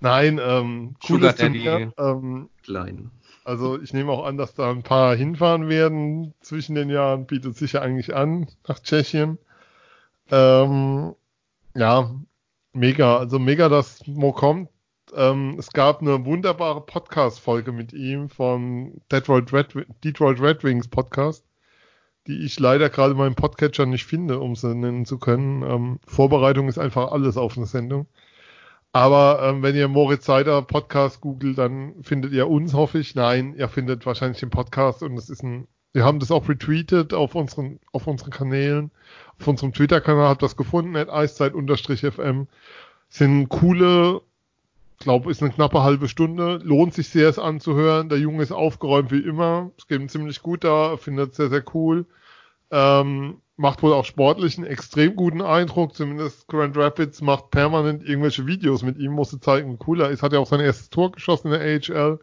Nein, 0.00 0.40
ähm, 0.42 0.96
cooles 1.06 1.36
Turnier. 1.36 1.92
Ähm, 1.98 2.48
Klein. 2.62 3.10
Also 3.44 3.80
ich 3.80 3.92
nehme 3.92 4.10
auch 4.10 4.24
an, 4.24 4.38
dass 4.38 4.54
da 4.54 4.70
ein 4.70 4.82
paar 4.82 5.14
hinfahren 5.14 5.68
werden 5.68 6.32
zwischen 6.40 6.74
den 6.74 6.88
Jahren, 6.88 7.26
bietet 7.26 7.56
sich 7.56 7.74
ja 7.74 7.82
eigentlich 7.82 8.14
an 8.14 8.48
nach 8.66 8.80
Tschechien. 8.80 9.38
Ähm, 10.30 11.14
ja, 11.74 12.10
mega, 12.72 13.18
also 13.18 13.38
mega, 13.38 13.68
dass 13.68 14.06
Mo 14.06 14.32
kommt. 14.32 14.70
Ähm, 15.14 15.56
es 15.58 15.70
gab 15.70 16.00
eine 16.00 16.24
wunderbare 16.24 16.80
Podcast-Folge 16.80 17.72
mit 17.72 17.92
ihm 17.92 18.30
vom 18.30 18.94
Detroit 19.12 19.52
Red, 19.52 19.86
Detroit 20.02 20.40
Red 20.40 20.64
Wings 20.64 20.88
Podcast, 20.88 21.44
die 22.26 22.44
ich 22.44 22.58
leider 22.58 22.90
gerade 22.90 23.12
in 23.12 23.18
meinem 23.18 23.34
Podcatcher 23.34 23.86
nicht 23.86 24.04
finde, 24.04 24.40
um 24.40 24.56
sie 24.56 24.74
nennen 24.74 25.04
zu 25.04 25.18
können. 25.18 25.62
Ähm, 25.62 26.00
Vorbereitung 26.06 26.68
ist 26.68 26.78
einfach 26.78 27.12
alles 27.12 27.36
auf 27.36 27.56
eine 27.56 27.66
Sendung. 27.66 28.06
Aber 28.92 29.40
ähm, 29.42 29.62
wenn 29.62 29.74
ihr 29.74 29.88
Moritz 29.88 30.24
Seider 30.24 30.62
Podcast 30.62 31.20
googelt, 31.20 31.58
dann 31.58 31.94
findet 32.02 32.32
ihr 32.32 32.48
uns, 32.48 32.74
hoffe 32.74 32.98
ich. 33.00 33.14
Nein, 33.14 33.54
ihr 33.56 33.68
findet 33.68 34.06
wahrscheinlich 34.06 34.38
den 34.38 34.50
Podcast 34.50 35.02
und 35.02 35.16
es 35.18 35.28
ist 35.28 35.42
ein, 35.42 35.66
wir 35.92 36.04
haben 36.04 36.20
das 36.20 36.30
auch 36.30 36.48
retweetet 36.48 37.12
auf 37.12 37.34
unseren, 37.34 37.80
auf 37.92 38.06
unseren 38.06 38.30
Kanälen. 38.30 38.92
Auf 39.40 39.48
unserem 39.48 39.72
Twitter-Kanal 39.72 40.28
habt 40.28 40.42
das 40.42 40.56
gefunden, 40.56 40.96
at 40.96 41.10
eiszeit-fm. 41.10 42.46
Sind 43.08 43.48
coole, 43.48 44.22
glaube, 44.98 45.30
ist 45.30 45.42
eine 45.42 45.52
knappe 45.52 45.82
halbe 45.82 46.08
Stunde. 46.08 46.60
Lohnt 46.62 46.94
sich 46.94 47.08
sehr, 47.08 47.28
es 47.28 47.38
anzuhören. 47.38 48.08
Der 48.08 48.18
Junge 48.18 48.42
ist 48.42 48.52
aufgeräumt 48.52 49.10
wie 49.10 49.20
immer. 49.20 49.70
Es 49.78 49.86
geht 49.86 50.00
ihm 50.00 50.08
ziemlich 50.08 50.42
gut 50.42 50.64
da, 50.64 50.96
findet 50.96 51.32
es 51.32 51.36
sehr, 51.36 51.48
sehr 51.48 51.64
cool. 51.74 52.06
Ähm, 52.70 53.40
macht 53.56 53.82
wohl 53.82 53.92
auch 53.92 54.04
sportlich 54.04 54.58
einen 54.58 54.66
extrem 54.66 55.16
guten 55.16 55.42
Eindruck. 55.42 55.94
Zumindest 55.94 56.48
Grand 56.48 56.76
Rapids 56.76 57.20
macht 57.20 57.50
permanent 57.50 58.02
irgendwelche 58.02 58.46
Videos 58.46 58.82
mit 58.82 58.98
ihm, 58.98 59.12
musste 59.12 59.40
zeigen, 59.40 59.72
wie 59.74 59.84
cool 59.86 60.00
er 60.00 60.10
ist. 60.10 60.22
Hat 60.22 60.32
ja 60.32 60.38
auch 60.38 60.46
sein 60.46 60.60
erstes 60.60 60.90
Tor 60.90 61.12
geschossen 61.12 61.52
in 61.52 61.60
der 61.60 61.62
AHL. 61.62 62.18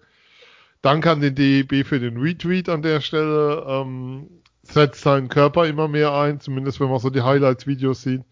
Danke 0.82 1.12
an 1.12 1.22
den 1.22 1.36
DEB 1.36 1.86
für 1.86 2.00
den 2.00 2.18
Retweet 2.18 2.68
an 2.70 2.82
der 2.82 3.02
Stelle. 3.02 3.66
Ähm, 3.68 4.28
setzt 4.64 5.02
seinen 5.02 5.30
Körper 5.30 5.68
immer 5.68 5.88
mehr 5.88 6.14
ein, 6.14 6.40
zumindest 6.40 6.80
wenn 6.80 6.90
man 6.90 7.00
so 7.00 7.10
die 7.10 7.22
Highlights-Videos 7.22 8.02
sieht. 8.02 8.24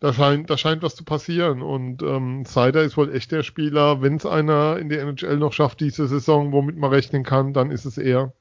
Da 0.00 0.14
scheint, 0.14 0.48
da 0.48 0.56
scheint 0.56 0.82
was 0.82 0.96
zu 0.96 1.04
passieren. 1.04 1.60
Und 1.60 2.02
ähm, 2.02 2.44
Seider 2.46 2.82
ist 2.82 2.96
wohl 2.96 3.14
echt 3.14 3.32
der 3.32 3.42
Spieler. 3.42 4.00
Wenn 4.00 4.16
es 4.16 4.24
einer 4.24 4.78
in 4.78 4.88
der 4.88 5.02
NHL 5.02 5.36
noch 5.36 5.52
schafft 5.52 5.80
diese 5.80 6.08
Saison, 6.08 6.52
womit 6.52 6.76
man 6.76 6.90
rechnen 6.90 7.22
kann, 7.22 7.52
dann 7.52 7.70
ist 7.70 7.84
es 7.84 7.98
er. 7.98 8.32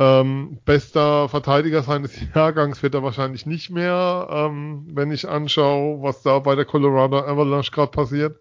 Ähm, 0.00 0.58
bester 0.64 1.28
Verteidiger 1.28 1.82
seines 1.82 2.18
Jahrgangs 2.34 2.82
wird 2.82 2.94
er 2.94 3.02
wahrscheinlich 3.02 3.46
nicht 3.46 3.70
mehr, 3.70 4.28
ähm, 4.30 4.86
wenn 4.92 5.10
ich 5.10 5.28
anschaue, 5.28 6.02
was 6.02 6.22
da 6.22 6.38
bei 6.40 6.54
der 6.54 6.64
Colorado 6.64 7.18
Avalanche 7.18 7.70
gerade 7.72 7.90
passiert. 7.90 8.38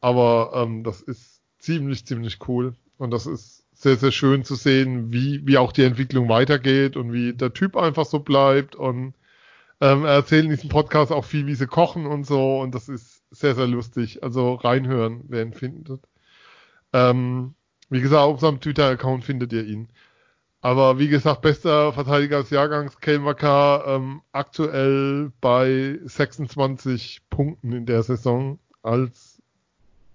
Aber 0.00 0.52
ähm, 0.54 0.84
das 0.84 1.00
ist 1.00 1.40
ziemlich, 1.58 2.04
ziemlich 2.04 2.38
cool. 2.48 2.74
Und 2.96 3.12
das 3.12 3.26
ist 3.26 3.64
sehr, 3.74 3.96
sehr 3.96 4.12
schön 4.12 4.44
zu 4.44 4.56
sehen, 4.56 5.12
wie, 5.12 5.46
wie 5.46 5.58
auch 5.58 5.72
die 5.72 5.84
Entwicklung 5.84 6.28
weitergeht 6.28 6.96
und 6.96 7.12
wie 7.12 7.32
der 7.32 7.52
Typ 7.52 7.76
einfach 7.76 8.06
so 8.06 8.20
bleibt. 8.20 8.74
Und 8.74 9.14
ähm, 9.80 10.04
er 10.04 10.14
erzählt 10.14 10.44
in 10.44 10.50
diesem 10.50 10.68
Podcast 10.68 11.12
auch 11.12 11.24
viel, 11.24 11.46
wie 11.46 11.54
sie 11.54 11.66
kochen 11.66 12.06
und 12.06 12.24
so. 12.24 12.60
Und 12.60 12.74
das 12.74 12.88
ist 12.88 13.22
sehr, 13.30 13.54
sehr 13.54 13.66
lustig. 13.66 14.22
Also 14.22 14.54
reinhören, 14.54 15.24
wer 15.28 15.42
ihn 15.42 15.52
findet. 15.52 16.02
Ähm, 16.92 17.54
wie 17.90 18.00
gesagt, 18.00 18.22
auf 18.22 18.40
seinem 18.40 18.60
Twitter-Account 18.60 19.24
findet 19.24 19.52
ihr 19.52 19.64
ihn. 19.64 19.88
Aber 20.60 20.98
wie 20.98 21.08
gesagt, 21.08 21.42
bester 21.42 21.92
Verteidiger 21.92 22.40
des 22.40 22.50
Jahrgangs, 22.50 23.00
Kelmaka, 23.00 23.84
ähm, 23.86 24.22
aktuell 24.32 25.30
bei 25.40 26.00
26 26.04 27.22
Punkten 27.30 27.72
in 27.72 27.86
der 27.86 28.02
Saison 28.02 28.58
als 28.82 29.40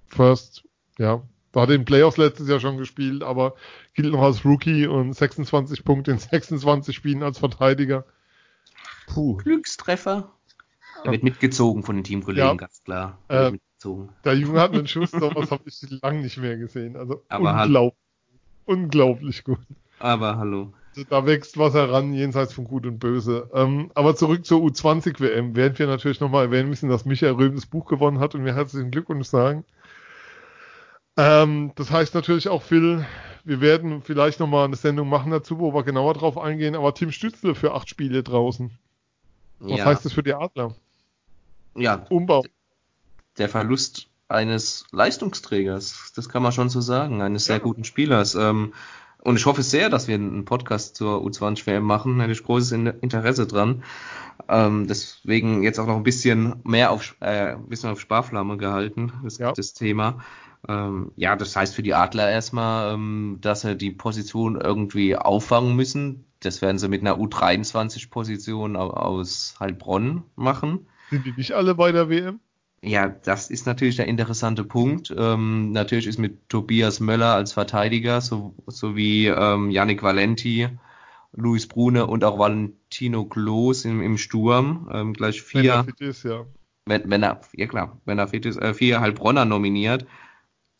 First, 0.07 0.65
ja, 0.99 1.23
war 1.53 1.67
den 1.67 1.85
Playoffs 1.85 2.17
letztes 2.17 2.49
Jahr 2.49 2.59
schon 2.59 2.77
gespielt, 2.77 3.23
aber 3.23 3.55
gilt 3.93 4.11
noch 4.11 4.21
als 4.21 4.43
Rookie 4.43 4.85
und 4.85 5.13
26 5.13 5.85
Punkte 5.85 6.11
in 6.11 6.17
26 6.17 6.95
Spielen 6.95 7.23
als 7.23 7.39
Verteidiger. 7.39 8.05
Puh. 9.07 9.37
Glückstreffer. 9.37 10.31
Er 11.03 11.11
wird 11.11 11.23
mitgezogen 11.23 11.83
von 11.83 11.95
den 11.95 12.03
Teamkollegen, 12.03 12.47
ja. 12.47 12.53
ganz 12.55 12.83
klar. 12.83 13.17
Äh, 13.27 13.51
der 14.23 14.35
Junge 14.35 14.61
hat 14.61 14.73
einen 14.73 14.87
Schuss, 14.87 15.11
sowas 15.11 15.51
habe 15.51 15.63
ich 15.65 15.81
lange 16.01 16.21
nicht 16.21 16.37
mehr 16.37 16.57
gesehen. 16.57 16.95
Also 16.95 17.23
aber 17.27 17.63
unglaublich, 17.63 17.99
unglaublich 18.65 19.43
gut. 19.43 19.59
Aber 19.99 20.37
hallo. 20.37 20.73
Also 20.95 21.07
da 21.09 21.25
wächst 21.25 21.57
was 21.57 21.73
heran, 21.73 22.13
jenseits 22.13 22.53
von 22.53 22.65
Gut 22.65 22.85
und 22.85 22.99
Böse. 22.99 23.49
Ähm, 23.53 23.91
aber 23.95 24.15
zurück 24.15 24.45
zur 24.45 24.61
U20-WM, 24.61 25.55
während 25.55 25.79
wir 25.79 25.87
natürlich 25.87 26.19
nochmal 26.19 26.45
erwähnen 26.45 26.69
müssen, 26.69 26.89
dass 26.89 27.05
Michael 27.05 27.33
Röhm 27.33 27.55
das 27.55 27.65
Buch 27.65 27.85
gewonnen 27.85 28.19
hat 28.19 28.35
und 28.35 28.45
wir 28.45 28.55
herzlichen 28.55 28.91
Glückwunsch 28.91 29.27
sagen. 29.27 29.65
Ähm, 31.17 31.71
das 31.75 31.91
heißt 31.91 32.15
natürlich 32.15 32.47
auch, 32.49 32.61
Phil, 32.61 33.05
wir 33.43 33.59
werden 33.59 34.01
vielleicht 34.01 34.39
nochmal 34.39 34.65
eine 34.65 34.75
Sendung 34.75 35.09
machen 35.09 35.31
dazu, 35.31 35.59
wo 35.59 35.73
wir 35.73 35.83
genauer 35.83 36.13
drauf 36.13 36.37
eingehen, 36.37 36.75
aber 36.75 36.93
Tim 36.93 37.11
Stützle 37.11 37.55
für 37.55 37.73
acht 37.73 37.89
Spiele 37.89 38.23
draußen. 38.23 38.71
Was 39.63 39.77
ja. 39.77 39.85
heißt 39.85 40.05
das 40.05 40.13
für 40.13 40.23
die 40.23 40.33
Adler? 40.33 40.75
Ja. 41.75 42.05
Umbau. 42.09 42.43
Der 43.37 43.49
Verlust 43.49 44.09
eines 44.27 44.85
Leistungsträgers, 44.91 46.11
das 46.15 46.29
kann 46.29 46.43
man 46.43 46.51
schon 46.51 46.69
so 46.69 46.81
sagen, 46.81 47.21
eines 47.21 47.45
sehr 47.45 47.59
guten 47.59 47.83
Spielers. 47.83 48.35
Ähm, 48.35 48.73
und 49.19 49.37
ich 49.37 49.45
hoffe 49.45 49.63
sehr, 49.63 49.89
dass 49.89 50.09
wir 50.09 50.15
einen 50.15 50.43
Podcast 50.43 50.97
zur 50.97 51.21
U20-WM 51.25 51.83
machen. 51.83 52.17
Da 52.17 52.23
hätte 52.23 52.33
ich 52.33 52.43
großes 52.43 52.73
Interesse 52.73 53.47
dran. 53.47 53.83
Ähm, 54.49 54.87
deswegen 54.87 55.63
jetzt 55.63 55.79
auch 55.79 55.87
noch 55.87 55.95
ein 55.95 56.03
bisschen 56.03 56.55
mehr 56.63 56.91
auf, 56.91 57.15
äh, 57.21 57.53
ein 57.53 57.69
bisschen 57.69 57.89
auf 57.89 58.01
Sparflamme 58.01 58.57
gehalten, 58.57 59.13
das, 59.23 59.37
ja. 59.37 59.53
das 59.53 59.73
Thema. 59.73 60.19
Ähm, 60.67 61.11
ja, 61.15 61.35
das 61.37 61.55
heißt 61.55 61.73
für 61.73 61.83
die 61.83 61.93
Adler 61.93 62.29
erstmal, 62.29 62.93
ähm, 62.93 63.37
dass 63.39 63.61
sie 63.61 63.77
die 63.77 63.91
Position 63.91 64.59
irgendwie 64.59 65.15
auffangen 65.15 65.75
müssen. 65.75 66.25
Das 66.45 66.61
werden 66.61 66.77
sie 66.77 66.87
mit 66.87 67.01
einer 67.01 67.17
U23-Position 67.17 68.75
aus 68.75 69.55
Heilbronn 69.59 70.23
machen. 70.35 70.87
Sind 71.09 71.25
die 71.25 71.33
nicht 71.35 71.53
alle 71.53 71.75
bei 71.75 71.91
der 71.91 72.09
WM? 72.09 72.39
Ja, 72.85 73.07
das 73.07 73.49
ist 73.49 73.65
natürlich 73.65 73.95
der 73.95 74.07
interessante 74.07 74.65
Punkt. 74.65 75.13
Ähm, 75.17 75.71
natürlich 75.71 76.05
ist 76.05 76.19
mit 76.19 76.49
Tobias 76.49 76.99
Möller 76.99 77.33
als 77.33 77.53
Verteidiger 77.53 78.19
so, 78.19 78.55
sowie 78.67 79.27
ähm, 79.27 79.71
Yannick 79.71 80.03
Valenti, 80.03 80.67
Luis 81.31 81.67
Brune 81.67 82.05
und 82.05 82.25
auch 82.25 82.37
Valentino 82.37 83.23
Klos 83.23 83.85
im, 83.85 84.01
im 84.01 84.17
Sturm 84.17 84.89
ähm, 84.91 85.13
gleich 85.13 85.41
vier. 85.41 85.63
Wenn 85.63 85.69
er 85.69 85.83
fit 85.85 86.01
ist, 86.01 86.23
ja. 86.23 86.45
Wenn, 86.85 87.09
wenn 87.09 87.23
er, 87.23 87.39
ja 87.53 87.67
klar, 87.67 88.01
wenn 88.03 88.19
er 88.19 88.27
fit 88.27 88.45
ist, 88.45 88.57
äh, 88.57 88.73
vier 88.73 88.99
Heilbronner 88.99 89.45
nominiert. 89.45 90.05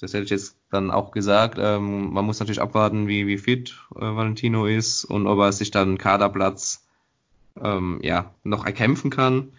Das 0.03 0.13
hätte 0.13 0.25
ich 0.25 0.29
jetzt 0.31 0.57
dann 0.69 0.91
auch 0.91 1.11
gesagt. 1.11 1.57
Ähm, 1.61 2.11
man 2.11 2.25
muss 2.25 2.39
natürlich 2.39 2.61
abwarten, 2.61 3.07
wie, 3.07 3.25
wie 3.25 3.37
fit 3.37 3.77
äh, 3.95 4.01
Valentino 4.01 4.65
ist 4.65 5.05
und 5.05 5.27
ob 5.27 5.39
er 5.39 5.53
sich 5.53 5.71
dann 5.71 5.97
Kaderplatz 5.97 6.85
ähm, 7.61 7.99
ja, 8.03 8.33
noch 8.43 8.65
erkämpfen 8.65 9.09
kann. 9.09 9.53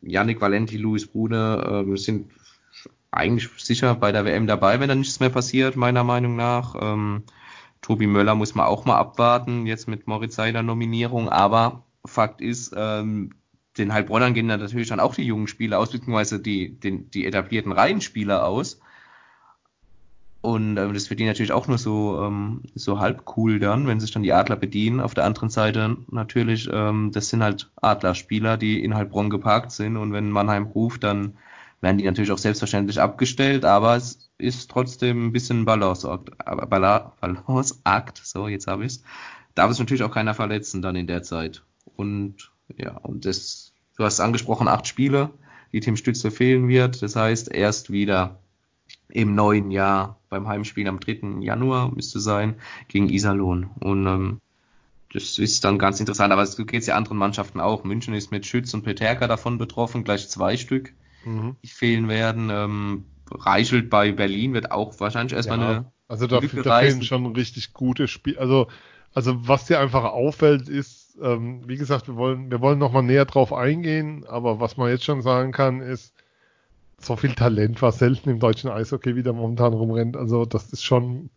Yannick 0.00 0.40
Valenti, 0.40 0.78
Luis 0.78 1.06
Brune 1.06 1.84
äh, 1.86 1.96
sind 1.98 2.30
eigentlich 3.10 3.50
sicher 3.58 3.94
bei 3.94 4.12
der 4.12 4.24
WM 4.24 4.46
dabei, 4.46 4.80
wenn 4.80 4.88
da 4.88 4.94
nichts 4.94 5.20
mehr 5.20 5.28
passiert, 5.28 5.76
meiner 5.76 6.04
Meinung 6.04 6.36
nach. 6.36 6.74
Ähm, 6.80 7.24
Tobi 7.82 8.06
Möller 8.06 8.34
muss 8.34 8.54
man 8.54 8.64
auch 8.64 8.86
mal 8.86 8.96
abwarten, 8.96 9.66
jetzt 9.66 9.88
mit 9.88 10.06
Moritz 10.06 10.36
Seider 10.36 10.62
Nominierung, 10.62 11.28
aber 11.28 11.84
Fakt 12.06 12.40
ist, 12.40 12.72
ähm, 12.74 13.32
den 13.76 13.92
Heilbronnern 13.92 14.32
gehen 14.32 14.48
dann 14.48 14.60
natürlich 14.60 14.88
dann 14.88 15.00
auch 15.00 15.14
die 15.14 15.24
jungen 15.24 15.48
Spieler 15.48 15.78
aus, 15.78 15.92
beziehungsweise 15.92 16.40
die, 16.40 16.80
den, 16.80 17.10
die 17.10 17.26
etablierten 17.26 17.72
Reihenspieler 17.72 18.46
aus. 18.46 18.80
Und 20.42 20.78
ähm, 20.78 20.94
das 20.94 21.10
wird 21.10 21.20
die 21.20 21.26
natürlich 21.26 21.52
auch 21.52 21.68
nur 21.68 21.76
so, 21.76 22.22
ähm, 22.22 22.62
so 22.74 22.98
halb 22.98 23.24
cool 23.36 23.58
dann, 23.58 23.86
wenn 23.86 24.00
sich 24.00 24.10
dann 24.10 24.22
die 24.22 24.32
Adler 24.32 24.56
bedienen. 24.56 25.00
Auf 25.00 25.12
der 25.12 25.24
anderen 25.24 25.50
Seite 25.50 25.98
natürlich, 26.10 26.68
ähm, 26.72 27.10
das 27.12 27.28
sind 27.28 27.42
halt 27.42 27.70
Adlerspieler, 27.76 28.56
die 28.56 28.82
in 28.82 28.94
Heilbronn 28.94 29.28
geparkt 29.28 29.70
sind. 29.72 29.98
Und 29.98 30.12
wenn 30.14 30.30
Mannheim 30.30 30.64
ruft, 30.64 31.04
dann 31.04 31.36
werden 31.82 31.98
die 31.98 32.04
natürlich 32.04 32.32
auch 32.32 32.38
selbstverständlich 32.38 33.00
abgestellt. 33.00 33.66
Aber 33.66 33.96
es 33.96 34.30
ist 34.38 34.70
trotzdem 34.70 35.26
ein 35.26 35.32
bisschen 35.32 35.66
Balanceakt. 35.66 36.30
Balanceakt, 36.70 38.20
so 38.24 38.48
jetzt 38.48 38.66
habe 38.66 38.86
ich 38.86 38.92
es. 38.92 39.02
Darf 39.54 39.70
es 39.70 39.78
natürlich 39.78 40.04
auch 40.04 40.12
keiner 40.12 40.32
verletzen 40.32 40.80
dann 40.80 40.96
in 40.96 41.06
der 41.06 41.22
Zeit. 41.22 41.62
Und 41.96 42.50
ja, 42.78 42.96
und 42.96 43.26
das, 43.26 43.74
du 43.98 44.04
hast 44.04 44.20
angesprochen, 44.20 44.68
acht 44.68 44.86
Spiele, 44.86 45.30
die 45.72 45.80
Team 45.80 45.96
Stütze 45.96 46.30
fehlen 46.30 46.68
wird. 46.68 47.02
Das 47.02 47.14
heißt, 47.14 47.52
erst 47.52 47.92
wieder 47.92 48.38
im 49.10 49.34
neuen 49.34 49.70
Jahr 49.70 50.18
beim 50.28 50.48
Heimspiel 50.48 50.88
am 50.88 51.00
3. 51.00 51.40
Januar 51.40 51.92
müsste 51.94 52.20
sein 52.20 52.56
gegen 52.88 53.08
Iserlohn. 53.08 53.70
Und 53.80 54.06
ähm, 54.06 54.40
das 55.12 55.38
ist 55.38 55.64
dann 55.64 55.78
ganz 55.78 56.00
interessant. 56.00 56.32
Aber 56.32 56.42
es 56.42 56.56
geht 56.56 56.86
ja 56.86 56.96
anderen 56.96 57.18
Mannschaften 57.18 57.60
auch. 57.60 57.84
München 57.84 58.14
ist 58.14 58.30
mit 58.30 58.46
Schütz 58.46 58.72
und 58.74 58.82
Peterka 58.82 59.26
davon 59.26 59.58
betroffen, 59.58 60.04
gleich 60.04 60.28
zwei 60.28 60.56
Stück, 60.56 60.92
mhm. 61.24 61.56
die 61.62 61.68
fehlen 61.68 62.08
werden. 62.08 62.48
Ähm, 62.50 63.04
Reichelt 63.32 63.90
bei 63.90 64.10
Berlin 64.10 64.54
wird 64.54 64.72
auch 64.72 64.98
wahrscheinlich 64.98 65.34
erstmal 65.34 65.60
ja, 65.60 65.68
eine. 65.68 65.92
Also 66.08 66.26
da, 66.26 66.40
da 66.40 66.80
fehlen 66.80 67.02
schon 67.02 67.26
richtig 67.26 67.72
gute 67.72 68.08
Spiele. 68.08 68.40
Also, 68.40 68.66
also 69.14 69.46
was 69.46 69.66
dir 69.66 69.78
einfach 69.78 70.02
auffällt, 70.02 70.68
ist, 70.68 71.16
ähm, 71.22 71.62
wie 71.68 71.76
gesagt, 71.76 72.08
wir 72.08 72.16
wollen, 72.16 72.50
wir 72.50 72.60
wollen 72.60 72.80
nochmal 72.80 73.04
näher 73.04 73.26
drauf 73.26 73.52
eingehen, 73.52 74.24
aber 74.26 74.58
was 74.58 74.76
man 74.76 74.90
jetzt 74.90 75.04
schon 75.04 75.22
sagen 75.22 75.52
kann, 75.52 75.80
ist, 75.80 76.12
so 77.00 77.16
viel 77.16 77.34
Talent 77.34 77.80
war 77.82 77.92
selten 77.92 78.30
im 78.30 78.40
deutschen 78.40 78.70
Eishockey, 78.70 79.16
wie 79.16 79.22
der 79.22 79.32
momentan 79.32 79.72
rumrennt. 79.72 80.16
Also 80.16 80.44
das 80.44 80.72
ist 80.72 80.84
schon 80.84 81.30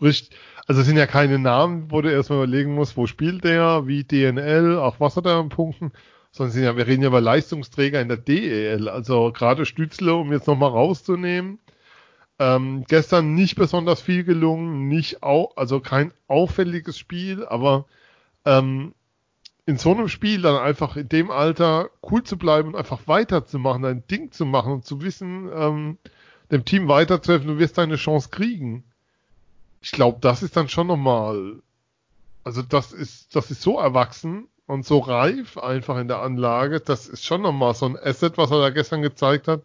richtig. 0.00 0.36
Also 0.66 0.80
es 0.80 0.86
sind 0.86 0.96
ja 0.96 1.06
keine 1.06 1.38
Namen, 1.38 1.90
wo 1.90 2.00
du 2.00 2.10
erstmal 2.10 2.38
überlegen 2.38 2.74
musst, 2.74 2.96
wo 2.96 3.06
spielt 3.06 3.44
der, 3.44 3.86
wie 3.86 4.04
DNL, 4.04 4.78
auch 4.78 4.98
was 4.98 5.16
hat 5.16 5.26
er 5.26 5.36
an 5.36 5.50
Punkten, 5.50 5.92
sondern 6.32 6.62
ja, 6.62 6.76
wir 6.76 6.86
reden 6.86 7.02
ja 7.02 7.08
über 7.08 7.20
Leistungsträger 7.20 8.00
in 8.00 8.08
der 8.08 8.16
DEL. 8.16 8.88
Also 8.88 9.30
gerade 9.32 9.66
Stützle, 9.66 10.14
um 10.14 10.32
jetzt 10.32 10.46
nochmal 10.46 10.70
rauszunehmen. 10.70 11.58
Ähm, 12.38 12.84
gestern 12.88 13.34
nicht 13.34 13.54
besonders 13.54 14.00
viel 14.00 14.24
gelungen, 14.24 14.88
nicht 14.88 15.22
auch, 15.22 15.56
also 15.56 15.78
kein 15.80 16.12
auffälliges 16.26 16.98
Spiel, 16.98 17.46
aber 17.46 17.86
ähm, 18.44 18.94
in 19.66 19.78
so 19.78 19.92
einem 19.92 20.08
Spiel 20.08 20.42
dann 20.42 20.56
einfach 20.56 20.96
in 20.96 21.08
dem 21.08 21.30
Alter 21.30 21.90
cool 22.10 22.22
zu 22.22 22.36
bleiben 22.36 22.68
und 22.68 22.76
einfach 22.76 23.06
weiterzumachen, 23.06 23.84
ein 23.84 24.06
Ding 24.06 24.30
zu 24.30 24.44
machen 24.44 24.72
und 24.72 24.84
zu 24.84 25.00
wissen, 25.00 25.50
ähm, 25.54 25.98
dem 26.50 26.64
Team 26.64 26.88
weiterzuhelfen, 26.88 27.48
du 27.48 27.58
wirst 27.58 27.78
deine 27.78 27.96
Chance 27.96 28.28
kriegen. 28.30 28.84
Ich 29.80 29.92
glaube, 29.92 30.18
das 30.20 30.42
ist 30.42 30.56
dann 30.56 30.68
schon 30.68 30.86
nochmal, 30.86 31.62
also 32.44 32.62
das 32.62 32.92
ist, 32.92 33.34
das 33.34 33.50
ist 33.50 33.62
so 33.62 33.78
erwachsen 33.78 34.48
und 34.66 34.84
so 34.84 34.98
reif 34.98 35.56
einfach 35.56 35.98
in 35.98 36.08
der 36.08 36.20
Anlage, 36.20 36.80
das 36.80 37.06
ist 37.06 37.24
schon 37.24 37.42
nochmal 37.42 37.74
so 37.74 37.86
ein 37.86 37.98
Asset, 37.98 38.36
was 38.36 38.50
er 38.50 38.60
da 38.60 38.70
gestern 38.70 39.02
gezeigt 39.02 39.48
hat, 39.48 39.62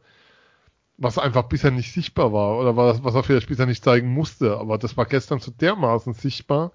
was 0.98 1.18
einfach 1.18 1.44
bisher 1.44 1.72
nicht 1.72 1.94
sichtbar 1.94 2.32
war 2.32 2.58
oder 2.58 2.76
was, 2.78 3.04
was 3.04 3.16
er 3.16 3.24
vielleicht 3.24 3.48
bisher 3.48 3.66
nicht 3.66 3.84
zeigen 3.84 4.14
musste, 4.14 4.58
aber 4.58 4.78
das 4.78 4.96
war 4.98 5.06
gestern 5.06 5.40
so 5.40 5.52
dermaßen 5.52 6.14
sichtbar, 6.14 6.72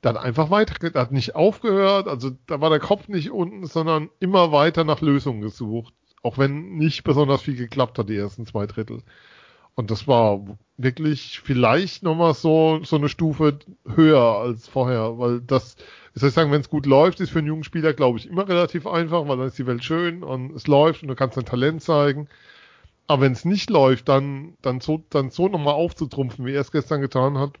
dann 0.00 0.16
einfach 0.16 0.50
weiter, 0.50 0.74
hat 0.98 1.12
nicht 1.12 1.34
aufgehört, 1.34 2.08
also 2.08 2.30
da 2.46 2.60
war 2.60 2.70
der 2.70 2.78
Kopf 2.78 3.08
nicht 3.08 3.30
unten, 3.30 3.66
sondern 3.66 4.10
immer 4.20 4.52
weiter 4.52 4.84
nach 4.84 5.00
Lösungen 5.00 5.40
gesucht. 5.40 5.92
Auch 6.22 6.38
wenn 6.38 6.76
nicht 6.76 7.04
besonders 7.04 7.42
viel 7.42 7.56
geklappt 7.56 7.98
hat, 7.98 8.08
die 8.08 8.16
ersten 8.16 8.46
zwei 8.46 8.66
Drittel. 8.66 9.02
Und 9.74 9.92
das 9.92 10.08
war 10.08 10.44
wirklich 10.76 11.40
vielleicht 11.40 12.02
nochmal 12.02 12.34
so, 12.34 12.80
so 12.82 12.96
eine 12.96 13.08
Stufe 13.08 13.60
höher 13.86 14.20
als 14.20 14.66
vorher, 14.66 15.18
weil 15.18 15.40
das, 15.40 15.76
ich 16.14 16.20
soll 16.20 16.30
sagen, 16.30 16.50
wenn 16.50 16.60
es 16.60 16.70
gut 16.70 16.84
läuft, 16.86 17.20
ist 17.20 17.30
für 17.30 17.38
einen 17.38 17.46
jungen 17.46 17.62
Spieler, 17.62 17.92
glaube 17.92 18.18
ich, 18.18 18.28
immer 18.28 18.48
relativ 18.48 18.88
einfach, 18.88 19.28
weil 19.28 19.36
dann 19.36 19.46
ist 19.46 19.58
die 19.58 19.66
Welt 19.66 19.84
schön 19.84 20.24
und 20.24 20.52
es 20.56 20.66
läuft 20.66 21.02
und 21.02 21.08
du 21.08 21.14
kannst 21.14 21.36
dein 21.36 21.44
Talent 21.44 21.82
zeigen. 21.82 22.28
Aber 23.06 23.22
wenn 23.22 23.32
es 23.32 23.44
nicht 23.44 23.70
läuft, 23.70 24.08
dann, 24.08 24.54
dann 24.62 24.80
so, 24.80 25.04
dann 25.10 25.30
so 25.30 25.48
nochmal 25.48 25.74
aufzutrumpfen, 25.74 26.44
wie 26.44 26.54
er 26.54 26.60
es 26.60 26.72
gestern 26.72 27.00
getan 27.00 27.38
hat, 27.38 27.52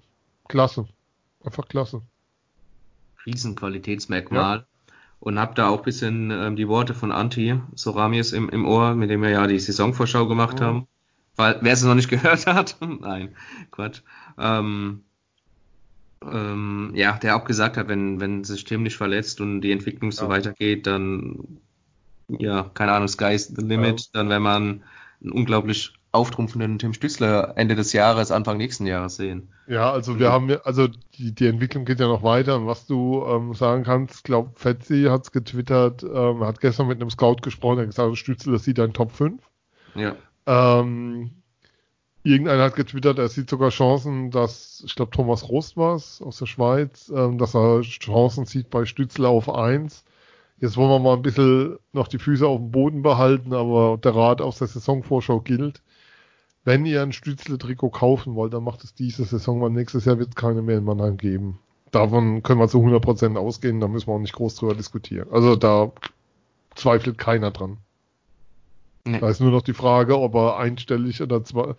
klasse. 0.48 0.86
Einfach 1.44 1.68
klasse. 1.68 2.02
Riesenqualitätsmerkmal. 3.28 4.58
Ja. 4.58 4.66
Und 5.20 5.38
habe 5.38 5.54
da 5.54 5.68
auch 5.68 5.78
ein 5.78 5.84
bisschen 5.84 6.30
ähm, 6.30 6.54
die 6.54 6.68
Worte 6.68 6.94
von 6.94 7.10
Anti 7.10 7.60
Soramies 7.74 8.32
im, 8.32 8.48
im 8.50 8.64
Ohr, 8.64 8.94
mit 8.94 9.10
dem 9.10 9.22
wir 9.22 9.30
ja 9.30 9.46
die 9.48 9.58
Saisonvorschau 9.58 10.28
gemacht 10.28 10.60
mhm. 10.60 10.64
haben. 10.64 10.86
Weil, 11.34 11.58
wer 11.60 11.72
es 11.72 11.82
noch 11.82 11.94
nicht 11.94 12.08
gehört 12.08 12.46
hat, 12.46 12.76
nein, 12.80 13.34
Quatsch. 13.70 14.02
Ähm, 14.38 15.02
ähm, 16.24 16.92
ja, 16.94 17.18
der 17.18 17.36
auch 17.36 17.44
gesagt 17.44 17.76
hat, 17.76 17.88
wenn, 17.88 18.20
wenn 18.20 18.44
sich 18.44 18.64
Tim 18.64 18.82
nicht 18.82 18.96
verletzt 18.96 19.40
und 19.40 19.60
die 19.60 19.72
Entwicklung 19.72 20.12
so 20.12 20.24
ja. 20.24 20.30
weitergeht, 20.30 20.86
dann, 20.86 21.60
ja, 22.28 22.70
keine 22.74 22.92
Ahnung, 22.92 23.08
Sky's 23.08 23.48
the 23.48 23.64
limit, 23.64 24.00
ja. 24.00 24.06
dann 24.14 24.28
wäre 24.28 24.40
man 24.40 24.82
ein 25.22 25.30
unglaublich 25.30 25.97
auftrumpfenden 26.10 26.78
Tim 26.78 26.94
Stützler 26.94 27.52
Ende 27.56 27.74
des 27.74 27.92
Jahres, 27.92 28.30
Anfang 28.30 28.56
nächsten 28.56 28.86
Jahres 28.86 29.16
sehen. 29.16 29.48
Ja, 29.66 29.90
also 29.92 30.18
wir 30.18 30.32
haben, 30.32 30.50
also 30.64 30.88
die, 31.14 31.34
die 31.34 31.46
Entwicklung 31.46 31.84
geht 31.84 32.00
ja 32.00 32.08
noch 32.08 32.22
weiter. 32.22 32.56
Und 32.56 32.66
was 32.66 32.86
du 32.86 33.24
ähm, 33.26 33.52
sagen 33.54 33.84
kannst, 33.84 34.24
glaube 34.24 34.52
Fetzi 34.54 35.04
hat 35.10 35.24
es 35.24 35.32
getwittert, 35.32 36.02
ähm, 36.02 36.44
hat 36.44 36.60
gestern 36.60 36.88
mit 36.88 37.00
einem 37.00 37.10
Scout 37.10 37.36
gesprochen, 37.42 37.76
der 37.76 37.82
hat 37.86 37.90
gesagt, 37.90 38.16
Stützler 38.16 38.58
sieht 38.58 38.80
ein 38.80 38.94
Top 38.94 39.12
5. 39.12 39.42
Ja. 39.94 40.16
Ähm, 40.46 41.30
irgendeiner 42.22 42.64
hat 42.64 42.76
getwittert, 42.76 43.18
er 43.18 43.28
sieht 43.28 43.50
sogar 43.50 43.68
Chancen, 43.68 44.30
dass, 44.30 44.82
ich 44.86 44.94
glaube 44.94 45.10
Thomas 45.10 45.48
Rost 45.48 45.76
war 45.76 45.94
es 45.94 46.22
aus 46.22 46.38
der 46.38 46.46
Schweiz, 46.46 47.12
ähm, 47.14 47.36
dass 47.36 47.54
er 47.54 47.82
Chancen 47.82 48.46
sieht 48.46 48.70
bei 48.70 48.86
Stützler 48.86 49.28
auf 49.28 49.54
1. 49.54 50.04
Jetzt 50.60 50.76
wollen 50.78 50.90
wir 50.90 50.98
mal 50.98 51.16
ein 51.16 51.22
bisschen 51.22 51.78
noch 51.92 52.08
die 52.08 52.18
Füße 52.18 52.46
auf 52.46 52.58
dem 52.58 52.70
Boden 52.70 53.02
behalten, 53.02 53.52
aber 53.52 53.98
der 54.02 54.16
Rat 54.16 54.40
aus 54.40 54.58
der 54.58 54.68
Saisonvorschau 54.68 55.40
gilt 55.40 55.82
wenn 56.64 56.86
ihr 56.86 57.02
ein 57.02 57.12
Stützle-Trikot 57.12 57.90
kaufen 57.90 58.34
wollt, 58.34 58.52
dann 58.52 58.64
macht 58.64 58.84
es 58.84 58.94
diese 58.94 59.24
Saison, 59.24 59.60
weil 59.60 59.70
nächstes 59.70 60.04
Jahr 60.04 60.18
wird 60.18 60.30
es 60.30 60.34
keine 60.34 60.62
mehr 60.62 60.78
in 60.78 60.84
Mannheim 60.84 61.16
geben. 61.16 61.58
Davon 61.90 62.42
können 62.42 62.60
wir 62.60 62.68
zu 62.68 62.78
100% 62.78 63.36
ausgehen, 63.36 63.80
da 63.80 63.88
müssen 63.88 64.08
wir 64.08 64.14
auch 64.14 64.18
nicht 64.18 64.34
groß 64.34 64.56
drüber 64.56 64.74
diskutieren. 64.74 65.28
Also 65.30 65.56
da 65.56 65.92
zweifelt 66.74 67.18
keiner 67.18 67.50
dran. 67.50 67.78
Nee. 69.04 69.20
Da 69.20 69.30
ist 69.30 69.40
nur 69.40 69.50
noch 69.50 69.62
die 69.62 69.72
Frage, 69.72 70.18
ob 70.18 70.34
er 70.34 70.58
einstellig 70.58 71.22
oder 71.22 71.42
zwei, 71.42 71.74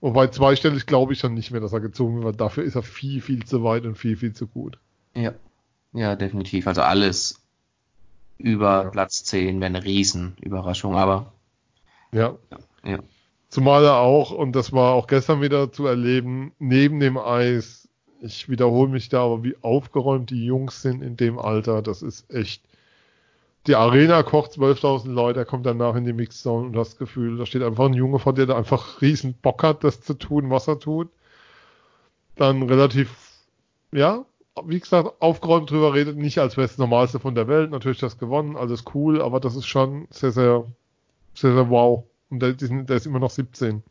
wobei 0.00 0.28
zweistellig 0.28 0.86
glaube 0.86 1.12
ich 1.12 1.20
dann 1.20 1.34
nicht 1.34 1.50
mehr, 1.50 1.60
dass 1.60 1.74
er 1.74 1.80
gezogen 1.80 2.22
wird. 2.22 2.40
Dafür 2.40 2.64
ist 2.64 2.74
er 2.74 2.82
viel, 2.82 3.20
viel 3.20 3.44
zu 3.44 3.62
weit 3.62 3.84
und 3.84 3.96
viel, 3.96 4.16
viel 4.16 4.32
zu 4.32 4.46
gut. 4.46 4.78
Ja, 5.14 5.34
ja, 5.92 6.16
definitiv. 6.16 6.66
Also 6.66 6.82
alles 6.82 7.42
über 8.38 8.84
ja. 8.84 8.90
Platz 8.90 9.24
10 9.24 9.60
wäre 9.60 9.66
eine 9.66 9.84
Riesenüberraschung, 9.84 10.96
aber 10.96 11.32
ja. 12.12 12.36
ja. 12.84 12.98
Zumal 13.50 13.84
er 13.84 13.96
auch, 13.96 14.30
und 14.30 14.52
das 14.52 14.72
war 14.72 14.94
auch 14.94 15.08
gestern 15.08 15.42
wieder 15.42 15.72
zu 15.72 15.84
erleben, 15.86 16.52
neben 16.60 17.00
dem 17.00 17.18
Eis, 17.18 17.88
ich 18.20 18.48
wiederhole 18.48 18.88
mich 18.88 19.08
da, 19.08 19.24
aber 19.24 19.42
wie 19.42 19.56
aufgeräumt 19.60 20.30
die 20.30 20.44
Jungs 20.44 20.82
sind 20.82 21.02
in 21.02 21.16
dem 21.16 21.38
Alter, 21.38 21.82
das 21.82 22.02
ist 22.02 22.32
echt. 22.32 22.62
Die 23.66 23.74
Arena 23.74 24.22
kocht 24.22 24.52
12.000 24.52 25.10
Leute, 25.10 25.40
er 25.40 25.44
kommt 25.44 25.66
danach 25.66 25.96
in 25.96 26.04
die 26.04 26.12
Mixzone 26.12 26.66
und 26.66 26.72
das 26.74 26.96
Gefühl, 26.96 27.38
da 27.38 27.44
steht 27.44 27.62
einfach 27.62 27.86
ein 27.86 27.94
Junge 27.94 28.20
vor 28.20 28.34
dir, 28.34 28.46
der 28.46 28.56
einfach 28.56 29.02
riesen 29.02 29.34
Bock 29.34 29.64
hat, 29.64 29.82
das 29.82 30.00
zu 30.00 30.14
tun, 30.14 30.48
was 30.50 30.68
er 30.68 30.78
tut. 30.78 31.08
Dann 32.36 32.62
relativ, 32.62 33.10
ja, 33.92 34.24
wie 34.64 34.80
gesagt, 34.80 35.20
aufgeräumt 35.20 35.70
drüber 35.70 35.92
redet, 35.92 36.16
nicht 36.16 36.38
als 36.38 36.56
wäre 36.56 36.66
es 36.66 36.72
das 36.72 36.78
Normalste 36.78 37.18
von 37.18 37.34
der 37.34 37.48
Welt, 37.48 37.70
natürlich 37.72 37.98
das 37.98 38.16
gewonnen, 38.16 38.56
alles 38.56 38.84
cool, 38.94 39.20
aber 39.20 39.40
das 39.40 39.56
ist 39.56 39.66
schon 39.66 40.06
sehr, 40.10 40.30
sehr, 40.30 40.64
sehr, 41.34 41.52
sehr 41.54 41.68
wow. 41.68 42.04
Und 42.30 42.40
der, 42.40 42.52
der 42.52 42.96
ist 42.96 43.06
immer 43.06 43.18
noch 43.18 43.30
17. 43.30 43.82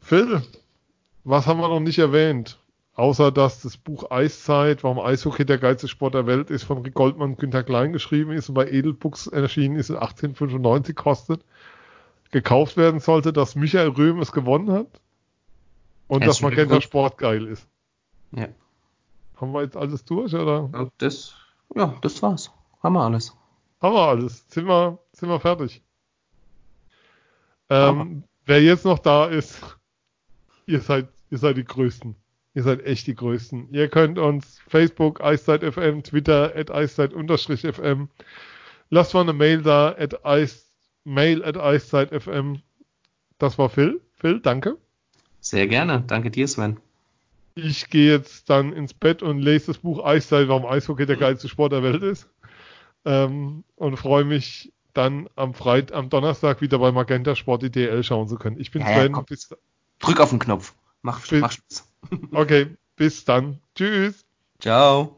Phil, 0.00 0.42
was 1.24 1.46
haben 1.46 1.60
wir 1.60 1.68
noch 1.68 1.80
nicht 1.80 1.98
erwähnt? 1.98 2.58
Außer 2.94 3.30
dass 3.30 3.60
das 3.62 3.76
Buch 3.76 4.10
Eiszeit, 4.10 4.82
warum 4.82 4.98
Eishockey 4.98 5.44
der 5.44 5.58
geilste 5.58 5.86
Sport 5.86 6.14
der 6.14 6.26
Welt 6.26 6.50
ist, 6.50 6.64
von 6.64 6.78
Rick 6.78 6.94
Goldmann 6.94 7.30
und 7.30 7.38
Günter 7.38 7.62
Klein 7.62 7.92
geschrieben 7.92 8.32
ist 8.32 8.48
und 8.48 8.56
bei 8.56 8.68
Edelbooks 8.68 9.28
erschienen 9.28 9.76
ist 9.76 9.90
und 9.90 9.98
1895 9.98 10.96
kostet, 10.96 11.44
gekauft 12.32 12.76
werden 12.76 12.98
sollte, 12.98 13.32
dass 13.32 13.54
Michael 13.54 13.90
Röhm 13.90 14.20
es 14.20 14.32
gewonnen 14.32 14.72
hat 14.72 15.00
und 16.08 16.26
dass 16.26 16.42
Magenta 16.42 16.80
Sport 16.80 17.18
geil 17.18 17.46
ist. 17.46 17.68
Ja. 18.32 18.48
Haben 19.36 19.52
wir 19.52 19.62
jetzt 19.62 19.76
alles 19.76 20.04
durch, 20.04 20.34
oder? 20.34 20.90
Das, 20.98 21.34
ja, 21.76 21.94
das 22.02 22.20
war's. 22.20 22.50
Haben 22.82 22.94
wir 22.94 23.02
alles. 23.02 23.36
Haben 23.80 23.94
wir 23.94 24.08
alles. 24.08 24.44
Sind 24.48 24.66
wir, 24.66 24.98
sind 25.12 25.28
wir 25.28 25.38
fertig. 25.38 25.82
Ähm, 27.70 28.24
wer 28.46 28.62
jetzt 28.62 28.84
noch 28.84 28.98
da 28.98 29.26
ist, 29.26 29.60
ihr 30.66 30.80
seid, 30.80 31.08
ihr 31.30 31.38
seid 31.38 31.56
die 31.56 31.64
Größten. 31.64 32.14
Ihr 32.54 32.62
seid 32.62 32.84
echt 32.84 33.06
die 33.06 33.14
Größten. 33.14 33.72
Ihr 33.72 33.88
könnt 33.88 34.18
uns 34.18 34.58
Facebook, 34.66 35.20
EiszeitFM, 35.20 36.02
Twitter, 36.02 36.52
at 36.56 36.70
Eiszeit-FM. 36.70 38.08
Lasst 38.90 39.14
mal 39.14 39.20
eine 39.20 39.32
Mail 39.32 39.62
da, 39.62 39.94
at 39.96 40.24
Eis, 40.24 40.66
mail 41.04 41.44
at 41.44 41.56
Eiszeit-FM. 41.56 42.60
Das 43.38 43.58
war 43.58 43.68
Phil. 43.68 44.00
Phil, 44.16 44.40
danke. 44.40 44.76
Sehr 45.40 45.68
gerne. 45.68 46.02
Danke 46.06 46.30
dir, 46.30 46.48
Sven. 46.48 46.78
Ich 47.54 47.90
gehe 47.90 48.10
jetzt 48.10 48.50
dann 48.50 48.72
ins 48.72 48.94
Bett 48.94 49.22
und 49.22 49.38
lese 49.38 49.66
das 49.66 49.78
Buch 49.78 50.04
Eiszeit, 50.04 50.48
warum 50.48 50.66
Eishockey 50.66 51.06
der 51.06 51.16
geilste 51.16 51.48
Sport 51.48 51.72
der 51.72 51.82
Welt 51.82 52.02
ist. 52.02 52.28
Ähm, 53.04 53.64
und 53.76 53.96
freue 53.96 54.24
mich 54.24 54.72
dann 54.98 55.28
am 55.36 55.54
Freit 55.54 55.92
am 55.92 56.10
Donnerstag 56.10 56.60
wieder 56.60 56.78
bei 56.78 56.92
Magenta 56.92 57.34
Sport 57.36 57.62
die 57.62 57.70
DL 57.70 58.02
schauen 58.02 58.28
zu 58.28 58.36
können. 58.36 58.58
Ich 58.60 58.70
bin 58.70 58.82
Ja, 58.82 58.90
ja, 58.90 58.96
Sven. 59.02 59.12
komm. 59.12 59.24
bis, 59.24 59.48
Drück 60.00 60.20
auf 60.20 60.30
den 60.30 60.38
Knopf. 60.38 60.74
Mach, 61.02 61.26
Bis- 61.26 61.40
mach 61.40 61.52
Schluss. 61.52 61.88
okay, 62.32 62.76
bis 62.96 63.24
dann. 63.24 63.60
Tschüss. 63.74 64.24
Ciao. 64.60 65.14